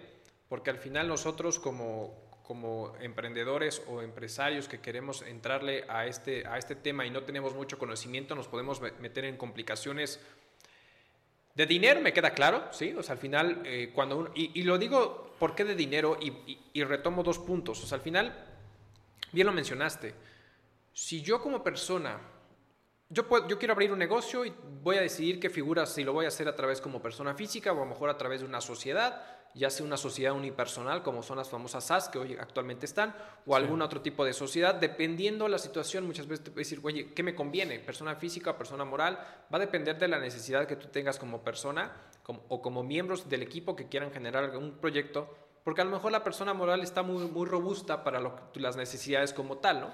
porque 0.50 0.70
al 0.70 0.80
final 0.80 1.08
nosotros 1.08 1.60
como, 1.60 2.29
como 2.50 2.96
emprendedores 3.00 3.80
o 3.88 4.02
empresarios 4.02 4.68
que 4.68 4.80
queremos 4.80 5.22
entrarle 5.22 5.86
a 5.88 6.08
este, 6.08 6.48
a 6.48 6.58
este 6.58 6.74
tema 6.74 7.06
y 7.06 7.12
no 7.12 7.22
tenemos 7.22 7.54
mucho 7.54 7.78
conocimiento, 7.78 8.34
nos 8.34 8.48
podemos 8.48 8.82
meter 8.82 9.26
en 9.26 9.38
complicaciones 9.38 10.20
de 11.54 11.66
dinero, 11.68 12.02
me 12.02 12.12
queda 12.12 12.32
claro, 12.32 12.68
¿sí? 12.72 12.92
O 12.98 13.04
sea, 13.04 13.14
al 13.14 13.20
final, 13.20 13.62
eh, 13.66 13.92
cuando 13.94 14.18
uno, 14.18 14.32
y, 14.34 14.64
lo 14.64 14.80
digo, 14.80 15.36
¿por 15.38 15.54
qué 15.54 15.64
de 15.64 15.76
dinero? 15.76 16.18
Y, 16.20 16.58
y, 16.74 16.84
retomo 16.86 17.22
dos 17.22 17.38
puntos. 17.38 17.84
O 17.84 17.86
sea, 17.86 17.98
al 17.98 18.02
final, 18.02 18.36
bien 19.32 19.46
lo 19.46 19.54
mencionaste, 19.54 20.16
si 20.92 21.22
yo 21.22 21.40
como 21.44 21.64
persona, 21.64 22.20
yo, 23.10 23.28
puedo, 23.28 23.48
yo 23.48 23.60
quiero 23.60 23.74
abrir 23.74 23.92
un 23.92 24.00
negocio 24.00 24.44
y 24.44 24.52
voy 24.82 24.98
a 24.98 25.02
decidir 25.02 25.40
qué 25.40 25.52
figuras, 25.52 25.94
si 25.94 26.04
lo 26.04 26.14
voy 26.14 26.26
a 26.26 26.30
hacer 26.30 26.48
a 26.48 26.56
través 26.56 26.82
como 26.82 27.00
persona 27.00 27.36
física 27.36 27.72
o 27.74 27.76
a 27.76 27.82
lo 27.82 27.92
mejor 27.92 28.10
a 28.10 28.18
través 28.18 28.40
de 28.40 28.48
una 28.48 28.60
sociedad, 28.60 29.39
ya 29.56 29.70
sea 29.70 29.86
una 29.86 29.98
sociedad 29.98 30.34
unipersonal, 30.34 31.02
como 31.02 31.24
son 31.24 31.38
las 31.38 31.50
famosas 31.50 31.84
SAS 31.84 32.10
que 32.10 32.20
hoy 32.20 32.38
actualmente 32.40 32.86
están, 32.86 33.16
o 33.46 33.56
algún 33.56 33.82
otro 33.82 34.02
tipo 34.02 34.24
de 34.24 34.34
sociedad, 34.34 34.76
dependiendo 34.76 35.48
la 35.48 35.58
situación, 35.58 36.06
muchas 36.06 36.28
veces 36.28 36.46
te 36.46 36.52
puedes 36.52 36.70
decir, 36.70 36.84
oye, 36.84 37.14
¿qué 37.14 37.24
me 37.24 37.36
conviene? 37.36 37.80
¿Persona 37.80 38.16
física 38.16 38.52
o 38.52 38.58
persona 38.58 38.86
moral? 38.86 39.20
Va 39.52 39.58
a 39.58 39.60
depender 39.60 39.98
de 39.98 40.08
la 40.08 40.20
necesidad 40.20 40.68
que 40.68 40.76
tú 40.76 40.88
tengas 40.88 41.18
como 41.18 41.44
persona 41.44 41.92
o 42.48 42.62
como 42.62 42.84
miembros 42.84 43.28
del 43.28 43.42
equipo 43.42 43.76
que 43.76 43.88
quieran 43.88 44.12
generar 44.12 44.44
algún 44.44 44.78
proyecto, 44.78 45.36
porque 45.64 45.82
a 45.82 45.86
lo 45.86 45.92
mejor 45.92 46.12
la 46.12 46.24
persona 46.24 46.54
moral 46.54 46.82
está 46.82 47.02
muy, 47.02 47.26
muy 47.26 47.48
robusta 47.48 48.04
para 48.04 48.22
las 48.54 48.76
necesidades 48.76 49.34
como 49.34 49.58
tal, 49.58 49.82
¿no? 49.82 49.92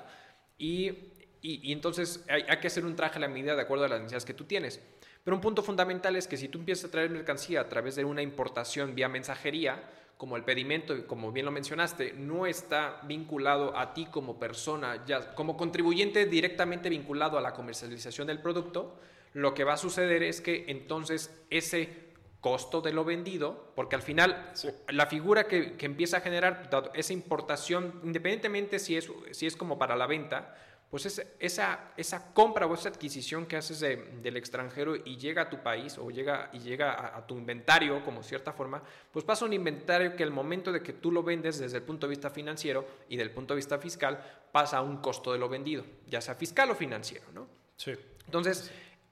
Y, 0.57 1.13
y, 1.41 1.71
entonces 1.71 2.25
hay, 2.27 2.43
hay 2.47 2.59
que 2.59 2.67
hacer 2.67 2.85
un 2.85 2.95
traje 2.95 3.17
a 3.17 3.21
la 3.21 3.27
medida 3.27 3.55
de 3.55 3.61
acuerdo 3.61 3.85
a 3.85 3.87
las 3.87 3.99
necesidades 3.99 4.25
que 4.25 4.33
tú 4.33 4.45
tienes. 4.45 4.81
Pero 5.25 5.35
un 5.35 5.41
punto 5.41 5.63
fundamental 5.63 6.15
es 6.15 6.27
que 6.27 6.37
si 6.37 6.49
tú 6.49 6.59
empiezas 6.59 6.85
a 6.85 6.91
traer 6.91 7.09
mercancía 7.09 7.59
a 7.59 7.67
través 7.67 7.95
de 7.95 8.05
una 8.05 8.21
importación 8.21 8.93
vía 8.93 9.09
mensajería, 9.09 9.83
como 10.17 10.37
el 10.37 10.43
pedimento, 10.43 11.07
como 11.07 11.31
bien 11.31 11.47
lo 11.47 11.51
mencionaste, 11.51 12.13
no 12.13 12.45
está 12.45 13.01
vinculado 13.07 13.75
a 13.75 13.95
ti 13.95 14.05
como 14.05 14.37
persona, 14.37 15.03
ya 15.07 15.33
como 15.33 15.57
contribuyente 15.57 16.27
directamente 16.27 16.89
vinculado 16.89 17.39
a 17.39 17.41
la 17.41 17.53
comercialización 17.53 18.27
del 18.27 18.39
producto, 18.39 18.99
lo 19.33 19.55
que 19.55 19.63
va 19.63 19.73
a 19.73 19.77
suceder 19.77 20.21
es 20.21 20.41
que 20.41 20.65
entonces 20.67 21.43
ese 21.49 22.05
costo 22.39 22.81
de 22.81 22.93
lo 22.93 23.03
vendido, 23.03 23.73
porque 23.75 23.95
al 23.95 24.03
final 24.03 24.53
la 24.89 25.07
figura 25.07 25.47
que, 25.47 25.75
que, 25.75 25.87
empieza 25.87 26.17
a 26.17 26.21
generar 26.21 26.69
esa 26.93 27.13
importación, 27.13 27.99
independientemente 28.03 28.77
si 28.77 28.95
es, 28.95 29.09
si 29.31 29.47
es 29.47 29.57
como 29.57 29.79
para 29.79 29.95
la 29.95 30.05
venta, 30.05 30.55
pues 30.95 31.21
esa, 31.39 31.91
esa 31.97 32.33
compra 32.33 32.65
o 32.67 32.73
esa 32.73 32.87
adquisición 32.87 33.45
que 33.47 33.57
haces 33.57 33.81
del 33.81 34.37
extranjero 34.37 34.95
y 34.95 35.17
llega 35.17 35.41
a 35.41 35.49
tu 35.49 35.61
país 35.61 35.97
o 35.97 36.09
llega, 36.09 36.49
y 36.53 36.59
llega 36.59 37.17
a, 37.17 37.27
tu 37.27 37.37
inventario 37.37 38.01
como 38.05 38.23
cierta 38.23 38.53
forma, 38.53 38.81
pues 39.11 39.25
pasa 39.25 39.43
un 39.43 39.51
inventario 39.51 40.15
que 40.15 40.23
al 40.23 40.31
momento 40.31 40.71
de 40.71 40.81
que 40.81 40.93
tú 40.93 41.11
lo 41.11 41.21
vendes 41.21 41.59
desde 41.59 41.79
el 41.79 41.83
punto 41.83 42.07
de 42.07 42.11
vista 42.11 42.29
financiero 42.29 42.87
y 43.09 43.17
del 43.17 43.29
punto 43.31 43.53
de 43.53 43.57
vista 43.57 43.77
fiscal, 43.77 44.23
pasa 44.53 44.77
a 44.77 44.83
un 44.83 45.01
costo 45.01 45.33
de 45.33 45.37
lo 45.37 45.49
vendido, 45.49 45.83
ya 46.07 46.21
sea 46.21 46.33
fiscal 46.33 46.71
o 46.71 46.75
financiero, 46.75 47.25
¿no? 47.33 47.45
Sí. 47.75 47.91
Entonces, 48.23 48.71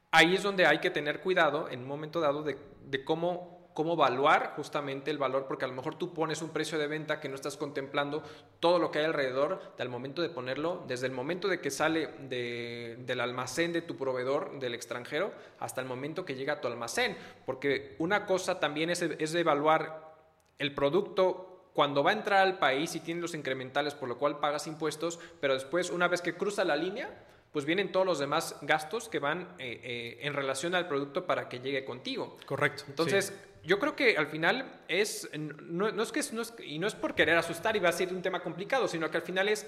ahí 0.09 0.35
es 0.35 0.41
donde 0.41 0.65
hay 0.65 0.79
que 0.79 0.89
tener 0.89 1.19
cuidado 1.19 1.67
en 1.67 1.81
un 1.81 1.87
momento 1.89 2.21
dado 2.21 2.43
de, 2.43 2.57
de 2.85 3.03
cómo 3.03 3.52
cómo 3.73 3.93
evaluar 3.93 4.53
justamente 4.55 5.11
el 5.11 5.17
valor, 5.17 5.45
porque 5.47 5.65
a 5.65 5.67
lo 5.67 5.73
mejor 5.73 5.95
tú 5.95 6.13
pones 6.13 6.41
un 6.41 6.49
precio 6.49 6.77
de 6.77 6.87
venta 6.87 7.19
que 7.19 7.29
no 7.29 7.35
estás 7.35 7.57
contemplando 7.57 8.23
todo 8.59 8.79
lo 8.79 8.91
que 8.91 8.99
hay 8.99 9.05
alrededor 9.05 9.73
del 9.77 9.89
momento 9.89 10.21
de 10.21 10.29
ponerlo, 10.29 10.83
desde 10.87 11.07
el 11.07 11.11
momento 11.11 11.47
de 11.47 11.59
que 11.59 11.71
sale 11.71 12.07
del 12.07 13.19
almacén 13.19 13.73
de 13.73 13.81
tu 13.81 13.97
proveedor 13.97 14.59
del 14.59 14.73
extranjero 14.73 15.31
hasta 15.59 15.81
el 15.81 15.87
momento 15.87 16.25
que 16.25 16.35
llega 16.35 16.53
a 16.53 16.61
tu 16.61 16.67
almacén, 16.67 17.17
porque 17.45 17.95
una 17.99 18.25
cosa 18.25 18.59
también 18.59 18.89
es, 18.89 19.01
es 19.01 19.35
evaluar 19.35 20.13
el 20.59 20.73
producto 20.73 21.49
cuando 21.73 22.03
va 22.03 22.11
a 22.11 22.13
entrar 22.13 22.41
al 22.41 22.59
país 22.59 22.95
y 22.95 22.99
tiene 22.99 23.21
los 23.21 23.33
incrementales 23.33 23.95
por 23.95 24.07
lo 24.07 24.17
cual 24.17 24.39
pagas 24.39 24.67
impuestos, 24.67 25.19
pero 25.41 25.55
después 25.55 25.89
una 25.89 26.07
vez 26.07 26.21
que 26.21 26.35
cruza 26.35 26.63
la 26.63 26.75
línea, 26.75 27.09
pues 27.51 27.65
vienen 27.65 27.91
todos 27.91 28.05
los 28.05 28.19
demás 28.19 28.57
gastos 28.61 29.09
que 29.09 29.19
van 29.19 29.55
eh, 29.59 29.79
eh, 29.83 30.19
en 30.21 30.33
relación 30.33 30.73
al 30.75 30.87
producto 30.87 31.25
para 31.25 31.49
que 31.49 31.59
llegue 31.59 31.85
contigo. 31.85 32.37
Correcto. 32.45 32.83
Entonces, 32.87 33.33
yo 33.63 33.79
creo 33.79 33.95
que 33.95 34.17
al 34.17 34.27
final 34.27 34.81
es, 34.87 35.29
no, 35.33 35.87
es 35.87 36.11
que 36.11 36.21
no 36.33 36.41
es, 36.41 36.53
y 36.65 36.79
no 36.79 36.87
es 36.87 36.95
por 36.95 37.15
querer 37.15 37.37
asustar 37.37 37.75
y 37.75 37.79
va 37.79 37.89
a 37.89 37.93
ser 37.93 38.13
un 38.13 38.21
tema 38.21 38.41
complicado, 38.41 38.87
sino 38.87 39.09
que 39.09 39.17
al 39.17 39.23
final 39.23 39.47
es, 39.47 39.65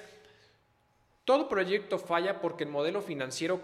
todo 1.24 1.48
proyecto 1.48 1.98
falla 1.98 2.42
porque 2.42 2.66
el 2.66 2.70
modelo 2.70 3.02
financiero 3.02 3.62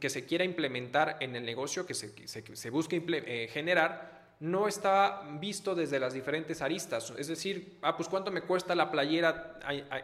que 0.00 0.08
se 0.08 0.24
quiera 0.24 0.44
implementar 0.44 1.18
en 1.20 1.36
el 1.36 1.44
negocio, 1.44 1.86
que 1.86 1.94
se, 1.94 2.26
se, 2.26 2.70
busque 2.70 3.04
eh, 3.06 3.48
generar, 3.52 4.36
no 4.40 4.66
está 4.66 5.22
visto 5.38 5.74
desde 5.74 6.00
las 6.00 6.14
diferentes 6.14 6.62
aristas. 6.62 7.12
Es 7.18 7.28
decir, 7.28 7.78
ah, 7.82 7.96
pues 7.96 8.08
cuánto 8.08 8.30
me 8.30 8.42
cuesta 8.42 8.74
la 8.74 8.90
playera 8.90 9.58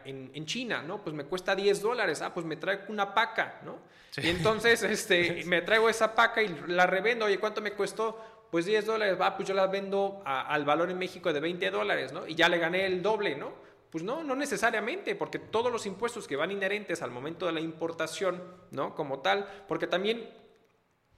en, 0.05 0.31
en 0.35 0.47
China, 0.47 0.83
¿no? 0.83 1.03
Pues 1.03 1.17
me 1.17 1.25
cuesta 1.25 1.57
10 1.57 1.81
dólares, 1.81 2.21
ah, 2.21 2.33
pues 2.33 2.45
me 2.45 2.57
traigo 2.57 2.83
una 2.89 3.15
paca, 3.15 3.61
¿no? 3.65 3.79
Y 4.23 4.29
entonces 4.29 4.83
este, 4.83 5.45
me 5.47 5.63
traigo 5.63 5.89
esa 5.89 6.15
paca 6.15 6.43
y 6.43 6.49
la 6.67 6.87
revendo, 6.87 7.25
oye, 7.25 7.39
¿cuánto 7.39 7.61
me 7.61 7.73
costó? 7.73 8.40
Pues 8.51 8.67
10 8.67 8.87
dólares, 8.87 9.21
va, 9.21 9.37
pues 9.37 9.49
yo 9.49 9.55
las 9.55 9.71
vendo 9.71 10.23
al 10.25 10.65
valor 10.65 10.91
en 10.91 10.99
México 10.99 11.33
de 11.33 11.41
20 11.41 11.71
dólares, 11.71 12.13
¿no? 12.13 12.27
Y 12.27 12.35
ya 12.35 12.49
le 12.49 12.59
gané 12.59 12.85
el 12.87 13.03
doble, 13.03 13.37
¿no? 13.37 13.53
Pues 13.91 14.03
no, 14.05 14.25
no 14.25 14.35
necesariamente, 14.35 15.15
porque 15.15 15.39
todos 15.39 15.71
los 15.71 15.87
impuestos 15.87 16.27
que 16.27 16.37
van 16.37 16.51
inherentes 16.51 17.03
al 17.03 17.11
momento 17.11 17.47
de 17.47 17.53
la 17.53 17.61
importación, 17.61 18.43
¿no? 18.73 18.95
Como 18.95 19.21
tal, 19.21 19.65
porque 19.69 19.87
también, 19.87 20.29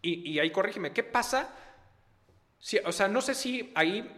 y, 0.03 0.39
ahí 0.39 0.51
corrígeme, 0.51 0.93
¿qué 0.93 1.03
pasa? 1.03 1.55
Si, 2.59 2.79
o 2.79 2.93
sea, 2.93 3.09
no 3.09 3.21
sé 3.21 3.35
si 3.35 3.73
ahí 3.75 4.11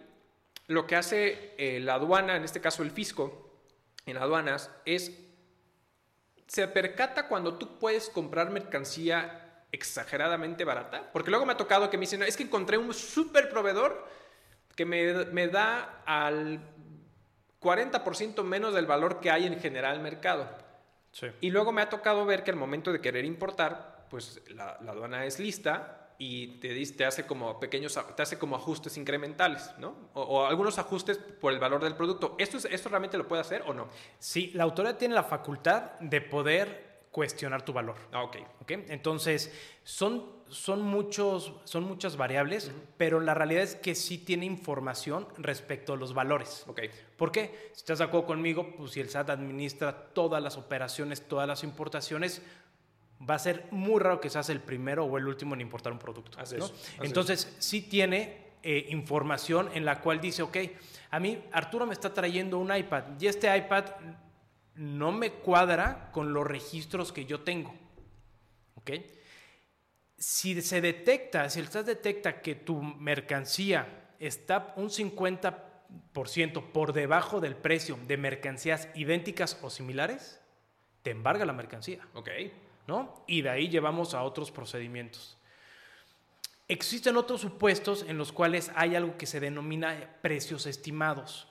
lo 0.66 0.86
que 0.86 0.96
hace 0.96 1.54
eh, 1.56 1.80
la 1.80 1.94
aduana, 1.94 2.36
en 2.36 2.44
este 2.44 2.60
caso 2.60 2.82
el 2.82 2.90
fisco, 2.90 3.60
en 4.06 4.16
aduanas, 4.16 4.70
es, 4.84 5.12
se 6.46 6.66
percata 6.68 7.28
cuando 7.28 7.58
tú 7.58 7.78
puedes 7.78 8.08
comprar 8.08 8.50
mercancía 8.50 9.43
exageradamente 9.74 10.64
barata. 10.64 11.10
Porque 11.12 11.30
luego 11.30 11.44
me 11.44 11.52
ha 11.52 11.56
tocado 11.56 11.90
que 11.90 11.96
me 11.96 12.02
dicen, 12.02 12.22
es 12.22 12.36
que 12.36 12.44
encontré 12.44 12.78
un 12.78 12.94
super 12.94 13.48
proveedor 13.48 14.06
que 14.74 14.84
me, 14.84 15.26
me 15.26 15.48
da 15.48 16.02
al 16.06 16.60
40% 17.60 18.42
menos 18.44 18.74
del 18.74 18.86
valor 18.86 19.20
que 19.20 19.30
hay 19.30 19.46
en 19.46 19.58
general 19.60 20.00
mercado. 20.00 20.48
Y 21.40 21.50
luego 21.50 21.70
me 21.70 21.80
ha 21.80 21.88
tocado 21.88 22.26
ver 22.26 22.42
que 22.42 22.50
al 22.50 22.56
momento 22.56 22.92
de 22.92 23.00
querer 23.00 23.24
importar, 23.24 24.06
pues 24.10 24.42
la, 24.48 24.78
la 24.80 24.92
aduana 24.92 25.24
es 25.26 25.38
lista 25.38 26.04
y 26.18 26.58
te, 26.58 26.86
te, 26.86 27.04
hace 27.04 27.26
como 27.26 27.58
pequeños, 27.60 27.98
te 28.16 28.22
hace 28.22 28.38
como 28.38 28.56
ajustes 28.56 28.96
incrementales, 28.96 29.72
¿no? 29.78 30.10
O, 30.14 30.44
algunos 30.44 30.78
ajustes 30.78 31.18
por 31.18 31.52
el 31.52 31.58
valor 31.58 31.82
del 31.82 31.94
producto. 31.94 32.34
¿Esto, 32.38 32.58
es, 32.58 32.64
¿Esto 32.66 32.88
realmente 32.88 33.18
lo 33.18 33.28
puede 33.28 33.42
hacer 33.42 33.62
o 33.66 33.72
no? 33.72 33.88
Sí, 34.18 34.50
la 34.54 34.64
autoridad 34.64 34.96
tiene 34.96 35.14
la 35.14 35.24
facultad 35.24 35.92
de 36.00 36.20
poder 36.20 36.93
cuestionar 37.14 37.64
tu 37.64 37.72
valor. 37.72 37.94
Ah, 38.10 38.24
ok. 38.24 38.38
¿Okay? 38.62 38.86
Entonces, 38.88 39.52
son, 39.84 40.24
son, 40.48 40.82
muchos, 40.82 41.52
son 41.62 41.84
muchas 41.84 42.16
variables, 42.16 42.72
pero 42.96 43.20
la 43.20 43.34
realidad 43.34 43.62
es 43.62 43.76
que 43.76 43.94
sí 43.94 44.18
tiene 44.18 44.46
información 44.46 45.28
respecto 45.38 45.92
a 45.92 45.96
los 45.96 46.12
valores. 46.12 46.64
Ok. 46.66 46.80
¿Por 47.16 47.30
qué? 47.30 47.70
Si 47.72 47.82
estás 47.82 47.98
de 47.98 48.06
acuerdo 48.06 48.26
conmigo, 48.26 48.74
pues 48.76 48.90
si 48.90 49.00
el 49.00 49.10
SAT 49.10 49.30
administra 49.30 50.08
todas 50.12 50.42
las 50.42 50.56
operaciones, 50.56 51.28
todas 51.28 51.46
las 51.46 51.62
importaciones, 51.62 52.42
va 53.30 53.36
a 53.36 53.38
ser 53.38 53.68
muy 53.70 54.00
raro 54.00 54.20
que 54.20 54.28
seas 54.28 54.50
el 54.50 54.58
primero 54.58 55.04
o 55.04 55.16
el 55.16 55.28
último 55.28 55.54
en 55.54 55.60
importar 55.60 55.92
un 55.92 56.00
producto. 56.00 56.36
Entonces, 57.00 57.54
sí 57.60 57.82
tiene 57.82 58.44
eh, 58.64 58.86
información 58.88 59.70
en 59.72 59.84
la 59.84 60.00
cual 60.00 60.20
dice, 60.20 60.42
ok, 60.42 60.56
a 61.12 61.20
mí 61.20 61.44
Arturo 61.52 61.86
me 61.86 61.92
está 61.92 62.12
trayendo 62.12 62.58
un 62.58 62.74
iPad 62.74 63.04
y 63.20 63.28
este 63.28 63.56
iPad 63.56 63.84
no 64.76 65.12
me 65.12 65.30
cuadra 65.30 66.10
con 66.12 66.32
los 66.32 66.46
registros 66.46 67.12
que 67.12 67.24
yo 67.24 67.40
tengo. 67.40 67.74
¿Ok? 68.76 68.90
Si 70.18 70.60
se 70.62 70.80
detecta, 70.80 71.50
si 71.50 71.60
el 71.60 71.68
SAT 71.68 71.86
detecta 71.86 72.40
que 72.40 72.54
tu 72.54 72.82
mercancía 72.82 74.12
está 74.18 74.72
un 74.76 74.88
50% 74.88 76.72
por 76.72 76.92
debajo 76.92 77.40
del 77.40 77.56
precio 77.56 77.98
de 78.06 78.16
mercancías 78.16 78.88
idénticas 78.94 79.58
o 79.62 79.70
similares, 79.70 80.40
te 81.02 81.10
embarga 81.10 81.44
la 81.44 81.52
mercancía. 81.52 82.06
Ok. 82.14 82.30
¿no? 82.86 83.24
Y 83.26 83.42
de 83.42 83.50
ahí 83.50 83.68
llevamos 83.68 84.14
a 84.14 84.22
otros 84.22 84.50
procedimientos. 84.50 85.38
Existen 86.66 87.18
otros 87.18 87.42
supuestos 87.42 88.06
en 88.08 88.16
los 88.16 88.32
cuales 88.32 88.70
hay 88.74 88.94
algo 88.94 89.18
que 89.18 89.26
se 89.26 89.38
denomina 89.38 90.16
precios 90.22 90.64
estimados. 90.66 91.46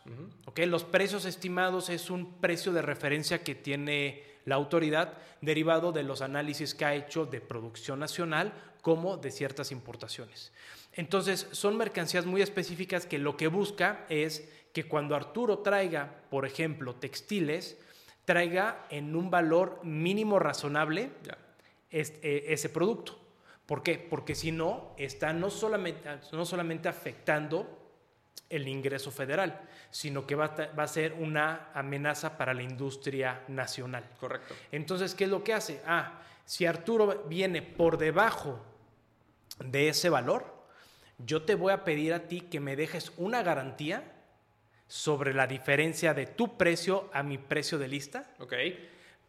¿ok? 0.45 0.59
Los 0.66 0.84
precios 0.84 1.26
estimados 1.26 1.89
es 1.89 2.09
un 2.09 2.39
precio 2.39 2.74
de 2.74 2.82
referencia 2.82 3.43
que 3.43 3.53
tiene 3.53 4.24
la 4.45 4.55
autoridad 4.55 5.14
derivado 5.41 5.91
de 5.91 6.03
los 6.03 6.22
análisis 6.22 6.74
que 6.74 6.86
ha 6.86 6.95
hecho 6.95 7.26
de 7.26 7.41
producción 7.41 7.99
nacional 7.99 8.53
como 8.82 9.18
de 9.18 9.32
ciertas 9.32 9.72
importaciones. 9.72 10.51
Entonces, 10.93 11.47
son 11.51 11.78
mercancías 11.78 12.26
muy 12.26 12.41
específicas 12.41 13.05
que 13.05 13.18
lo 13.18 13.38
que 13.38 13.47
busca 13.47 14.05
es 14.09 14.49
que 14.74 14.86
cuando 14.86 15.16
Arturo 15.16 15.59
traiga, 15.59 16.24
por 16.30 16.45
ejemplo, 16.45 16.95
textiles, 16.95 17.78
traiga 18.26 18.86
en 18.89 19.16
un 19.16 19.30
valor 19.30 19.80
mínimo 19.84 20.39
razonable 20.39 21.11
eh, 21.91 22.45
ese 22.47 22.70
producto. 22.70 23.22
¿Por 23.74 23.82
qué? 23.82 23.97
Porque 23.97 24.36
si 24.36 24.51
no, 24.51 24.93
está 24.99 25.34
no 25.34 25.49
solamente, 25.49 26.07
no 26.32 26.45
solamente 26.45 26.88
afectando 26.89 27.67
el 28.47 28.67
ingreso 28.67 29.09
federal, 29.09 29.67
sino 29.89 30.28
que 30.28 30.36
va 30.36 30.45
a, 30.45 30.76
va 30.76 30.84
a, 30.84 30.88
ser 30.88 31.13
una 31.13 31.71
amenaza 31.74 32.38
para 32.38 32.53
la 32.53 32.61
industria 32.61 33.41
nacional. 33.47 34.07
Correcto. 34.19 34.53
Entonces, 34.71 35.15
¿qué 35.15 35.24
es 35.24 35.32
lo 35.32 35.43
que 35.43 35.55
hace? 35.55 35.82
Ah, 35.88 36.21
si 36.45 36.67
Arturo 36.67 37.26
viene 37.28 37.63
por 37.63 37.97
debajo 37.97 38.63
de 39.57 39.89
ese 39.89 40.11
valor, 40.11 40.45
yo 41.17 41.41
te 41.41 41.55
voy 41.55 41.74
a 41.74 41.84
pedir 41.84 42.13
a 42.13 42.28
ti 42.28 42.41
que 42.41 42.59
me 42.59 42.76
dejes 42.76 43.11
una 43.17 43.41
garantía 43.41 44.03
sobre 44.88 45.34
la 45.34 45.47
diferencia 45.47 46.13
de 46.13 46.28
tu 46.28 46.59
precio 46.59 47.09
a 47.11 47.24
mi 47.24 47.39
precio 47.39 47.80
de 47.80 47.88
lista. 47.88 48.36
Ok. 48.38 48.53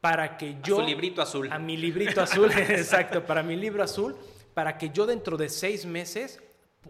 Para 0.02 0.36
que 0.36 0.58
yo... 0.62 0.80
A 0.80 0.80
su 0.82 0.86
librito 0.86 1.22
azul. 1.22 1.50
A 1.50 1.58
mi 1.58 1.78
librito 1.78 2.20
azul, 2.20 2.52
exacto, 2.68 3.24
para 3.24 3.42
mi 3.42 3.56
libro 3.56 3.82
azul, 3.82 4.14
para 4.54 4.78
que 4.78 4.90
yo 4.90 5.06
dentro 5.06 5.36
de 5.36 5.48
seis 5.48 5.84
meses 5.84 6.40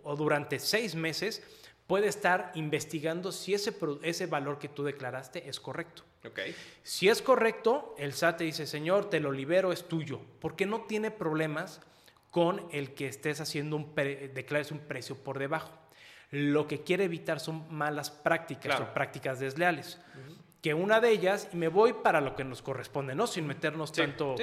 o 0.03 0.17
durante 0.17 0.59
seis 0.59 0.95
meses 0.95 1.43
pueda 1.87 2.07
estar 2.07 2.53
investigando 2.55 3.33
si 3.33 3.55
ese, 3.55 3.75
ese 4.03 4.27
valor 4.27 4.59
que 4.59 4.69
tú 4.69 4.85
declaraste 4.85 5.49
es 5.49 5.61
correcto. 5.61 6.03
Okay. 6.27 6.55
Si 6.83 7.09
es 7.09 7.21
correcto, 7.21 7.95
el 7.99 8.15
SAT 8.15 8.39
te 8.39 8.45
dice, 8.45 8.67
señor, 8.67 9.11
te 9.11 9.21
lo 9.21 9.31
libero, 9.31 9.73
es 9.73 9.87
tuyo, 9.89 10.21
porque 10.41 10.65
no 10.65 10.83
tiene 10.83 11.11
problemas 11.11 11.83
con 12.31 12.67
el 12.73 12.95
que 12.95 13.09
estés 13.09 13.41
haciendo 13.41 13.77
un, 13.77 13.95
declares 13.95 14.71
un 14.71 14.79
precio 14.79 15.17
por 15.17 15.39
debajo 15.39 15.71
lo 16.35 16.67
que 16.67 16.83
quiere 16.83 17.05
evitar 17.05 17.39
son 17.39 17.65
malas 17.73 18.11
prácticas 18.11 18.81
o 18.81 18.93
prácticas 18.93 19.39
desleales. 19.39 20.01
Que 20.61 20.75
una 20.75 20.99
de 21.01 21.11
ellas, 21.11 21.49
y 21.53 21.57
me 21.57 21.69
voy 21.69 21.93
para 21.93 22.21
lo 22.21 22.35
que 22.35 22.43
nos 22.43 22.61
corresponde, 22.61 23.15
¿no? 23.15 23.27
Sin 23.27 23.47
meternos 23.47 23.93
tanto 23.93 24.35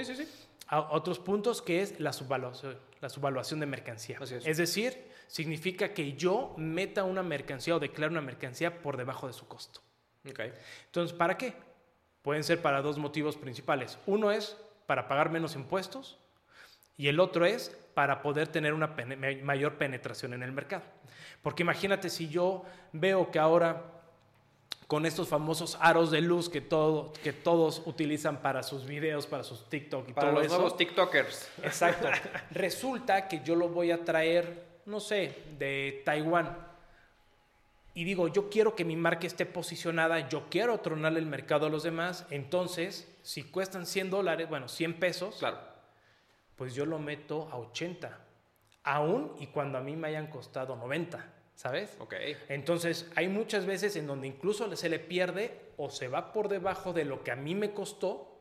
a 0.71 0.93
otros 0.93 1.19
puntos, 1.19 1.61
que 1.61 1.81
es 1.81 1.99
la 1.99 2.13
subvaluación, 2.13 2.77
la 3.01 3.09
subvaluación 3.09 3.59
de 3.59 3.65
mercancía. 3.65 4.17
Es. 4.21 4.57
decir, 4.57 5.11
significa 5.27 5.93
que 5.93 6.13
yo 6.13 6.55
meta 6.57 7.03
una 7.03 7.21
mercancía 7.21 7.75
o 7.75 7.79
declare 7.79 8.11
una 8.11 8.21
mercancía 8.21 8.81
por 8.81 8.95
debajo 8.95 9.27
de 9.27 9.33
su 9.33 9.47
costo. 9.49 9.81
Okay. 10.27 10.53
Entonces, 10.85 11.15
¿para 11.15 11.37
qué? 11.37 11.53
Pueden 12.21 12.45
ser 12.45 12.61
para 12.61 12.81
dos 12.81 12.97
motivos 12.97 13.35
principales. 13.35 13.99
Uno 14.05 14.31
es 14.31 14.55
para 14.85 15.09
pagar 15.09 15.29
menos 15.29 15.55
impuestos 15.55 16.17
y 16.95 17.09
el 17.09 17.19
otro 17.19 17.45
es 17.45 17.77
para 17.93 18.21
poder 18.21 18.47
tener 18.47 18.73
una 18.73 18.95
mayor 19.43 19.77
penetración 19.77 20.33
en 20.33 20.41
el 20.41 20.53
mercado. 20.53 20.83
Porque 21.41 21.63
imagínate 21.63 22.09
si 22.09 22.29
yo 22.29 22.63
veo 22.93 23.29
que 23.29 23.39
ahora 23.39 24.00
con 24.91 25.05
estos 25.05 25.29
famosos 25.29 25.77
aros 25.79 26.11
de 26.11 26.19
luz 26.19 26.49
que, 26.49 26.59
todo, 26.59 27.13
que 27.23 27.31
todos 27.31 27.81
utilizan 27.85 28.41
para 28.41 28.61
sus 28.61 28.85
videos, 28.85 29.25
para 29.25 29.41
sus 29.41 29.69
TikTok 29.69 30.09
y 30.09 30.11
para 30.11 30.27
todo 30.27 30.39
los 30.39 30.47
eso. 30.47 30.55
nuevos 30.55 30.75
TikTokers. 30.75 31.49
Exacto. 31.63 32.09
Resulta 32.51 33.29
que 33.29 33.39
yo 33.41 33.55
lo 33.55 33.69
voy 33.69 33.91
a 33.91 34.03
traer, 34.03 34.81
no 34.85 34.99
sé, 34.99 35.43
de 35.57 36.01
Taiwán. 36.03 36.57
Y 37.93 38.03
digo, 38.03 38.27
yo 38.27 38.49
quiero 38.49 38.75
que 38.75 38.83
mi 38.83 38.97
marca 38.97 39.25
esté 39.25 39.45
posicionada, 39.45 40.27
yo 40.27 40.49
quiero 40.49 40.77
tronarle 40.81 41.19
el 41.19 41.25
mercado 41.25 41.67
a 41.67 41.69
los 41.69 41.83
demás. 41.83 42.25
Entonces, 42.29 43.09
si 43.21 43.43
cuestan 43.43 43.85
100 43.85 44.09
dólares, 44.09 44.49
bueno, 44.49 44.67
100 44.67 44.99
pesos, 44.99 45.37
claro. 45.39 45.59
pues 46.57 46.75
yo 46.75 46.85
lo 46.85 46.99
meto 46.99 47.47
a 47.49 47.57
80 47.59 48.19
aún 48.83 49.37
y 49.39 49.47
cuando 49.47 49.77
a 49.77 49.81
mí 49.81 49.95
me 49.95 50.09
hayan 50.09 50.27
costado 50.27 50.75
90, 50.75 51.25
¿sabes? 51.61 51.95
Ok. 51.99 52.15
Entonces, 52.49 53.07
hay 53.15 53.27
muchas 53.27 53.67
veces 53.67 53.95
en 53.95 54.07
donde 54.07 54.25
incluso 54.25 54.75
se 54.75 54.89
le 54.89 54.97
pierde 54.97 55.73
o 55.77 55.91
se 55.91 56.07
va 56.07 56.33
por 56.33 56.49
debajo 56.49 56.91
de 56.91 57.05
lo 57.05 57.23
que 57.23 57.29
a 57.29 57.35
mí 57.35 57.53
me 57.53 57.71
costó. 57.71 58.35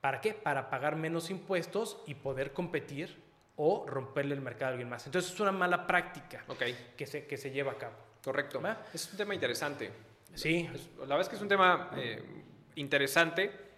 ¿Para 0.00 0.20
qué? 0.20 0.34
Para 0.34 0.70
pagar 0.70 0.96
menos 0.96 1.30
impuestos 1.30 2.02
y 2.08 2.16
poder 2.16 2.52
competir 2.52 3.16
o 3.54 3.86
romperle 3.86 4.34
el 4.34 4.40
mercado 4.40 4.66
a 4.66 4.68
alguien 4.70 4.88
más. 4.88 5.06
Entonces, 5.06 5.32
es 5.32 5.38
una 5.38 5.52
mala 5.52 5.86
práctica 5.86 6.44
okay. 6.48 6.94
que, 6.96 7.06
se, 7.06 7.26
que 7.28 7.36
se 7.36 7.52
lleva 7.52 7.72
a 7.72 7.78
cabo. 7.78 7.94
Correcto. 8.24 8.60
Es 8.92 9.08
un 9.12 9.16
tema 9.16 9.32
interesante. 9.32 9.92
Sí. 10.34 10.68
la 10.98 11.02
verdad 11.02 11.20
es 11.20 11.28
que 11.28 11.36
es 11.36 11.42
un 11.42 11.48
tema 11.48 11.92
eh, 11.96 12.22
interesante 12.74 13.69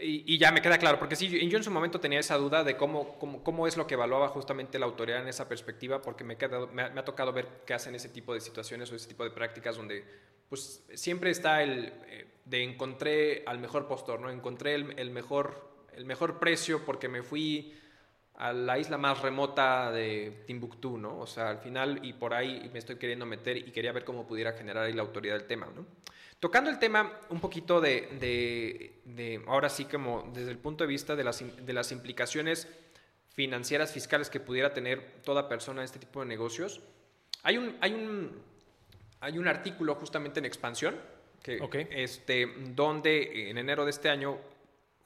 y, 0.00 0.38
ya 0.38 0.52
me 0.52 0.62
queda 0.62 0.78
claro, 0.78 0.98
porque 0.98 1.16
sí, 1.16 1.48
yo 1.48 1.58
en 1.58 1.64
su 1.64 1.72
momento 1.72 1.98
tenía 1.98 2.20
esa 2.20 2.36
duda 2.36 2.62
de 2.62 2.76
cómo, 2.76 3.18
cómo, 3.18 3.42
cómo 3.42 3.66
es 3.66 3.76
lo 3.76 3.88
que 3.88 3.94
evaluaba 3.94 4.28
justamente 4.28 4.78
la 4.78 4.86
autoridad 4.86 5.20
en 5.20 5.28
esa 5.28 5.48
perspectiva, 5.48 6.00
porque 6.00 6.22
me, 6.22 6.36
me, 6.72 6.82
ha, 6.82 7.04
tocado 7.04 7.32
ver 7.32 7.48
qué 7.66 7.74
hacen 7.74 7.96
ese 7.96 8.08
tipo 8.08 8.32
de 8.32 8.40
situaciones 8.40 8.92
o 8.92 8.94
ese 8.94 9.08
tipo 9.08 9.24
de 9.24 9.30
prácticas 9.30 9.76
donde 9.76 10.04
pues 10.48 10.84
siempre 10.94 11.30
está 11.30 11.62
el 11.62 11.92
eh, 12.06 12.26
de 12.44 12.62
encontré 12.62 13.42
al 13.44 13.58
mejor 13.58 13.88
postor, 13.88 14.20
¿no? 14.20 14.30
Encontré 14.30 14.74
el, 14.74 15.10
mejor, 15.10 15.68
el 15.92 16.04
mejor 16.04 16.38
precio 16.38 16.84
porque 16.84 17.08
me 17.08 17.22
fui 17.22 17.74
a 18.34 18.52
la 18.52 18.78
isla 18.78 18.98
más 18.98 19.20
remota 19.20 19.90
de 19.90 20.44
Timbuktu, 20.46 20.96
¿no? 20.96 21.18
O 21.18 21.26
sea, 21.26 21.50
al 21.50 21.58
final 21.58 22.00
y 22.04 22.12
por 22.12 22.34
ahí 22.34 22.70
me 22.72 22.78
estoy 22.78 22.96
queriendo 22.96 23.26
meter 23.26 23.56
y 23.56 23.72
quería 23.72 23.90
ver 23.92 24.04
cómo 24.04 24.28
pudiera 24.28 24.52
generar 24.52 24.84
ahí 24.84 24.92
la 24.92 25.02
autoridad 25.02 25.34
del 25.34 25.46
tema, 25.48 25.68
¿no? 25.74 25.84
Tocando 26.40 26.70
el 26.70 26.78
tema 26.78 27.18
un 27.30 27.40
poquito 27.40 27.80
de, 27.80 28.92
de, 29.04 29.42
ahora 29.48 29.68
sí 29.68 29.86
como 29.86 30.30
desde 30.32 30.52
el 30.52 30.58
punto 30.58 30.84
de 30.84 30.88
vista 30.88 31.16
de 31.16 31.24
las, 31.24 31.42
de 31.42 31.72
las 31.72 31.90
implicaciones 31.90 32.68
financieras, 33.30 33.92
fiscales 33.92 34.30
que 34.30 34.38
pudiera 34.38 34.72
tener 34.72 35.20
toda 35.24 35.48
persona 35.48 35.80
en 35.80 35.86
este 35.86 35.98
tipo 35.98 36.20
de 36.20 36.26
negocios, 36.26 36.80
hay 37.42 37.58
un, 37.58 37.76
hay 37.80 37.92
un, 37.92 38.40
hay 39.18 39.36
un 39.36 39.48
artículo 39.48 39.96
justamente 39.96 40.38
en 40.38 40.44
expansión, 40.44 40.96
que, 41.42 41.88
este, 41.90 42.46
donde 42.68 43.50
en 43.50 43.58
enero 43.58 43.84
de 43.84 43.90
este 43.90 44.08
año 44.08 44.38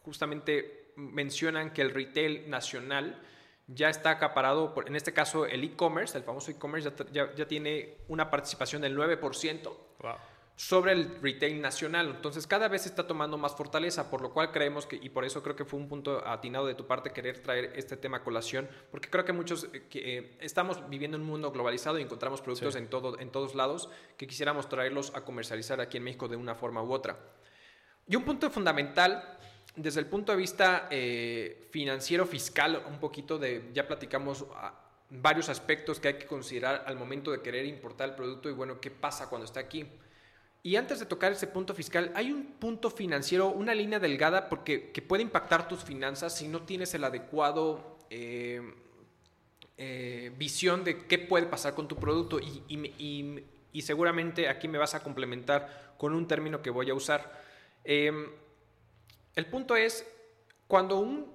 justamente 0.02 0.92
mencionan 0.96 1.72
que 1.72 1.80
el 1.80 1.94
retail 1.94 2.50
nacional 2.50 3.22
ya 3.68 3.88
está 3.88 4.10
acaparado, 4.10 4.74
por, 4.74 4.86
en 4.86 4.96
este 4.96 5.14
caso 5.14 5.46
el 5.46 5.64
e-commerce, 5.64 6.18
el 6.18 6.24
famoso 6.24 6.50
e-commerce 6.50 6.90
ya, 6.90 7.06
ya, 7.10 7.34
ya, 7.34 7.46
tiene 7.48 7.94
una 8.08 8.28
participación 8.28 8.82
del 8.82 8.96
9%. 8.98 9.72
Wow 10.00 10.31
sobre 10.56 10.92
el 10.92 11.20
retail 11.20 11.60
nacional. 11.60 12.08
Entonces 12.16 12.46
cada 12.46 12.68
vez 12.68 12.86
está 12.86 13.06
tomando 13.06 13.38
más 13.38 13.54
fortaleza, 13.54 14.10
por 14.10 14.20
lo 14.20 14.32
cual 14.32 14.52
creemos 14.52 14.86
que, 14.86 14.96
y 14.96 15.08
por 15.08 15.24
eso 15.24 15.42
creo 15.42 15.56
que 15.56 15.64
fue 15.64 15.80
un 15.80 15.88
punto 15.88 16.26
atinado 16.26 16.66
de 16.66 16.74
tu 16.74 16.86
parte 16.86 17.12
querer 17.12 17.38
traer 17.38 17.72
este 17.76 17.96
tema 17.96 18.18
a 18.18 18.22
colación, 18.22 18.68
porque 18.90 19.08
creo 19.08 19.24
que 19.24 19.32
muchos 19.32 19.68
eh, 19.72 19.86
que, 19.88 20.18
eh, 20.18 20.36
estamos 20.40 20.88
viviendo 20.88 21.16
en 21.16 21.22
un 21.22 21.28
mundo 21.28 21.50
globalizado 21.50 21.98
y 21.98 22.02
encontramos 22.02 22.40
productos 22.40 22.76
en, 22.76 22.88
todo, 22.88 23.18
en 23.18 23.30
todos 23.30 23.54
lados 23.54 23.88
que 24.16 24.26
quisiéramos 24.26 24.68
traerlos 24.68 25.14
a 25.14 25.24
comercializar 25.24 25.80
aquí 25.80 25.96
en 25.96 26.04
México 26.04 26.28
de 26.28 26.36
una 26.36 26.54
forma 26.54 26.82
u 26.82 26.92
otra. 26.92 27.18
Y 28.06 28.16
un 28.16 28.24
punto 28.24 28.50
fundamental 28.50 29.38
desde 29.76 30.00
el 30.00 30.06
punto 30.06 30.32
de 30.32 30.38
vista 30.38 30.88
eh, 30.90 31.68
financiero, 31.70 32.26
fiscal, 32.26 32.84
un 32.88 32.98
poquito 32.98 33.38
de, 33.38 33.70
ya 33.72 33.86
platicamos 33.86 34.44
ah, 34.54 34.78
varios 35.08 35.48
aspectos 35.48 35.98
que 35.98 36.08
hay 36.08 36.14
que 36.14 36.26
considerar 36.26 36.84
al 36.86 36.96
momento 36.96 37.30
de 37.30 37.40
querer 37.40 37.64
importar 37.64 38.10
el 38.10 38.14
producto 38.14 38.50
y 38.50 38.52
bueno, 38.52 38.80
qué 38.80 38.90
pasa 38.90 39.28
cuando 39.28 39.46
está 39.46 39.60
aquí. 39.60 39.86
Y 40.64 40.76
antes 40.76 41.00
de 41.00 41.06
tocar 41.06 41.32
ese 41.32 41.48
punto 41.48 41.74
fiscal, 41.74 42.12
hay 42.14 42.30
un 42.30 42.44
punto 42.44 42.88
financiero, 42.88 43.48
una 43.48 43.74
línea 43.74 43.98
delgada 43.98 44.48
porque, 44.48 44.92
que 44.92 45.02
puede 45.02 45.22
impactar 45.22 45.66
tus 45.66 45.82
finanzas 45.82 46.36
si 46.36 46.46
no 46.46 46.62
tienes 46.62 46.94
el 46.94 47.02
adecuado 47.02 47.98
eh, 48.10 48.62
eh, 49.76 50.32
visión 50.36 50.84
de 50.84 51.06
qué 51.06 51.18
puede 51.18 51.46
pasar 51.46 51.74
con 51.74 51.88
tu 51.88 51.96
producto. 51.96 52.38
Y, 52.38 53.82
seguramente 53.82 54.48
aquí 54.48 54.68
me 54.68 54.78
vas 54.78 54.94
a 54.94 55.02
complementar 55.02 55.94
con 55.98 56.14
un 56.14 56.28
término 56.28 56.62
que 56.62 56.70
voy 56.70 56.90
a 56.90 56.94
usar. 56.94 57.42
Em, 57.82 58.30
el 59.34 59.46
punto 59.46 59.74
es, 59.74 60.06
cuando 60.68 60.98
un, 60.98 61.26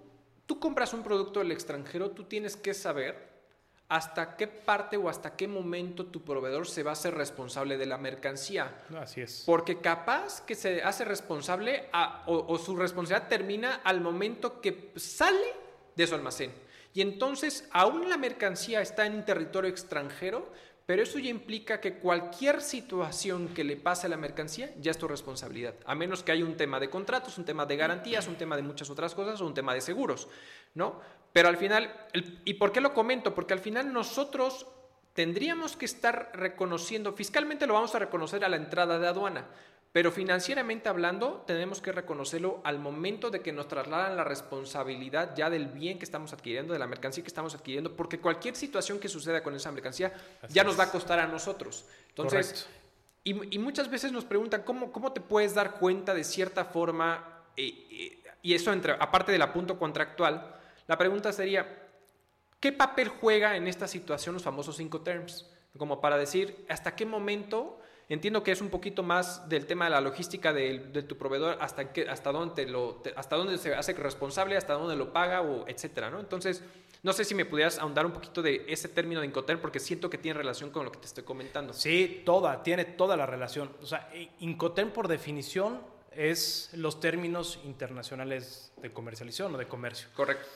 tú 0.45 0.57
compras 0.57 0.93
un 0.93 1.03
producto 1.03 1.39
del 1.39 1.51
extranjero, 1.51 2.11
tú 2.11 2.23
tienes 2.23 2.55
que 2.55 2.73
saber 2.73 3.26
hasta 3.89 4.35
qué 4.35 4.47
parte 4.47 4.97
o 4.97 5.09
hasta 5.09 5.35
qué 5.35 5.47
momento 5.47 6.05
tu 6.05 6.21
proveedor 6.23 6.67
se 6.67 6.83
va 6.83 6.91
a 6.91 6.93
hacer 6.93 7.15
responsable 7.15 7.77
de 7.77 7.85
la 7.85 7.97
mercancía. 7.97 8.75
Así 8.97 9.21
es. 9.21 9.43
Porque 9.45 9.79
capaz 9.79 10.41
que 10.41 10.55
se 10.55 10.83
hace 10.83 11.05
responsable 11.05 11.89
o, 12.25 12.57
su 12.57 12.75
responsabilidad 12.75 13.29
termina 13.29 13.75
al 13.83 14.01
momento 14.01 14.59
que 14.59 14.91
sale 14.95 15.53
de 15.95 16.05
su 16.05 16.15
almacén. 16.15 16.51
Y 16.93 17.01
entonces, 17.01 17.67
aún 17.71 18.09
la 18.09 18.17
mercancía 18.17 18.81
está 18.81 19.05
en 19.05 19.15
un 19.15 19.25
territorio 19.25 19.69
extranjero, 19.69 20.51
pero 20.85 21.03
eso 21.03 21.19
ya 21.19 21.29
implica 21.29 21.79
que 21.79 21.99
cualquier 21.99 22.61
situación 22.61 23.49
que 23.49 23.63
le 23.63 23.75
pase 23.75 24.07
a 24.07 24.09
la 24.09 24.17
mercancía 24.17 24.73
ya 24.79 24.91
es 24.91 24.97
tu 24.97 25.07
responsabilidad, 25.07 25.75
a 25.85 25.95
menos 25.95 26.23
que 26.23 26.31
haya 26.31 26.45
un 26.45 26.55
tema 26.55 26.79
de 26.79 26.89
contratos, 26.89 27.38
un 27.38 27.45
tema 27.45 27.65
de 27.65 27.75
garantías, 27.75 28.27
un 28.27 28.35
tema 28.35 28.55
de 28.55 28.63
muchas 28.63 28.89
otras 28.89 29.13
cosas 29.13 29.41
o 29.41 29.45
un 29.45 29.53
tema 29.53 29.73
de 29.73 29.81
seguros, 29.81 30.29
¿no? 30.75 31.01
Pero 31.38 31.49
al 31.49 31.57
final, 31.57 31.93
¿y 32.45 32.55
por 32.55 32.71
qué 32.71 32.81
lo 32.81 32.95
comento? 32.95 33.35
Porque 33.35 33.53
al 33.53 33.59
final 33.59 33.93
nosotros 33.93 34.65
tendríamos 35.13 35.77
que 35.77 35.85
estar 35.85 36.31
reconociendo, 36.33 37.13
fiscalmente 37.13 37.67
lo 37.67 37.75
vamos 37.75 37.93
a 37.93 37.99
reconocer 37.99 38.43
a 38.43 38.49
la 38.49 38.55
entrada 38.55 38.97
de 38.97 39.07
aduana, 39.07 39.45
pero 39.91 40.11
financieramente 40.11 40.89
hablando, 40.89 41.43
tenemos 41.45 41.79
que 41.79 41.91
reconocerlo 41.91 42.59
al 42.63 42.79
momento 42.79 43.29
de 43.29 43.41
que 43.41 43.53
nos 43.53 43.67
trasladan 43.67 44.17
la 44.17 44.23
responsabilidad 44.23 45.35
ya 45.35 45.51
del 45.51 45.67
bien 45.67 45.99
que 45.99 46.05
estamos 46.05 46.33
adquiriendo, 46.33 46.73
de 46.73 46.79
la 46.79 46.88
mercancía 46.88 47.23
que 47.23 47.27
estamos 47.27 47.53
adquiriendo, 47.53 47.95
porque 47.95 48.19
cualquier 48.19 48.55
situación 48.55 48.99
que 48.99 49.07
suceda 49.07 49.43
con 49.43 49.53
esa 49.53 49.71
mercancía 49.71 50.11
ya 50.49 50.63
nos 50.63 50.79
va 50.79 50.85
a 50.85 50.91
costar 50.91 51.19
a 51.19 51.27
nosotros. 51.27 51.85
Entonces, 52.09 52.67
y, 53.23 53.59
muchas 53.59 53.91
veces 53.91 54.11
nos 54.11 54.25
preguntan, 54.25 54.63
¿cómo, 54.63 54.91
¿cómo 54.91 55.11
te 55.11 55.21
puedes 55.21 55.53
dar 55.53 55.75
cuenta 55.75 56.15
de 56.15 56.23
cierta 56.23 56.65
forma? 56.65 57.43
Eh, 57.55 57.85
eh, 57.91 58.23
y 58.41 58.55
eso, 58.55 58.73
entre, 58.73 58.93
aparte 58.93 59.31
del 59.31 59.43
apunto 59.43 59.77
contractual, 59.77 60.55
la 60.88 60.97
pregunta 60.97 61.31
sería, 61.31 61.89
¿qué 62.59 62.71
papel 62.71 63.09
juega 63.09 63.55
en 63.55 63.67
esta 63.67 63.88
situación 63.88 64.33
los 64.33 64.43
famosos 64.43 64.77
cinco 64.77 65.01
terms? 65.01 65.49
Como 65.77 66.01
para 66.01 66.17
decir, 66.17 66.65
¿hasta 66.69 66.95
qué 66.95 67.05
momento 67.05 67.79
Entiendo 68.09 68.41
que 68.41 68.53
es 68.53 68.61
un 68.61 68.69
poquito 68.69 69.03
más 69.03 69.49
del 69.49 69.65
tema 69.65 69.85
de 69.85 69.91
la 69.91 69.99
logística 69.99 70.53
de, 70.53 70.79
tu 71.07 71.17
proveedor, 71.17 71.57
hasta, 71.59 71.91
qué, 71.91 72.09
hasta, 72.09 72.31
dónde 72.31 72.65
lo, 72.65 73.03
hasta 73.17 73.35
dónde 73.35 73.57
se 73.57 73.75
hace 73.75 73.93
responsable, 73.93 74.55
hasta 74.55 74.73
dónde 74.73 74.95
lo 74.95 75.11
paga, 75.11 75.41
o 75.41 75.67
etcétera, 75.67 76.09
¿no? 76.09 76.21
Entonces, 76.21 76.63
no 77.03 77.11
sé 77.11 77.25
si 77.25 77.35
me 77.35 77.43
pudieras 77.43 77.79
ahondar 77.79 78.05
un 78.05 78.13
poquito 78.13 78.41
de 78.41 78.63
ese 78.69 78.88
término 78.88 79.19
de 79.19 79.27
Incoterm, 79.27 79.59
porque 79.59 79.81
siento 79.81 80.09
que 80.09 80.17
tiene 80.17 80.38
relación 80.38 80.69
con 80.69 80.85
lo 80.85 80.91
que 80.91 80.99
te 80.99 81.05
estoy 81.05 81.25
comentando. 81.25 81.73
Sí, 81.73 82.21
toda, 82.25 82.63
tiene 82.63 82.85
toda 82.85 83.17
la 83.17 83.25
relación. 83.25 83.75
O 83.81 83.85
sea, 83.85 84.09
Incoterm 84.39 84.91
por 84.91 85.09
definición 85.09 85.81
es 86.11 86.69
los 86.73 87.01
términos 87.01 87.59
internacionales 87.65 88.71
de 88.81 88.91
comercialización 88.93 89.53
o 89.53 89.57
de 89.57 89.67
comercio. 89.67 90.07
Correcto. 90.15 90.47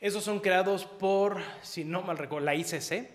Esos 0.00 0.22
son 0.22 0.38
creados 0.38 0.84
por, 0.84 1.38
si 1.62 1.84
no 1.84 2.02
mal 2.02 2.18
recuerdo, 2.18 2.46
la 2.46 2.54
ICC. 2.54 3.10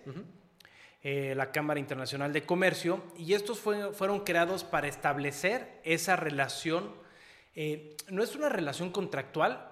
Eh, 1.06 1.34
la 1.36 1.52
Cámara 1.52 1.82
Internacional 1.82 2.32
de 2.32 2.46
Comercio, 2.46 3.04
y 3.18 3.34
estos 3.34 3.60
fueron 3.60 4.22
creados 4.22 4.64
para 4.64 4.88
establecer 4.88 5.82
esa 5.84 6.16
relación. 6.16 6.94
Eh, 7.56 7.98
no 8.08 8.24
es 8.24 8.36
una 8.36 8.48
relación 8.48 8.90
contractual, 8.90 9.70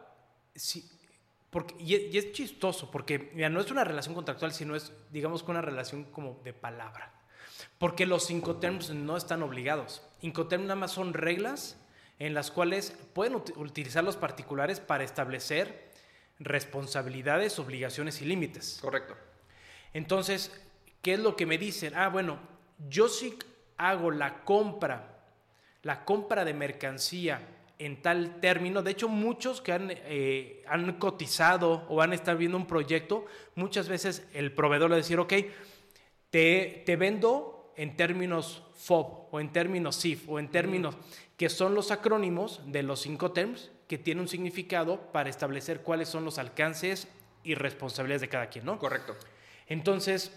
porque, 1.49 1.76
y, 1.80 2.18
es 2.18 2.34
chistoso, 2.34 2.91
porque 2.91 3.32
no 3.49 3.62
es 3.62 3.72
una 3.72 3.86
relación 3.86 4.14
contractual, 4.14 4.51
sino 4.51 4.76
es, 4.76 4.91
digamos, 5.09 5.43
una 5.43 5.62
relación 5.62 6.03
como 6.03 6.41
de 6.43 6.51
palabra. 6.51 7.14
Porque 7.78 8.05
los 8.05 8.30
Incoterms 8.30 8.89
no 8.89 9.16
están 9.16 9.41
obligados. 9.41 10.05
Incoterms 10.20 10.66
nada 10.66 10.76
más 10.76 10.91
son 10.91 11.14
reglas 11.14 11.78
en 12.20 12.34
las 12.34 12.51
cuales 12.51 12.93
pueden 13.14 13.36
utilizar 13.36 14.03
los 14.03 14.18
particulares 14.18 14.82
para 14.82 15.05
establecer 15.05 15.90
responsabilidades, 16.41 17.57
obligaciones 17.59 18.21
y 18.21 18.25
límites. 18.25 18.79
Correcto. 18.81 19.15
Entonces, 19.93 20.51
¿Qué 21.01 21.13
es 21.13 21.19
lo 21.19 21.35
que 21.35 21.45
me 21.45 21.57
dicen? 21.57 21.93
Ah, 21.95 22.09
bueno, 22.09 22.39
yo 22.87 23.07
sí 23.07 23.37
hago 23.77 24.11
la 24.11 24.43
compra, 24.43 25.23
la 25.81 26.05
compra 26.05 26.45
de 26.45 26.53
mercancía 26.53 27.41
en 27.79 28.03
tal 28.03 28.39
término. 28.39 28.83
De 28.83 28.91
hecho, 28.91 29.09
muchos 29.09 29.61
que 29.61 29.71
han, 29.71 29.89
eh, 29.91 30.63
han 30.67 30.99
cotizado 30.99 31.87
o 31.89 32.01
han 32.01 32.13
estado 32.13 32.37
viendo 32.37 32.57
un 32.57 32.67
proyecto, 32.67 33.25
muchas 33.55 33.89
veces 33.89 34.27
el 34.33 34.53
proveedor 34.53 34.91
le 34.91 34.97
decir, 34.97 35.19
ok, 35.19 35.33
te, 36.29 36.83
te 36.85 36.95
vendo 36.95 37.73
en 37.75 37.97
términos 37.97 38.61
FOB 38.75 39.33
o 39.33 39.39
en 39.39 39.51
términos 39.51 39.95
SIF 39.95 40.29
o 40.29 40.37
en 40.37 40.49
términos 40.49 40.95
que 41.35 41.49
son 41.49 41.73
los 41.73 41.89
acrónimos 41.89 42.61
de 42.71 42.83
los 42.83 43.01
cinco 43.01 43.31
terms 43.31 43.71
que 43.91 43.97
tienen 43.97 44.21
un 44.21 44.29
significado 44.29 45.11
para 45.11 45.29
establecer 45.29 45.81
cuáles 45.81 46.07
son 46.07 46.23
los 46.23 46.37
alcances 46.37 47.09
y 47.43 47.55
responsabilidades 47.55 48.21
de 48.21 48.29
cada 48.29 48.47
quien, 48.47 48.63
¿no? 48.63 48.79
Correcto. 48.79 49.17
Entonces, 49.67 50.31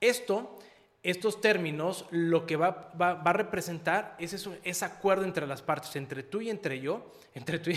esto, 0.00 0.58
estos 1.04 1.40
términos, 1.40 2.04
lo 2.10 2.44
que 2.44 2.56
va, 2.56 2.90
a 2.98 3.32
representar 3.32 4.16
es 4.18 4.32
eso, 4.32 4.56
ese 4.64 4.84
acuerdo 4.84 5.22
entre 5.22 5.46
las 5.46 5.62
partes, 5.62 5.94
entre 5.94 6.24
tú 6.24 6.40
y 6.40 6.50
entre 6.50 6.80
yo, 6.80 7.12
entre 7.32 7.60
tú 7.60 7.70
y... 7.70 7.76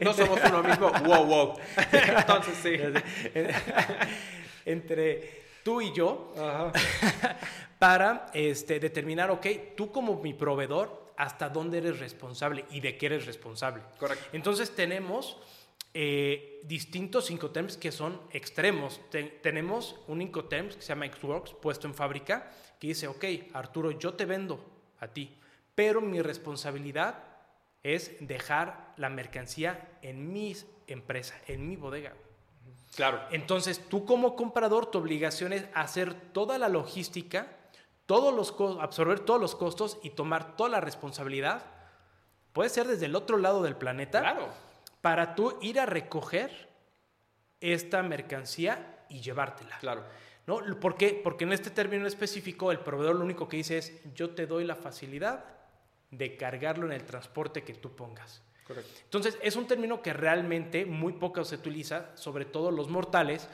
no 0.00 0.14
somos 0.14 0.40
uno 0.42 0.62
mismo, 0.62 0.90
wow, 1.04 1.26
wow. 1.26 1.54
Entonces 1.92 2.54
sí. 2.62 2.72
entre 4.64 5.42
tú 5.62 5.82
y 5.82 5.92
yo, 5.92 6.32
para 7.78 8.30
este, 8.32 8.80
determinar, 8.80 9.30
ok, 9.30 9.46
tú 9.76 9.92
como 9.92 10.22
mi 10.22 10.32
proveedor, 10.32 11.01
hasta 11.16 11.48
dónde 11.48 11.78
eres 11.78 11.98
responsable 12.00 12.64
y 12.70 12.80
de 12.80 12.96
qué 12.96 13.06
eres 13.06 13.26
responsable. 13.26 13.82
Correcto. 13.98 14.24
Entonces 14.32 14.74
tenemos 14.74 15.38
eh, 15.94 16.60
distintos 16.64 17.30
Incoterms 17.30 17.76
que 17.76 17.92
son 17.92 18.20
extremos. 18.30 19.00
tenemos 19.42 20.00
un 20.08 20.22
Incoterms 20.22 20.76
que 20.76 20.82
se 20.82 20.88
llama 20.88 21.06
Xworks, 21.06 21.52
puesto 21.54 21.86
en 21.86 21.94
fábrica, 21.94 22.50
que 22.78 22.88
dice, 22.88 23.08
ok, 23.08 23.24
Arturo, 23.52 23.90
yo 23.90 24.14
te 24.14 24.24
vendo 24.24 24.64
a 25.00 25.08
ti, 25.08 25.36
pero 25.74 26.00
mi 26.00 26.22
responsabilidad 26.22 27.24
es 27.82 28.16
dejar 28.20 28.94
la 28.96 29.10
mercancía 29.10 29.98
en 30.02 30.32
mi 30.32 30.56
empresa, 30.86 31.38
en 31.46 31.68
mi 31.68 31.76
bodega. 31.76 32.14
Claro. 32.94 33.20
Entonces, 33.30 33.88
tú 33.88 34.04
como 34.04 34.36
comprador, 34.36 34.90
tu 34.90 34.98
obligación 34.98 35.52
es 35.52 35.66
hacer 35.74 36.14
toda 36.14 36.58
la 36.58 36.68
logística, 36.68 37.56
todos 38.12 38.34
los 38.34 38.80
absorber 38.80 39.20
todos 39.20 39.40
los 39.40 39.54
costos 39.54 39.98
y 40.02 40.10
tomar 40.10 40.56
toda 40.56 40.68
la 40.68 40.80
responsabilidad. 40.80 41.62
Puede 42.52 42.68
ser 42.68 42.86
desde 42.86 43.06
el 43.06 43.16
otro 43.16 43.38
lado 43.38 43.62
del 43.62 43.76
planeta. 43.76 44.20
Claro 44.20 44.48
para 45.02 45.34
tú 45.34 45.58
ir 45.60 45.78
a 45.78 45.84
recoger 45.84 46.70
esta 47.60 48.02
mercancía 48.02 49.04
y 49.10 49.20
llevártela. 49.20 49.76
Claro. 49.80 50.04
¿No? 50.46 50.60
¿Por 50.80 50.96
qué? 50.96 51.20
Porque 51.22 51.44
en 51.44 51.52
este 51.52 51.70
término 51.70 52.06
específico 52.06 52.72
el 52.72 52.78
proveedor 52.78 53.16
lo 53.16 53.24
único 53.24 53.48
que 53.48 53.58
dice 53.58 53.78
es 53.78 53.92
yo 54.14 54.30
te 54.30 54.46
doy 54.46 54.64
la 54.64 54.76
facilidad 54.76 55.44
de 56.10 56.36
cargarlo 56.36 56.86
en 56.86 56.92
el 56.92 57.04
transporte 57.04 57.62
que 57.62 57.74
tú 57.74 57.94
pongas. 57.94 58.42
Correcto. 58.66 58.92
Entonces 59.04 59.38
es 59.42 59.56
un 59.56 59.66
término 59.66 60.02
que 60.02 60.12
realmente 60.12 60.86
muy 60.86 61.14
poco 61.14 61.44
se 61.44 61.56
utiliza, 61.56 62.16
sobre 62.16 62.44
todo 62.44 62.70
los 62.70 62.88
mortales, 62.88 63.48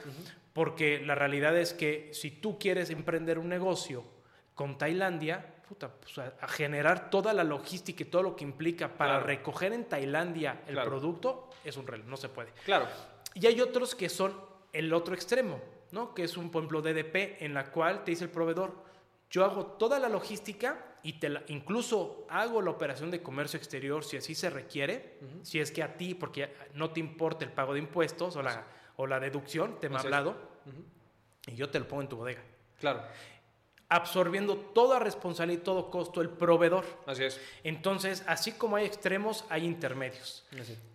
porque 0.53 0.99
la 0.99 1.15
realidad 1.15 1.57
es 1.57 1.73
que 1.73 2.11
si 2.13 2.31
tú 2.31 2.59
quieres 2.59 2.89
emprender 2.91 3.39
un 3.39 3.49
negocio 3.49 4.03
con 4.59 4.77
Tailandia, 4.77 5.55
pues, 5.69 6.17
a, 6.17 6.47
generar 6.49 7.09
toda 7.09 7.31
la 7.31 7.45
logística 7.45 8.03
y 8.03 8.07
todo 8.07 8.23
lo 8.23 8.35
que 8.35 8.43
implica 8.43 8.89
para 8.89 9.21
recoger 9.21 9.71
en 9.71 9.85
Tailandia 9.85 10.63
el 10.67 10.75
producto, 10.81 11.49
es 11.63 11.77
un 11.77 11.87
reloj, 11.87 12.05
no 12.07 12.17
se 12.17 12.27
puede. 12.27 12.51
Claro. 12.65 12.85
Y 13.35 13.47
hay 13.47 13.61
otros 13.61 13.95
que 13.95 14.09
son 14.09 14.35
el 14.73 14.91
otro 14.91 15.15
extremo, 15.15 15.61
¿no? 15.93 16.13
Que 16.13 16.25
es 16.25 16.35
un, 16.35 16.51
por 16.51 16.61
ejemplo, 16.61 16.81
DDP, 16.81 17.41
en 17.41 17.53
la 17.53 17.71
cual 17.71 18.03
te 18.03 18.11
dice 18.11 18.25
el 18.25 18.31
proveedor, 18.31 18.83
yo 19.29 19.45
hago 19.45 19.65
toda 19.65 19.97
la 19.97 20.09
logística 20.09 20.97
y 21.03 21.13
te 21.13 21.31
incluso 21.47 22.27
hago 22.27 22.61
la 22.61 22.71
operación 22.71 23.11
de 23.11 23.23
comercio 23.23 23.55
exterior 23.55 24.03
si 24.03 24.17
así 24.17 24.35
se 24.35 24.49
requiere, 24.49 25.19
si 25.41 25.61
es 25.61 25.71
que 25.71 25.83
a 25.83 25.95
ti, 25.95 26.15
porque 26.15 26.53
no 26.73 26.91
te 26.91 26.99
importa 26.99 27.45
el 27.45 27.53
pago 27.53 27.71
de 27.71 27.79
impuestos 27.79 28.35
o 28.35 28.41
la, 28.41 28.67
o 28.97 29.07
la 29.07 29.21
deducción, 29.21 29.79
te 29.79 29.87
me 29.87 29.95
ha 29.95 29.99
hablado, 30.01 30.35
y 31.47 31.55
yo 31.55 31.69
te 31.69 31.79
lo 31.79 31.87
pongo 31.87 32.01
en 32.01 32.09
tu 32.09 32.17
bodega. 32.17 32.43
Claro 32.81 33.03
absorbiendo 33.89 34.55
toda 34.55 34.99
responsabilidad 34.99 35.61
y 35.61 35.63
todo 35.63 35.89
costo 35.89 36.21
el 36.21 36.29
proveedor. 36.29 36.85
Así 37.07 37.23
es. 37.23 37.41
Entonces, 37.63 38.23
así 38.27 38.51
como 38.51 38.75
hay 38.75 38.85
extremos, 38.85 39.45
hay 39.49 39.65
intermedios. 39.65 40.45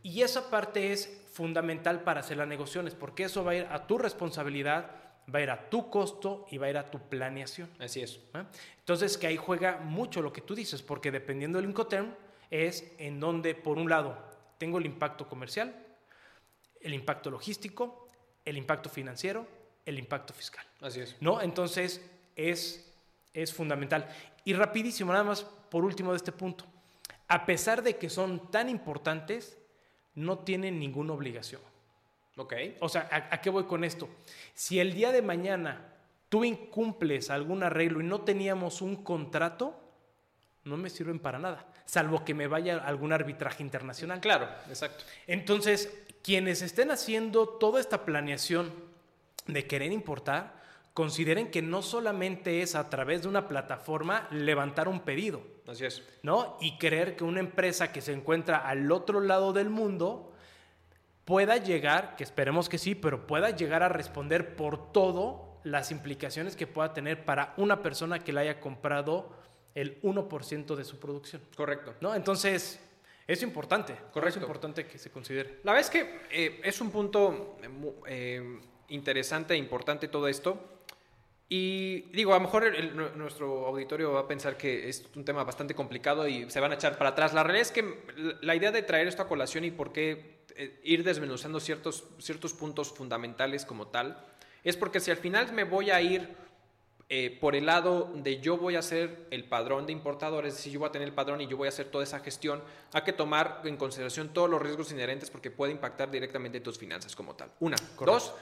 Y 0.03 0.23
esa 0.23 0.49
parte 0.49 0.93
es 0.93 1.23
fundamental 1.33 2.03
para 2.03 2.21
hacer 2.21 2.37
las 2.37 2.47
negociaciones, 2.47 2.95
porque 2.95 3.25
eso 3.25 3.45
va 3.45 3.51
a 3.51 3.55
ir 3.57 3.67
a 3.69 3.87
tu 3.89 3.99
responsabilidad, 3.99 4.93
va 5.33 5.41
a 5.41 5.43
ir 5.43 5.51
a 5.51 5.69
tu 5.69 5.91
costo 5.91 6.47
y 6.51 6.59
va 6.59 6.67
a 6.67 6.71
ir 6.71 6.79
a 6.79 6.91
tu 6.91 7.01
planeación. 7.01 7.69
Así 7.81 8.01
es. 8.01 8.21
¿Ah? 8.33 8.47
Entonces, 8.79 9.19
que 9.19 9.27
ahí 9.27 9.37
juega 9.37 9.79
mucho 9.79 10.23
lo 10.23 10.33
que 10.33 10.41
tú 10.41 10.55
dices, 10.55 10.81
porque 10.81 11.11
dependiendo 11.11 11.59
del 11.59 11.69
Incoterm, 11.69 12.15
es 12.51 12.93
en 12.99 13.19
donde, 13.19 13.57
por 13.57 13.79
un 13.79 13.91
lado, 13.91 14.17
tengo 14.59 14.79
el 14.79 14.87
impacto 14.87 15.29
comercial, 15.29 15.75
el 16.81 16.95
impacto 16.95 17.31
logístico, 17.31 18.07
el 18.45 18.57
impacto 18.57 18.89
financiero, 18.89 19.49
el 19.85 19.99
impacto 19.99 20.33
fiscal. 20.33 20.65
Así 20.81 21.01
es. 21.01 21.17
¿No? 21.21 21.43
Entonces, 21.43 22.01
es, 22.37 22.93
es 23.33 23.53
fundamental. 23.53 24.09
Y 24.45 24.53
rapidísimo, 24.53 25.13
nada 25.13 25.25
más 25.25 25.43
por 25.43 25.85
último 25.85 26.13
de 26.13 26.19
este 26.19 26.33
punto. 26.33 26.65
A 27.29 27.47
pesar 27.47 27.83
de 27.83 27.97
que 27.97 28.11
son 28.11 28.51
tan 28.51 28.69
importantes, 28.69 29.59
no 30.15 30.39
tienen 30.41 30.79
ninguna 30.79 31.13
obligación. 31.15 31.61
Ok. 32.37 32.55
O 32.81 32.89
sea, 32.89 33.09
¿a, 33.31 33.41
qué 33.41 33.51
voy 33.51 33.65
con 33.65 33.85
esto? 33.85 34.09
Si 34.55 34.81
el 34.81 34.95
día 34.95 35.13
de 35.13 35.23
mañana 35.23 35.93
tú 36.29 36.45
incumples 36.45 37.31
algún 37.31 37.63
arreglo 37.63 38.01
y 38.01 38.05
no 38.05 38.23
teníamos 38.23 38.83
un 38.83 39.03
contrato, 39.03 39.81
no 40.65 40.77
me 40.77 40.91
sirven 40.91 41.19
para 41.19 41.39
nada, 41.39 41.67
salvo 41.85 42.25
que 42.25 42.35
me 42.35 42.47
vaya 42.47 42.79
a 42.79 42.89
algún 42.89 43.13
arbitraje 43.13 43.63
internacional. 43.63 44.21
Claro, 44.21 44.49
exacto. 44.69 45.05
Entonces, 45.27 45.93
quienes 46.23 46.63
estén 46.63 46.91
haciendo 46.91 47.49
toda 47.49 47.81
esta 47.81 48.05
planeación 48.05 48.73
de 49.47 49.67
querer 49.67 49.93
importar, 49.93 50.64
consideren 50.95 51.51
que 51.51 51.61
no 51.61 51.83
solamente 51.83 52.63
es 52.63 52.77
a 52.77 52.89
través 52.89 53.23
de 53.23 53.29
una 53.29 53.49
plataforma 53.49 54.29
levantar 54.31 54.89
un 54.89 55.01
pedido. 55.01 55.43
Así 55.67 55.85
es. 55.85 56.03
¿No? 56.23 56.57
Y 56.61 56.79
creer 56.79 57.17
que 57.17 57.25
una 57.25 57.41
empresa 57.41 57.93
que 57.93 58.01
se 58.01 58.13
encuentra 58.13 58.59
al 58.59 58.91
otro 58.93 59.21
lado 59.21 59.53
del 59.53 59.71
mundo 59.71 60.33
pueda 61.25 61.57
llegar, 61.57 62.15
que 62.17 62.23
esperemos 62.23 62.69
que 62.69 62.79
sí, 62.79 62.95
pero 62.95 63.27
pueda 63.27 63.51
llegar 63.51 63.83
a 63.83 63.89
responder 63.89 64.55
por 64.55 64.93
todo 64.93 65.59
las 65.65 65.91
implicaciones 65.91 66.55
que 66.55 66.67
pueda 66.67 66.93
tener 66.93 67.25
para 67.25 67.55
una 67.57 67.83
persona 67.83 68.21
que 68.21 68.33
le 68.33 68.41
haya 68.41 68.61
comprado 68.61 69.31
el 69.75 70.01
1% 70.03 70.77
de 70.77 70.85
su 70.85 71.01
producción. 71.01 71.43
Correcto. 71.57 71.95
¿No? 72.01 72.15
Entonces, 72.15 72.79
es 73.27 73.43
importante. 73.43 73.97
Correcto. 74.13 74.39
Es 74.39 74.43
importante 74.43 74.87
que 74.87 74.99
se 74.99 75.11
considere. 75.11 75.59
La 75.65 75.73
verdad 75.73 75.89
es 75.89 75.91
que 75.91 76.21
eh, 76.31 76.61
es 76.63 76.81
un 76.81 76.91
punto 76.91 77.57
eh, 77.63 77.69
eh, 78.07 78.61
interesante 78.89 79.55
e 79.55 79.57
importante 79.57 80.09
todo 80.09 80.29
esto. 80.29 80.74
Y 81.57 82.01
digo, 82.11 82.33
a 82.33 82.39
lo 82.39 82.41
mejor 82.41 82.65
nuestro 83.17 83.69
auditorio 83.69 84.13
va 84.13 84.23
a 84.23 84.27
pensar 84.27 84.57
que 84.57 84.89
es 84.89 85.07
un 85.15 85.25
tema 85.25 85.45
bastante 85.45 85.73
complicado 85.73 86.27
y 86.27 86.51
se 86.51 86.59
van 86.59 86.73
a 86.73 86.75
echar 86.75 86.99
para 86.99 87.11
atrás. 87.11 87.33
La 87.33 87.45
realidad 87.45 87.69
es 87.69 87.71
que 87.71 88.39
la 88.41 88.57
idea 88.57 88.73
de 88.73 88.83
traer 88.83 89.07
esto 89.07 89.23
a 89.23 89.29
colación 89.29 89.65
y 89.65 89.71
por 89.71 89.93
qué 89.93 90.43
eh, 90.57 90.81
ir 90.83 91.05
desmenuzando 91.05 91.61
ciertos, 91.61 92.09
ciertos 92.19 92.55
puntos 92.55 92.93
fundamentales 92.93 93.65
como 93.65 93.87
tal, 93.87 94.21
es 94.65 94.77
porque 94.77 94.99
si 94.99 95.13
al 95.13 95.17
final 95.17 95.53
me 95.53 95.63
voy 95.63 95.93
a 95.93 96.03
ir 96.03 96.29
eh, 97.09 97.39
por 97.41 97.55
el 97.55 97.67
lado 97.67 98.11
de 98.17 98.41
yo 98.41 98.57
voy 98.57 98.75
a 98.75 98.83
ser 98.83 99.29
el 99.31 99.45
padrón 99.45 99.87
de 99.87 99.93
importadores, 99.93 100.55
es 100.55 100.59
decir, 100.59 100.73
yo 100.73 100.81
voy 100.81 100.89
a 100.89 100.93
tener 100.93 101.07
el 101.07 101.15
padrón 101.15 101.41
y 101.41 101.47
yo 101.47 101.57
voy 101.57 101.67
a 101.67 101.69
hacer 101.69 101.87
toda 101.87 102.03
esa 102.03 102.19
gestión, 102.19 102.65
hay 102.93 103.03
que 103.03 103.13
tomar 103.13 103.61
en 103.63 103.77
consideración 103.77 104.31
todos 104.31 104.51
los 104.51 104.61
riesgos 104.61 104.91
inherentes 104.91 105.31
porque 105.31 105.53
puede 105.53 105.71
impactar 105.71 106.11
directamente 106.11 106.59
tus 106.59 106.79
finanzas 106.79 107.15
como 107.15 107.37
tal. 107.37 107.53
Una. 107.61 107.77
Dos, 108.05 108.35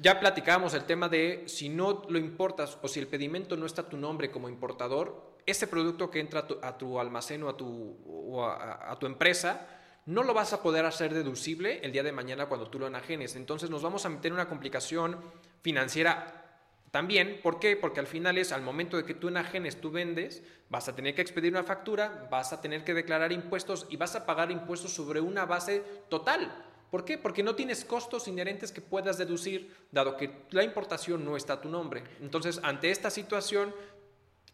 ya 0.00 0.20
platicábamos 0.20 0.74
el 0.74 0.84
tema 0.84 1.08
de 1.08 1.44
si 1.46 1.68
no 1.68 2.04
lo 2.08 2.18
importas 2.18 2.78
o 2.82 2.88
si 2.88 3.00
el 3.00 3.08
pedimento 3.08 3.56
no 3.56 3.66
está 3.66 3.82
a 3.82 3.88
tu 3.88 3.96
nombre 3.96 4.30
como 4.30 4.48
importador, 4.48 5.36
ese 5.44 5.66
producto 5.66 6.10
que 6.10 6.20
entra 6.20 6.46
a 6.62 6.78
tu, 6.78 7.00
almacén 7.00 7.42
o, 7.42 7.48
a 7.48 7.56
tu, 7.56 8.40
a, 8.40 8.96
tu 9.00 9.06
empresa, 9.06 9.66
no 10.06 10.22
lo 10.22 10.34
vas 10.34 10.52
a 10.52 10.62
poder 10.62 10.84
hacer 10.84 11.12
deducible 11.14 11.80
el 11.82 11.92
día 11.92 12.02
de 12.02 12.12
mañana 12.12 12.46
cuando 12.46 12.68
tú 12.68 12.78
lo 12.78 12.86
enajenes. 12.86 13.34
Entonces 13.34 13.70
nos 13.70 13.82
vamos 13.82 14.04
a 14.04 14.08
meter 14.08 14.26
en 14.26 14.34
una 14.34 14.48
complicación 14.48 15.18
financiera 15.62 16.38
también. 16.90 17.40
¿Por 17.42 17.58
qué? 17.58 17.76
Porque 17.76 18.00
al 18.00 18.06
final 18.06 18.38
es 18.38 18.52
al 18.52 18.62
momento 18.62 18.96
de 18.96 19.04
que 19.04 19.14
tú 19.14 19.28
enajenes, 19.28 19.80
tú 19.80 19.90
vendes, 19.90 20.42
vas 20.68 20.88
a 20.88 20.94
tener 20.94 21.14
que 21.14 21.22
expedir 21.22 21.52
una 21.52 21.64
factura, 21.64 22.28
vas 22.30 22.52
a 22.52 22.60
tener 22.60 22.84
que 22.84 22.94
declarar 22.94 23.32
impuestos 23.32 23.86
y 23.90 23.96
vas 23.96 24.14
a 24.16 24.26
pagar 24.26 24.50
impuestos 24.50 24.92
sobre 24.92 25.20
una 25.20 25.46
base 25.46 25.82
total. 26.08 26.67
¿Por 26.90 27.04
qué? 27.04 27.18
Porque 27.18 27.42
no 27.42 27.54
tienes 27.54 27.84
costos 27.84 28.28
inherentes 28.28 28.72
que 28.72 28.80
puedas 28.80 29.18
deducir, 29.18 29.76
dado 29.92 30.16
que 30.16 30.44
la 30.50 30.62
importación 30.62 31.24
no 31.24 31.36
está 31.36 31.54
a 31.54 31.60
tu 31.60 31.68
nombre. 31.68 32.02
Entonces, 32.20 32.60
ante 32.62 32.90
esta 32.90 33.10
situación, 33.10 33.74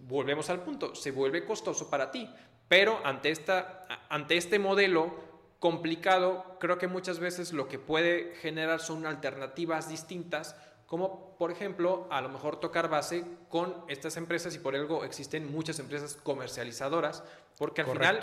volvemos 0.00 0.50
al 0.50 0.62
punto, 0.62 0.94
se 0.94 1.10
vuelve 1.10 1.44
costoso 1.44 1.88
para 1.88 2.10
ti. 2.10 2.28
Pero 2.68 3.00
ante, 3.04 3.30
esta, 3.30 3.86
ante 4.08 4.36
este 4.36 4.58
modelo 4.58 5.14
complicado, 5.60 6.56
creo 6.60 6.78
que 6.78 6.88
muchas 6.88 7.18
veces 7.18 7.52
lo 7.52 7.68
que 7.68 7.78
puede 7.78 8.34
generar 8.36 8.80
son 8.80 9.06
alternativas 9.06 9.88
distintas, 9.88 10.56
como 10.86 11.36
por 11.38 11.50
ejemplo, 11.50 12.06
a 12.10 12.20
lo 12.20 12.28
mejor 12.28 12.60
tocar 12.60 12.88
base 12.88 13.24
con 13.48 13.84
estas 13.88 14.16
empresas 14.16 14.54
y 14.54 14.58
por 14.58 14.74
algo 14.74 15.04
existen 15.04 15.50
muchas 15.50 15.78
empresas 15.78 16.16
comercializadoras, 16.22 17.22
porque 17.58 17.82
al 17.82 17.88
final 17.88 18.20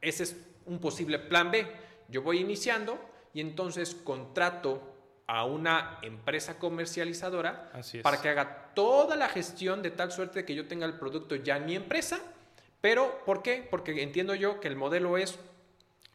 ese 0.00 0.22
es 0.24 0.36
un 0.66 0.78
posible 0.78 1.18
plan 1.18 1.50
B. 1.50 1.66
Yo 2.08 2.22
voy 2.22 2.40
iniciando, 2.40 2.98
y 3.38 3.40
entonces 3.40 3.94
contrato 3.94 4.82
a 5.28 5.44
una 5.44 6.00
empresa 6.02 6.58
comercializadora 6.58 7.70
para 8.02 8.20
que 8.20 8.30
haga 8.30 8.72
toda 8.74 9.14
la 9.14 9.28
gestión 9.28 9.80
de 9.80 9.92
tal 9.92 10.10
suerte 10.10 10.44
que 10.44 10.56
yo 10.56 10.66
tenga 10.66 10.86
el 10.86 10.94
producto 10.94 11.36
ya 11.36 11.58
en 11.58 11.66
mi 11.66 11.76
empresa. 11.76 12.18
Pero, 12.80 13.22
¿por 13.24 13.42
qué? 13.42 13.64
Porque 13.70 14.02
entiendo 14.02 14.34
yo 14.34 14.58
que 14.58 14.66
el 14.66 14.74
modelo 14.74 15.16
es 15.16 15.38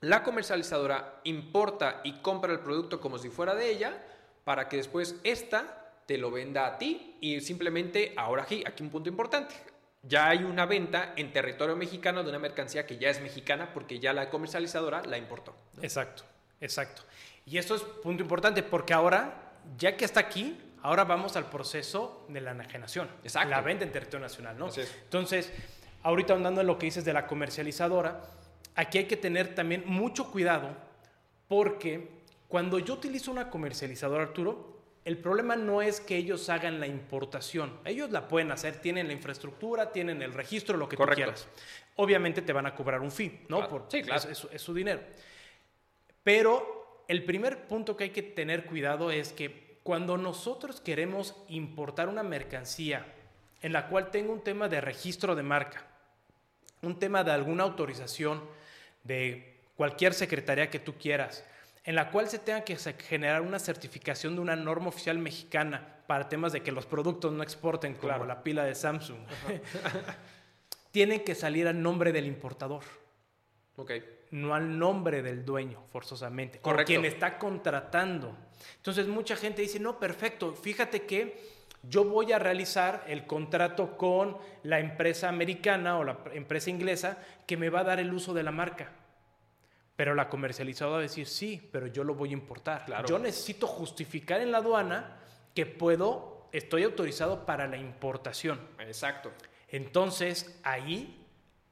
la 0.02 0.22
comercializadora 0.22 1.22
importa 1.24 2.02
y 2.04 2.20
compra 2.20 2.52
el 2.52 2.60
producto 2.60 3.00
como 3.00 3.18
si 3.18 3.30
fuera 3.30 3.56
de 3.56 3.72
ella 3.72 4.04
para 4.44 4.68
que 4.68 4.76
después 4.76 5.16
esta 5.24 5.94
te 6.06 6.18
lo 6.18 6.30
venda 6.30 6.66
a 6.66 6.78
ti 6.78 7.16
y 7.22 7.40
simplemente, 7.40 8.14
ahora 8.18 8.44
aquí, 8.44 8.66
aquí 8.68 8.84
un 8.84 8.90
punto 8.90 9.08
importante, 9.08 9.56
ya 10.02 10.28
hay 10.28 10.44
una 10.44 10.66
venta 10.66 11.14
en 11.16 11.32
territorio 11.32 11.78
mexicano 11.78 12.22
de 12.22 12.32
una 12.32 12.40
mercancía 12.40 12.86
que 12.86 12.98
ya 12.98 13.10
es 13.10 13.22
mexicana 13.22 13.72
porque 13.74 14.00
ya 14.00 14.12
la 14.12 14.30
comercializadora 14.30 15.04
la 15.06 15.18
importó. 15.18 15.56
Exacto. 15.82 16.26
Exacto. 16.64 17.04
Y 17.46 17.58
esto 17.58 17.76
es 17.76 17.82
punto 17.82 18.24
importante 18.24 18.64
porque 18.64 18.94
ahora, 18.94 19.52
ya 19.78 19.98
que 19.98 20.06
está 20.06 20.22
aquí, 20.22 20.58
ahora 20.82 21.04
vamos 21.04 21.36
al 21.36 21.50
proceso 21.50 22.26
de 22.30 22.40
la 22.40 22.52
enajenación. 22.52 23.10
Exacto. 23.24 23.50
La 23.50 23.62
venta 23.62 23.84
en 23.84 23.92
territorio 23.92 24.26
nacional, 24.26 24.58
¿no? 24.58 24.70
Entonces, 25.04 25.52
ahorita 26.04 26.34
andando 26.34 26.62
en 26.62 26.68
lo 26.68 26.80
que 26.80 26.86
dices 26.86 27.04
de 27.04 27.12
la 27.12 27.28
comercializadora, 27.28 28.22
aquí 28.76 29.00
hay 29.00 29.06
que 29.06 29.18
tener 29.18 29.54
también 29.56 29.84
mucho 29.86 30.32
cuidado 30.32 30.70
porque 31.50 32.24
cuando 32.48 32.80
yo 32.80 32.94
utilizo 32.94 33.30
una 33.32 33.50
comercializadora, 33.50 34.24
Arturo, 34.24 34.72
el 35.04 35.18
problema 35.18 35.58
no 35.58 35.82
es 35.82 36.00
que 36.00 36.16
ellos 36.16 36.48
hagan 36.48 36.80
la 36.80 36.88
importación. 36.88 37.78
Ellos 37.84 38.10
la 38.12 38.30
pueden 38.30 38.54
hacer, 38.54 38.80
tienen 38.80 39.08
la 39.08 39.14
infraestructura, 39.14 39.92
tienen 39.92 40.22
el 40.22 40.34
registro, 40.34 40.78
lo 40.78 40.88
que 40.88 40.96
tú 40.96 41.04
quieras. 41.14 41.46
Obviamente 41.98 42.42
te 42.42 42.54
van 42.54 42.66
a 42.66 42.74
cobrar 42.74 43.02
un 43.02 43.12
fee, 43.12 43.42
¿no? 43.50 43.68
Por, 43.68 43.88
sí, 43.90 44.02
claro. 44.02 44.30
es 44.30 44.62
su 44.62 44.74
dinero. 44.74 45.02
Pero 46.24 47.04
el 47.08 47.24
primer 47.26 47.68
punto 47.68 47.98
que 47.98 48.06
hay 48.06 48.10
que 48.12 48.24
tener 48.24 48.66
cuidado 48.66 49.12
es 49.12 49.34
que 49.34 49.80
cuando 49.84 50.18
nosotros 50.18 50.80
queremos 50.80 51.36
importar 51.50 52.08
una 52.08 52.24
mercancía 52.24 53.06
en 53.62 53.74
la 53.74 53.88
cual 53.88 54.12
tenga 54.12 54.32
un 54.32 54.42
tema 54.42 54.70
de 54.70 54.82
registro 54.82 55.36
de 55.36 55.44
marca, 55.44 55.86
un 56.82 57.00
tema 57.00 57.24
de 57.24 57.32
alguna 57.32 57.64
autorización 57.64 58.42
de 59.04 59.62
cualquier 59.76 60.14
secretaría 60.14 60.70
que 60.70 60.80
tú 60.80 60.96
quieras, 60.98 61.46
en 61.84 61.96
la 61.96 62.12
cual 62.12 62.30
se 62.30 62.40
tenga 62.40 62.64
que 62.64 62.78
generar 62.78 63.42
una 63.42 63.60
certificación 63.60 64.36
de 64.36 64.42
una 64.42 64.56
norma 64.56 64.88
oficial 64.88 65.18
mexicana 65.18 66.00
para 66.08 66.30
temas 66.30 66.54
de 66.54 66.62
que 66.62 66.72
los 66.72 66.86
productos 66.86 67.34
no 67.34 67.44
exporten, 67.44 67.96
como 67.96 68.26
la 68.26 68.44
pila 68.44 68.64
de 68.64 68.76
Samsung, 68.76 69.20
tienen 70.92 71.24
que 71.26 71.36
salir 71.36 71.68
a 71.68 71.74
nombre 71.74 72.14
del 72.14 72.26
importador. 72.26 72.84
Okay 73.76 74.23
no 74.34 74.56
al 74.56 74.80
nombre 74.80 75.22
del 75.22 75.46
dueño, 75.46 75.84
forzosamente, 75.92 76.60
o 76.64 76.76
quien 76.78 77.06
está 77.06 77.38
contratando. 77.38 78.36
Entonces 78.78 79.08
mucha 79.08 79.36
gente 79.36 79.62
dice, 79.62 79.80
no, 79.80 80.00
perfecto, 80.00 80.54
fíjate 80.56 81.04
que 81.04 81.54
yo 81.84 82.04
voy 82.04 82.32
a 82.32 82.40
realizar 82.40 83.04
el 83.08 83.28
contrato 83.28 83.96
con 83.96 84.38
la 84.64 84.80
empresa 84.80 85.30
americana 85.30 86.00
o 86.00 86.04
la 86.04 86.18
empresa 86.34 86.72
inglesa 86.72 87.20
que 87.46 87.58
me 87.58 87.70
va 87.70 87.82
a 87.82 87.84
dar 87.84 88.00
el 88.00 88.12
uso 88.12 88.34
de 88.34 88.42
la 88.42 88.52
marca. 88.52 88.92
Pero 89.96 90.16
la 90.16 90.30
comercializadora 90.30 90.96
va 90.96 91.00
a 91.00 91.04
decir, 91.04 91.28
sí, 91.28 91.70
pero 91.72 91.86
yo 91.86 92.04
lo 92.04 92.16
voy 92.16 92.30
a 92.30 92.34
importar. 92.34 92.86
Yo 93.08 93.20
necesito 93.20 93.68
justificar 93.68 94.42
en 94.42 94.52
la 94.52 94.58
aduana 94.58 95.18
que 95.54 95.68
puedo, 95.68 96.50
estoy 96.52 96.84
autorizado 96.84 97.46
para 97.46 97.68
la 97.68 97.78
importación. 97.78 98.60
Exacto. 98.80 99.32
Entonces, 99.68 100.60
ahí 100.64 101.23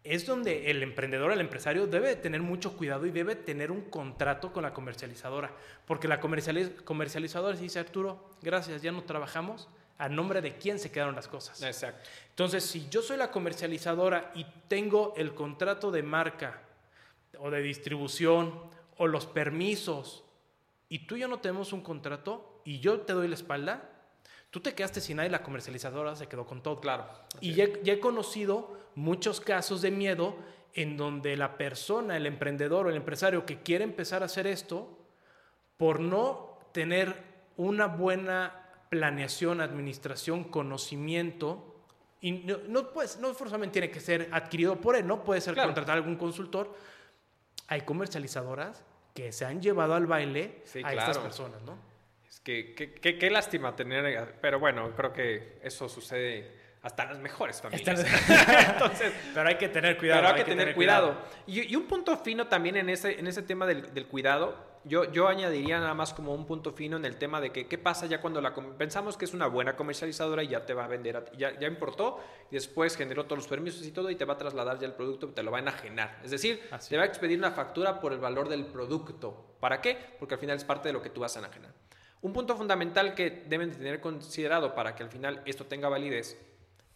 es 0.03 0.25
donde 0.25 0.71
el 0.71 0.81
emprendedor, 0.81 1.31
el 1.31 1.41
empresario 1.41 1.85
debe 1.87 2.15
tener 2.15 2.41
mucho 2.41 2.75
cuidado 2.75 3.05
y 3.05 3.11
debe 3.11 3.35
tener 3.35 3.71
un 3.71 3.81
contrato 3.81 4.51
con 4.51 4.63
la 4.63 4.73
comercializadora, 4.73 5.51
porque 5.85 6.07
la 6.07 6.19
comercializadora 6.19 7.55
dice, 7.57 7.79
Arturo, 7.79 8.31
gracias, 8.41 8.81
ya 8.81 8.91
no 8.91 9.03
trabajamos, 9.03 9.69
a 9.97 10.09
nombre 10.09 10.41
de 10.41 10.57
quién 10.57 10.79
se 10.79 10.91
quedaron 10.91 11.13
las 11.13 11.27
cosas. 11.27 11.61
Exacto. 11.61 12.09
Entonces, 12.29 12.65
si 12.65 12.89
yo 12.89 13.03
soy 13.03 13.17
la 13.17 13.29
comercializadora 13.29 14.31
y 14.33 14.45
tengo 14.67 15.13
el 15.15 15.35
contrato 15.35 15.91
de 15.91 16.01
marca 16.01 16.61
o 17.37 17.51
de 17.51 17.61
distribución 17.61 18.59
o 18.97 19.05
los 19.05 19.27
permisos, 19.27 20.23
y 20.89 21.05
tú 21.05 21.15
y 21.15 21.19
yo 21.19 21.27
no 21.27 21.39
tenemos 21.39 21.71
un 21.71 21.81
contrato 21.81 22.61
y 22.65 22.79
yo 22.79 23.01
te 23.01 23.13
doy 23.13 23.27
la 23.27 23.35
espalda, 23.35 23.89
tú 24.49 24.59
te 24.59 24.73
quedaste 24.73 25.01
sin 25.01 25.17
nada 25.17 25.27
y 25.27 25.31
la 25.31 25.43
comercializadora 25.43 26.15
se 26.15 26.27
quedó 26.27 26.47
con 26.47 26.63
todo. 26.63 26.81
Claro. 26.81 27.05
Y 27.39 27.53
ya, 27.53 27.65
he 27.65 27.99
conocido 27.99 28.80
muchos 28.95 29.41
casos 29.41 29.81
de 29.81 29.91
miedo 29.91 30.35
en 30.73 30.97
donde 30.97 31.35
la 31.35 31.57
persona, 31.57 32.17
el 32.17 32.25
emprendedor 32.25 32.87
o 32.87 32.89
el 32.89 32.95
empresario 32.95 33.45
que 33.45 33.61
quiere 33.61 33.83
empezar 33.83 34.21
a 34.21 34.25
hacer 34.25 34.47
esto, 34.47 34.97
por 35.77 35.99
no 35.99 36.59
tener 36.71 37.15
una 37.57 37.87
buena 37.87 38.69
planeación, 38.89 39.61
administración, 39.61 40.45
conocimiento, 40.45 41.75
y 42.21 42.31
no, 42.31 42.57
no, 42.67 42.91
pues, 42.91 43.19
no 43.19 43.33
forzosamente 43.33 43.73
tiene 43.73 43.89
que 43.89 43.99
ser 43.99 44.29
adquirido 44.31 44.79
por 44.79 44.95
él, 44.95 45.07
no 45.07 45.23
puede 45.23 45.41
ser 45.41 45.55
contratar 45.55 45.95
a 45.95 45.97
algún 45.97 46.15
consultor. 46.17 46.75
Hay 47.67 47.81
comercializadoras 47.81 48.83
que 49.15 49.31
se 49.31 49.45
han 49.45 49.61
llevado 49.61 49.95
al 49.95 50.05
baile 50.05 50.63
a 50.83 50.93
estas 50.93 51.17
personas, 51.17 51.61
¿no? 51.63 51.77
Es 52.29 52.39
que 52.39 52.73
qué 52.73 53.29
lástima 53.29 53.75
tener, 53.75 54.37
pero 54.39 54.59
bueno, 54.59 54.91
creo 54.95 55.11
que 55.11 55.59
eso 55.63 55.89
sucede 55.89 56.60
hasta 56.81 57.05
las 57.05 57.19
mejores 57.19 57.61
familias. 57.61 57.99
Entonces, 58.69 59.13
pero 59.33 59.49
hay 59.49 59.55
que 59.55 59.69
tener 59.69 59.97
cuidado. 59.97 60.21
Pero 60.21 60.33
hay, 60.33 60.43
que, 60.43 60.49
tener, 60.49 60.75
cuidado. 60.75 61.15
Y, 61.47 61.75
un 61.75 61.87
punto 61.87 62.17
fino 62.17 62.47
también 62.47 62.77
en 62.77 62.89
ese, 62.89 63.19
en 63.19 63.27
ese 63.27 63.41
tema 63.41 63.65
del, 63.65 63.93
del 63.93 64.07
cuidado 64.07 64.71
yo, 64.83 65.11
yo 65.11 65.27
añadiría 65.27 65.79
nada 65.79 65.93
más 65.93 66.13
como 66.13 66.33
un 66.33 66.45
punto 66.45 66.71
fino 66.71 66.97
en 66.97 67.05
el 67.05 67.17
tema 67.17 67.39
de 67.39 67.51
que 67.51 67.67
qué 67.67 67.77
pasa 67.77 68.07
ya 68.07 68.19
cuando 68.19 68.41
la 68.41 68.53
pensamos 68.77 69.15
que 69.15 69.25
es 69.25 69.33
una 69.33 69.47
buena 69.47 69.75
comercializadora 69.75 70.43
y 70.43 70.47
ya 70.47 70.65
te 70.65 70.73
va 70.73 70.85
a 70.85 70.87
vender, 70.87 71.31
ya, 71.37 71.57
ya 71.59 71.67
importó 71.67 72.19
y 72.49 72.55
después 72.55 72.95
generó 72.95 73.25
todos 73.25 73.39
los 73.39 73.47
permisos 73.47 73.85
y 73.85 73.91
todo 73.91 74.09
y 74.09 74.15
te 74.15 74.25
va 74.25 74.33
a 74.33 74.37
trasladar 74.37 74.79
ya 74.79 74.87
el 74.87 74.93
producto 74.93 75.27
y 75.27 75.31
te 75.33 75.43
lo 75.43 75.51
va 75.51 75.59
a 75.59 75.61
enajenar. 75.61 76.19
Es 76.23 76.31
decir, 76.31 76.61
te 76.89 76.97
va 76.97 77.03
a 77.03 77.05
expedir 77.05 77.37
una 77.37 77.51
factura 77.51 77.99
por 77.99 78.11
el 78.11 78.19
valor 78.19 78.49
del 78.49 78.65
producto. 78.65 79.55
¿Para 79.59 79.81
qué? 79.81 79.97
Porque 80.17 80.35
al 80.35 80.39
final 80.39 80.57
es 80.57 80.63
parte 80.63 80.89
de 80.89 80.93
lo 80.93 81.01
que 81.01 81.09
tú 81.09 81.21
vas 81.21 81.35
a 81.35 81.39
enajenar. 81.39 81.73
Un 82.21 82.33
punto 82.33 82.55
fundamental 82.55 83.13
que 83.13 83.43
deben 83.47 83.71
tener 83.71 83.99
considerado 83.99 84.73
para 84.73 84.95
que 84.95 85.03
al 85.03 85.09
final 85.09 85.41
esto 85.45 85.65
tenga 85.65 85.89
validez 85.89 86.39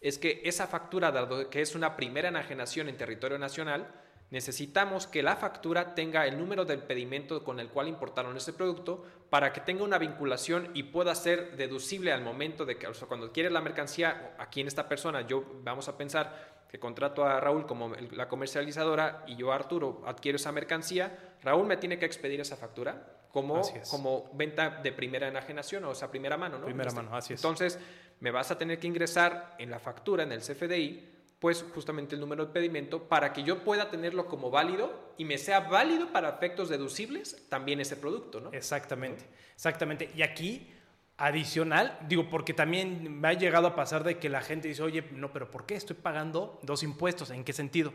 es 0.08 0.18
que 0.18 0.42
esa 0.44 0.66
factura, 0.66 1.10
dado 1.10 1.50
que 1.50 1.60
es 1.60 1.74
una 1.74 1.96
primera 1.96 2.28
enajenación 2.28 2.88
en 2.88 2.96
territorio 2.96 3.38
nacional, 3.38 3.88
necesitamos 4.30 5.06
que 5.06 5.22
la 5.22 5.36
factura 5.36 5.94
tenga 5.94 6.26
el 6.26 6.38
número 6.38 6.64
del 6.64 6.82
pedimento 6.82 7.44
con 7.44 7.60
el 7.60 7.68
cual 7.68 7.88
importaron 7.88 8.36
ese 8.36 8.52
producto 8.52 9.04
para 9.30 9.52
que 9.52 9.60
tenga 9.60 9.84
una 9.84 9.98
vinculación 9.98 10.70
y 10.74 10.84
pueda 10.84 11.14
ser 11.14 11.56
deducible 11.56 12.12
al 12.12 12.22
momento 12.22 12.64
de 12.64 12.76
que, 12.76 12.86
o 12.86 12.94
sea, 12.94 13.06
cuando 13.08 13.32
quieres 13.32 13.52
la 13.52 13.60
mercancía, 13.60 14.34
aquí 14.38 14.60
en 14.60 14.66
esta 14.66 14.88
persona, 14.88 15.22
yo 15.22 15.44
vamos 15.62 15.88
a 15.88 15.96
pensar 15.96 16.56
que 16.68 16.80
contrato 16.80 17.24
a 17.24 17.38
Raúl 17.38 17.66
como 17.66 17.94
la 17.94 18.28
comercializadora 18.28 19.24
y 19.26 19.36
yo, 19.36 19.52
Arturo, 19.52 20.02
adquiero 20.06 20.36
esa 20.36 20.50
mercancía, 20.50 21.36
Raúl 21.42 21.66
me 21.66 21.76
tiene 21.76 21.98
que 21.98 22.06
expedir 22.06 22.40
esa 22.40 22.56
factura 22.56 23.16
como, 23.30 23.62
como 23.90 24.30
venta 24.32 24.80
de 24.82 24.92
primera 24.92 25.28
enajenación 25.28 25.84
o 25.84 25.94
sea, 25.94 26.10
primera 26.10 26.36
mano, 26.36 26.58
¿no? 26.58 26.64
Primera 26.64 26.90
mano, 26.90 27.14
así 27.14 27.34
es. 27.34 27.40
Entonces, 27.40 27.78
me 28.20 28.30
vas 28.30 28.50
a 28.50 28.58
tener 28.58 28.78
que 28.78 28.86
ingresar 28.86 29.54
en 29.58 29.70
la 29.70 29.78
factura, 29.78 30.22
en 30.22 30.32
el 30.32 30.40
CFDI, 30.40 31.16
pues 31.38 31.64
justamente 31.74 32.14
el 32.14 32.20
número 32.20 32.46
de 32.46 32.52
pedimento 32.52 33.04
para 33.08 33.32
que 33.32 33.42
yo 33.42 33.62
pueda 33.62 33.90
tenerlo 33.90 34.26
como 34.26 34.50
válido 34.50 35.12
y 35.18 35.24
me 35.24 35.38
sea 35.38 35.60
válido 35.60 36.10
para 36.12 36.30
efectos 36.30 36.68
deducibles 36.68 37.48
también 37.48 37.80
ese 37.80 37.96
producto, 37.96 38.40
¿no? 38.40 38.52
Exactamente, 38.52 39.24
exactamente. 39.54 40.10
Y 40.14 40.22
aquí, 40.22 40.72
adicional, 41.18 41.98
digo, 42.08 42.30
porque 42.30 42.54
también 42.54 43.20
me 43.20 43.28
ha 43.28 43.32
llegado 43.34 43.66
a 43.66 43.76
pasar 43.76 44.02
de 44.02 44.18
que 44.18 44.30
la 44.30 44.40
gente 44.40 44.68
dice, 44.68 44.82
oye, 44.82 45.04
no, 45.12 45.32
pero 45.32 45.50
¿por 45.50 45.66
qué 45.66 45.74
estoy 45.74 45.96
pagando 45.96 46.58
dos 46.62 46.82
impuestos? 46.82 47.30
¿En 47.30 47.44
qué 47.44 47.52
sentido? 47.52 47.92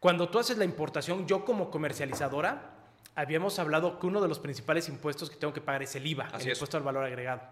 Cuando 0.00 0.28
tú 0.28 0.38
haces 0.38 0.58
la 0.58 0.64
importación, 0.64 1.26
yo 1.26 1.44
como 1.44 1.70
comercializadora, 1.70 2.74
habíamos 3.14 3.58
hablado 3.58 3.98
que 3.98 4.06
uno 4.06 4.20
de 4.20 4.28
los 4.28 4.38
principales 4.38 4.88
impuestos 4.88 5.30
que 5.30 5.36
tengo 5.36 5.52
que 5.52 5.60
pagar 5.60 5.82
es 5.82 5.94
el 5.94 6.06
IVA, 6.06 6.30
el 6.38 6.48
impuesto 6.48 6.76
al 6.76 6.82
valor 6.82 7.04
agregado. 7.04 7.42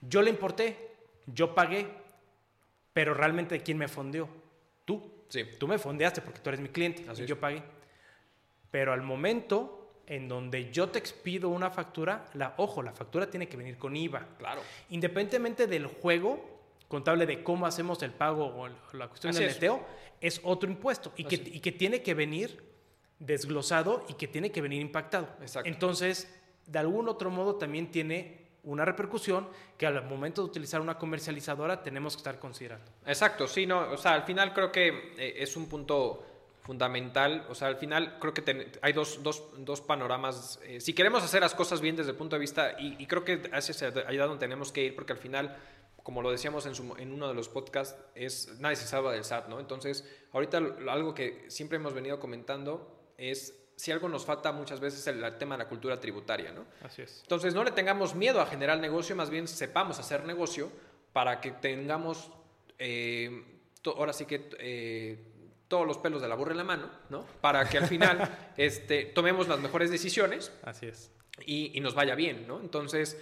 Yo 0.00 0.22
le 0.22 0.30
importé, 0.30 0.94
yo 1.26 1.54
pagué, 1.54 1.86
pero 2.92 3.14
realmente 3.14 3.60
¿quién 3.60 3.78
me 3.78 3.88
fondeó? 3.88 4.28
Tú. 4.84 5.24
Sí. 5.28 5.44
Tú 5.58 5.68
me 5.68 5.78
fondeaste 5.78 6.22
porque 6.22 6.40
tú 6.40 6.50
eres 6.50 6.60
mi 6.60 6.68
cliente 6.68 7.04
y 7.16 7.26
yo 7.26 7.38
pagué. 7.38 7.62
Pero 8.70 8.92
al 8.92 9.02
momento 9.02 10.02
en 10.06 10.28
donde 10.28 10.72
yo 10.72 10.88
te 10.88 10.98
expido 10.98 11.48
una 11.50 11.70
factura, 11.70 12.26
la, 12.34 12.54
ojo, 12.56 12.82
la 12.82 12.92
factura 12.92 13.30
tiene 13.30 13.48
que 13.48 13.56
venir 13.56 13.78
con 13.78 13.94
IVA. 13.94 14.26
Claro. 14.38 14.60
Independientemente 14.90 15.68
del 15.68 15.86
juego 15.86 16.60
contable 16.90 17.24
de 17.24 17.44
cómo 17.44 17.66
hacemos 17.66 18.02
el 18.02 18.10
pago 18.10 18.46
o 18.46 18.68
la 18.96 19.06
cuestión 19.06 19.32
del 19.32 19.46
neteo, 19.46 19.86
es. 20.20 20.40
otro 20.42 20.68
impuesto 20.68 21.12
y 21.16 21.22
que, 21.22 21.36
y 21.36 21.60
que, 21.60 21.70
tiene 21.70 22.02
que 22.02 22.14
venir 22.14 22.64
desglosado 23.20 24.04
y 24.08 24.14
que 24.14 24.26
tiene 24.26 24.50
que 24.50 24.60
venir 24.60 24.82
impactado. 24.82 25.28
Exacto. 25.40 25.68
Entonces, 25.68 26.36
de 26.66 26.78
algún 26.80 27.08
otro 27.08 27.30
modo 27.30 27.54
también 27.54 27.92
tiene 27.92 28.39
una 28.64 28.84
repercusión 28.84 29.48
que 29.78 29.86
al 29.86 30.04
momento 30.04 30.42
de 30.42 30.48
utilizar 30.48 30.80
una 30.80 30.98
comercializadora 30.98 31.82
tenemos 31.82 32.14
que 32.14 32.18
estar 32.18 32.38
considerando. 32.38 32.90
Exacto, 33.06 33.46
sí, 33.46 33.66
no, 33.66 33.90
o 33.90 33.96
sea, 33.96 34.14
al 34.14 34.24
final 34.24 34.52
creo 34.52 34.70
que 34.70 35.14
eh, 35.16 35.34
es 35.38 35.56
un 35.56 35.68
punto 35.68 36.26
fundamental, 36.62 37.46
o 37.48 37.54
sea, 37.54 37.68
al 37.68 37.76
final 37.76 38.18
creo 38.20 38.34
que 38.34 38.70
hay 38.82 38.92
dos, 38.92 39.22
dos, 39.22 39.42
dos 39.58 39.80
panoramas, 39.80 40.60
eh, 40.62 40.80
si 40.80 40.92
queremos 40.92 41.22
hacer 41.22 41.40
las 41.40 41.54
cosas 41.54 41.80
bien 41.80 41.96
desde 41.96 42.10
el 42.10 42.16
punto 42.16 42.36
de 42.36 42.40
vista, 42.40 42.76
y, 42.78 43.06
creo 43.06 43.24
que 43.24 43.50
hacia 43.52 43.88
allá 44.06 44.26
donde 44.26 44.40
tenemos 44.40 44.70
que 44.70 44.84
ir, 44.84 44.94
porque 44.94 45.12
al 45.12 45.18
final, 45.18 45.56
como 46.02 46.22
lo 46.22 46.30
decíamos 46.30 46.66
en, 46.66 46.74
en 47.00 47.12
uno 47.12 47.28
de 47.28 47.34
los 47.34 47.48
podcasts, 47.48 47.98
es 48.14 48.60
nadie 48.60 48.76
se 48.76 48.86
salva 48.86 49.12
del 49.12 49.24
SAT, 49.24 49.48
¿no? 49.48 49.58
Entonces, 49.58 50.04
ahorita 50.32 50.58
algo 50.88 51.14
que 51.14 51.46
siempre 51.48 51.76
hemos 51.76 51.94
venido 51.94 52.20
comentando 52.20 53.14
es 53.16 53.59
si 53.80 53.90
algo 53.90 54.10
nos 54.10 54.26
falta 54.26 54.52
muchas 54.52 54.78
veces 54.78 55.06
el, 55.06 55.24
el, 55.24 55.38
tema 55.38 55.56
de 55.56 55.64
la 55.64 55.68
cultura 55.68 55.98
tributaria, 55.98 56.52
¿no? 56.52 56.66
Así 56.84 57.00
es. 57.00 57.20
Entonces, 57.22 57.54
no 57.54 57.64
le 57.64 57.70
tengamos 57.70 58.14
miedo 58.14 58.40
a 58.42 58.46
generar 58.46 58.78
negocio, 58.78 59.16
más 59.16 59.30
bien 59.30 59.48
sepamos 59.48 59.98
hacer 59.98 60.26
negocio 60.26 60.70
para 61.14 61.40
que 61.40 61.52
tengamos, 61.52 62.30
eh, 62.78 63.42
ahora 63.86 64.12
sí 64.12 64.26
que 64.26 64.50
eh, 64.58 65.18
todos 65.66 65.86
los 65.86 65.96
pelos 65.96 66.20
de 66.20 66.28
la 66.28 66.34
burra 66.34 66.50
en 66.50 66.58
la 66.58 66.64
mano, 66.64 66.90
¿no? 67.08 67.24
Para 67.40 67.66
que 67.66 67.78
al 67.78 67.86
final 67.86 68.52
este, 68.58 69.06
tomemos 69.06 69.48
las 69.48 69.60
mejores 69.60 69.90
decisiones. 69.90 70.52
Así 70.62 70.86
es. 70.86 71.10
Y, 71.46 71.76
y 71.76 71.80
nos 71.80 71.94
vaya 71.94 72.14
bien, 72.14 72.46
¿no? 72.46 72.60
Entonces, 72.60 73.16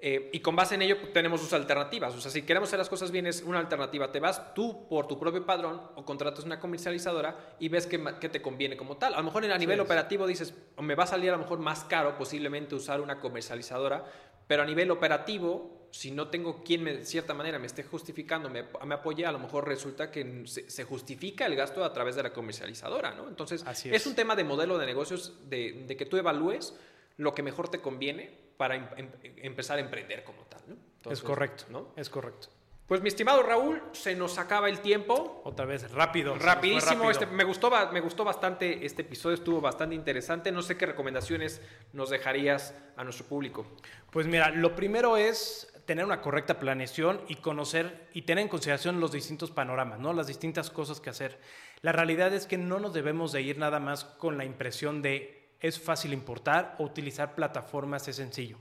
eh, 0.00 0.30
y 0.32 0.38
con 0.38 0.54
base 0.54 0.76
en 0.76 0.82
ello 0.82 0.96
tenemos 1.12 1.40
sus 1.40 1.52
alternativas. 1.52 2.14
O 2.14 2.20
sea, 2.20 2.30
si 2.30 2.42
queremos 2.42 2.68
hacer 2.68 2.78
las 2.78 2.88
cosas 2.88 3.10
bien, 3.10 3.26
es 3.26 3.42
una 3.42 3.58
alternativa. 3.58 4.12
Te 4.12 4.20
vas 4.20 4.54
tú 4.54 4.86
por 4.88 5.08
tu 5.08 5.18
propio 5.18 5.44
padrón 5.44 5.80
o 5.96 6.04
contratas 6.04 6.44
una 6.44 6.60
comercializadora 6.60 7.56
y 7.58 7.68
ves 7.68 7.86
que, 7.88 7.98
te 7.98 8.40
conviene 8.40 8.76
como 8.76 8.96
tal. 8.96 9.14
A 9.14 9.18
lo 9.18 9.24
mejor 9.24 9.44
a 9.44 9.58
nivel 9.58 9.80
operativo 9.80 10.26
dices, 10.26 10.54
me 10.80 10.94
va 10.94 11.02
a 11.02 11.08
salir 11.08 11.30
a 11.30 11.32
lo 11.32 11.38
mejor 11.38 11.58
más 11.58 11.82
caro 11.84 12.16
posiblemente 12.16 12.76
usar 12.76 13.00
una 13.00 13.18
comercializadora, 13.18 14.04
pero 14.46 14.62
a 14.62 14.66
nivel 14.66 14.92
operativo, 14.92 15.88
si 15.90 16.12
no 16.12 16.28
tengo 16.28 16.62
quien 16.62 16.84
de 16.84 17.04
cierta 17.04 17.34
manera 17.34 17.58
me 17.58 17.66
esté 17.66 17.82
justificando, 17.82 18.48
me, 18.48 18.66
me 18.86 18.94
apoye, 18.94 19.26
a 19.26 19.32
lo 19.32 19.40
mejor 19.40 19.66
resulta 19.66 20.12
que 20.12 20.44
se, 20.46 20.84
justifica 20.84 21.44
el 21.46 21.56
gasto 21.56 21.82
a 21.82 21.92
través 21.92 22.14
de 22.14 22.22
la 22.22 22.32
comercializadora, 22.32 23.14
¿no? 23.14 23.26
Entonces, 23.26 23.64
es. 23.84 24.06
un 24.06 24.14
tema 24.14 24.36
de 24.36 24.44
modelo 24.44 24.78
de 24.78 24.86
negocios, 24.86 25.50
de, 25.50 25.84
de 25.88 25.96
que 25.96 26.06
tú 26.06 26.16
evalúes 26.16 26.74
lo 27.16 27.34
que 27.34 27.42
mejor 27.42 27.68
te 27.68 27.80
conviene 27.80 28.47
para 28.58 28.74
em, 28.74 28.86
em, 28.96 29.08
empezar 29.38 29.78
a 29.78 29.80
emprender 29.80 30.22
como 30.22 30.42
tal. 30.42 30.60
¿no? 30.66 30.76
es 31.10 31.22
correcto, 31.22 31.64
¿no? 31.70 31.92
Es 31.96 32.10
correcto. 32.10 32.48
Pues 32.86 33.02
mi 33.02 33.08
estimado 33.08 33.42
Raúl, 33.42 33.82
se 33.92 34.14
nos 34.14 34.38
acaba 34.38 34.68
el 34.68 34.80
tiempo. 34.80 35.42
Otra 35.44 35.66
vez, 35.66 35.90
rápido. 35.92 36.34
Rapidísimo. 36.34 37.10
Este, 37.10 37.26
me, 37.26 37.44
gustó, 37.44 37.70
me 37.92 38.00
gustó 38.00 38.24
bastante 38.24 38.84
este 38.84 39.02
episodio, 39.02 39.34
estuvo 39.34 39.60
bastante 39.60 39.94
interesante. 39.94 40.50
No 40.50 40.62
sé 40.62 40.78
qué 40.78 40.86
recomendaciones 40.86 41.60
nos 41.92 42.08
dejarías 42.08 42.74
a 42.96 43.04
nuestro 43.04 43.26
público. 43.26 43.66
Pues 44.10 44.26
mira, 44.26 44.48
lo 44.50 44.74
primero 44.74 45.18
es 45.18 45.70
tener 45.84 46.04
una 46.04 46.20
correcta 46.22 46.58
planeación 46.58 47.20
y 47.28 47.36
conocer 47.36 48.08
y 48.14 48.22
tener 48.22 48.42
en 48.42 48.48
consideración 48.48 49.00
los 49.00 49.12
distintos 49.12 49.50
panoramas, 49.50 49.98
¿no? 49.98 50.12
las 50.12 50.26
distintas 50.26 50.70
cosas 50.70 51.00
que 51.00 51.10
hacer. 51.10 51.38
La 51.80 51.92
realidad 51.92 52.32
es 52.34 52.46
que 52.46 52.58
no 52.58 52.78
nos 52.78 52.92
debemos 52.92 53.32
de 53.32 53.42
ir 53.42 53.58
nada 53.58 53.80
más 53.80 54.04
con 54.04 54.36
la 54.36 54.44
impresión 54.44 55.00
de 55.00 55.37
es 55.60 55.80
fácil 55.80 56.12
importar 56.12 56.76
o 56.78 56.84
utilizar 56.84 57.34
plataformas 57.34 58.08
es 58.08 58.16
sencillo. 58.16 58.56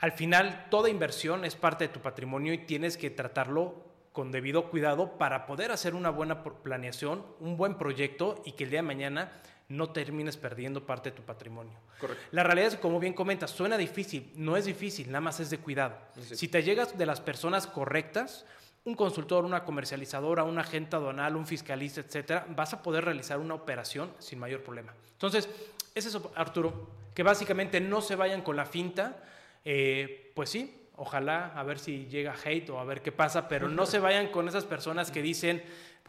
Al 0.00 0.12
final, 0.12 0.66
toda 0.70 0.90
inversión 0.90 1.44
es 1.44 1.56
parte 1.56 1.84
de 1.84 1.92
tu 1.92 2.00
patrimonio 2.00 2.52
y 2.52 2.58
tienes 2.58 2.96
que 2.96 3.10
tratarlo 3.10 3.86
con 4.12 4.30
debido 4.30 4.70
cuidado 4.70 5.18
para 5.18 5.46
poder 5.46 5.70
hacer 5.70 5.94
una 5.94 6.10
buena 6.10 6.42
planeación, 6.42 7.24
un 7.40 7.56
buen 7.56 7.76
proyecto 7.76 8.42
y 8.44 8.52
que 8.52 8.64
el 8.64 8.70
día 8.70 8.78
de 8.78 8.86
mañana 8.86 9.32
no 9.68 9.90
termines 9.90 10.36
perdiendo 10.36 10.86
parte 10.86 11.10
de 11.10 11.16
tu 11.16 11.22
patrimonio. 11.22 11.74
Correcto. 12.00 12.24
La 12.30 12.42
realidad 12.42 12.68
es 12.68 12.76
como 12.76 13.00
bien 13.00 13.14
comentas, 13.14 13.50
suena 13.50 13.76
difícil, 13.76 14.32
no 14.36 14.56
es 14.56 14.64
difícil, 14.64 15.08
nada 15.08 15.20
más 15.20 15.40
es 15.40 15.50
de 15.50 15.58
cuidado. 15.58 15.98
Si 16.20 16.48
te 16.48 16.62
llegas 16.62 16.96
de 16.96 17.04
las 17.04 17.20
personas 17.20 17.66
correctas, 17.66 18.46
un 18.84 18.94
consultor, 18.94 19.44
una 19.44 19.64
comercializadora, 19.64 20.44
un 20.44 20.58
agente 20.58 20.94
aduanal, 20.94 21.34
un 21.34 21.46
fiscalista, 21.46 22.00
etcétera, 22.00 22.46
vas 22.50 22.72
a 22.72 22.82
poder 22.82 23.04
realizar 23.04 23.38
una 23.40 23.54
operación 23.54 24.12
sin 24.18 24.38
mayor 24.38 24.62
problema. 24.62 24.94
Entonces, 25.12 25.48
es 25.96 26.06
eso, 26.06 26.30
Arturo, 26.34 26.90
que 27.14 27.22
básicamente 27.22 27.80
no 27.80 28.02
se 28.02 28.16
vayan 28.16 28.42
con 28.42 28.54
la 28.54 28.66
finta, 28.66 29.16
eh, 29.64 30.30
pues 30.34 30.50
sí, 30.50 30.88
ojalá 30.96 31.52
a 31.56 31.62
ver 31.62 31.78
si 31.78 32.06
llega 32.06 32.34
hate 32.44 32.68
o 32.68 32.78
a 32.78 32.84
ver 32.84 33.00
qué 33.00 33.12
pasa, 33.12 33.48
pero 33.48 33.68
no 33.68 33.86
se 33.86 33.98
vayan 33.98 34.28
con 34.28 34.46
esas 34.46 34.64
personas 34.64 35.10
que 35.10 35.22
dicen, 35.22 35.62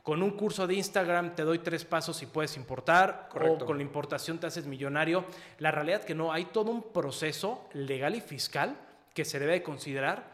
con 0.03 0.21
un 0.21 0.31
curso 0.31 0.67
de 0.67 0.73
Instagram 0.75 1.35
te 1.35 1.43
doy 1.43 1.59
tres 1.59 1.85
pasos 1.85 2.21
y 2.21 2.25
puedes 2.25 2.57
importar, 2.57 3.29
o 3.33 3.65
con 3.65 3.77
la 3.77 3.83
importación 3.83 4.39
te 4.39 4.47
haces 4.47 4.65
millonario. 4.65 5.23
La 5.59 5.71
realidad 5.71 6.01
es 6.01 6.05
que 6.05 6.15
no, 6.15 6.33
hay 6.33 6.45
todo 6.45 6.71
un 6.71 6.91
proceso 6.91 7.69
legal 7.73 8.15
y 8.15 8.21
fiscal 8.21 8.77
que 9.13 9.23
se 9.23 9.39
debe 9.39 9.63
considerar, 9.63 10.29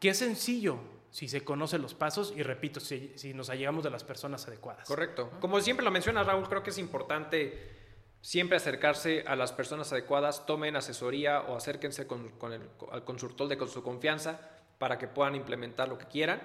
que 0.00 0.10
es 0.10 0.18
sencillo, 0.18 0.78
si 1.10 1.28
se 1.28 1.44
conocen 1.44 1.82
los 1.82 1.94
pasos 1.94 2.32
y 2.34 2.42
repito, 2.42 2.80
si, 2.80 3.12
si, 3.16 3.34
nos 3.34 3.50
allegamos 3.50 3.84
de 3.84 3.90
las 3.90 4.02
personas 4.02 4.48
adecuadas. 4.48 4.88
Correcto. 4.88 5.30
Como 5.40 5.60
siempre 5.60 5.84
lo 5.84 5.90
menciona 5.90 6.24
Raúl, 6.24 6.48
creo 6.48 6.62
que 6.62 6.70
es 6.70 6.78
importante 6.78 7.83
siempre 8.24 8.56
acercarse 8.56 9.22
a 9.26 9.36
las 9.36 9.52
personas 9.52 9.92
adecuadas, 9.92 10.46
tomen 10.46 10.76
asesoría 10.76 11.42
o 11.42 11.56
acérquense 11.56 12.06
con, 12.06 12.32
el, 12.52 12.62
al 12.90 13.04
consultor 13.04 13.48
de 13.48 13.58
con 13.58 13.68
su 13.68 13.82
confianza 13.82 14.40
para 14.78 14.96
que 14.96 15.06
puedan 15.06 15.34
implementar 15.34 15.88
lo 15.88 15.98
que 15.98 16.06
quieran. 16.06 16.40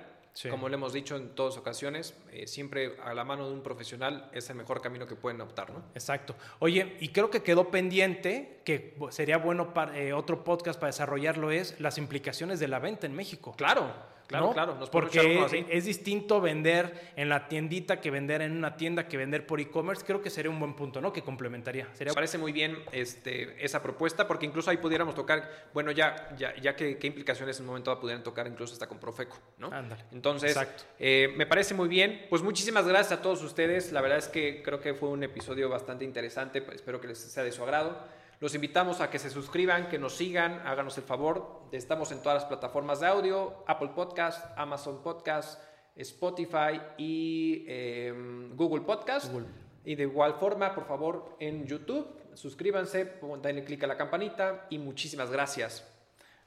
Como 0.50 0.68
le 0.68 0.76
hemos 0.76 0.92
dicho 0.92 1.16
en 1.16 1.30
todas 1.36 1.58
ocasiones, 1.58 2.14
eh, 2.32 2.48
siempre 2.48 2.98
a 3.04 3.14
la 3.14 3.24
mano 3.24 3.48
de 3.48 3.54
un 3.54 3.64
profesional 3.64 4.30
es 4.34 4.50
el 4.50 4.58
mejor 4.58 4.82
camino 4.82 5.08
que 5.08 5.16
pueden 5.16 5.40
optar, 5.40 5.72
¿no? 5.72 5.84
Exacto. 5.94 6.36
Oye, 6.60 6.98
y 7.00 7.10
creo 7.10 7.30
que 7.30 7.44
quedó 7.44 7.72
pendiente, 7.72 8.62
que 8.66 8.98
sería 9.10 9.38
bueno 9.38 9.74
para 9.74 9.98
eh, 9.98 10.14
otro 10.14 10.44
podcast 10.44 10.80
para 10.80 10.90
desarrollarlo, 10.90 11.50
es 11.50 11.80
las 11.80 11.98
implicaciones 11.98 12.60
de 12.60 12.68
la 12.68 12.80
venta 12.80 13.08
en 13.08 13.16
México. 13.16 13.54
Claro. 13.58 13.92
Claro, 14.30 14.46
¿no? 14.46 14.54
claro, 14.54 14.76
nos 14.76 14.92
Porque 14.92 15.40
así. 15.44 15.66
es 15.70 15.86
distinto 15.86 16.40
vender 16.40 17.12
en 17.16 17.30
la 17.30 17.48
tiendita 17.48 18.00
que 18.00 18.12
vender 18.12 18.44
en 18.44 18.56
una 18.56 18.78
tienda 18.78 19.08
que 19.08 19.18
vender 19.18 19.48
por 19.48 19.60
e-commerce. 19.60 20.06
Creo 20.06 20.22
que 20.22 20.30
sería 20.30 20.52
un 20.52 20.60
buen 20.60 20.76
punto, 20.76 21.02
¿no? 21.02 21.12
Que 21.12 21.24
complementaría. 21.24 21.88
Sería 21.94 22.12
Me 22.12 22.16
parece 22.16 22.38
muy 22.38 22.52
bien 22.52 22.78
este, 22.92 23.66
esa 23.66 23.82
propuesta, 23.82 24.28
porque 24.28 24.46
incluso 24.46 24.70
ahí 24.70 24.78
pudiéramos 24.78 25.16
tocar, 25.16 25.50
bueno, 25.74 25.90
ya, 25.90 26.30
ya, 26.38 26.56
ya 26.58 26.76
que 26.76 27.00
qué 27.00 27.08
implicaciones 27.08 27.58
en 27.58 27.64
un 27.64 27.70
momento 27.70 28.00
pudieran 28.00 28.24
tocar 28.24 28.46
incluso 28.46 28.74
hasta 28.74 28.86
con 28.88 29.00
Profeco, 29.00 29.40
¿no? 29.58 29.72
Ándale. 29.74 30.06
Entonces, 30.12 30.52
Exacto. 30.52 30.84
eh, 31.00 31.34
me 31.36 31.48
parece 31.48 31.74
muy 31.74 31.88
bien. 31.90 32.28
Pues 32.30 32.44
muchísimas 32.44 32.88
gracias 32.88 33.18
a 33.18 33.22
todos 33.24 33.42
ustedes. 33.42 33.92
La 33.92 34.02
verdad 34.02 34.20
es 34.20 34.28
que 34.28 34.62
creo 34.62 34.80
que 34.80 34.94
fue 34.94 35.10
un 35.10 35.24
episodio 35.24 35.70
bastante 35.70 36.06
interesante. 36.06 36.62
Pues, 36.62 36.76
espero 36.76 37.02
que 37.02 37.08
les 37.08 37.18
sea 37.18 37.44
de 37.44 37.52
su 37.52 37.64
agrado. 37.64 37.98
Los 38.40 38.56
invitamos 38.56 39.02
a 39.02 39.10
que 39.10 39.20
se 39.20 39.30
suscriban, 39.30 39.90
que 39.90 40.00
nos 40.00 40.16
sigan, 40.16 40.62
háganos 40.66 40.98
el 40.98 41.04
favor. 41.04 41.64
Estamos 41.74 42.12
en 42.14 42.22
todas 42.22 42.42
las 42.42 42.46
plataformas 42.46 43.02
de 43.02 43.08
audio, 43.08 43.66
Apple 43.68 43.90
Podcast, 43.94 44.46
Amazon 44.58 45.04
Podcast, 45.04 45.62
Spotify 45.98 46.80
y 46.98 47.66
eh, 47.68 48.14
Google 48.56 48.86
Podcast. 48.86 49.30
Google. 49.30 49.48
Y 49.84 49.96
de 49.96 50.04
igual 50.04 50.36
forma, 50.36 50.74
por 50.74 50.86
favor, 50.86 51.36
en 51.40 51.66
YouTube, 51.66 52.08
suscríbanse, 52.34 53.20
denle 53.42 53.66
clic 53.66 53.84
a 53.84 53.88
la 53.88 53.98
campanita 53.98 54.68
y 54.70 54.78
muchísimas 54.78 55.30
gracias. 55.30 55.86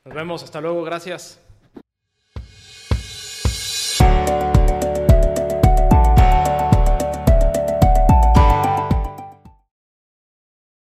Nos 0.04 0.14
vemos. 0.14 0.42
Hasta 0.42 0.62
luego. 0.62 0.82
Gracias. 0.84 1.40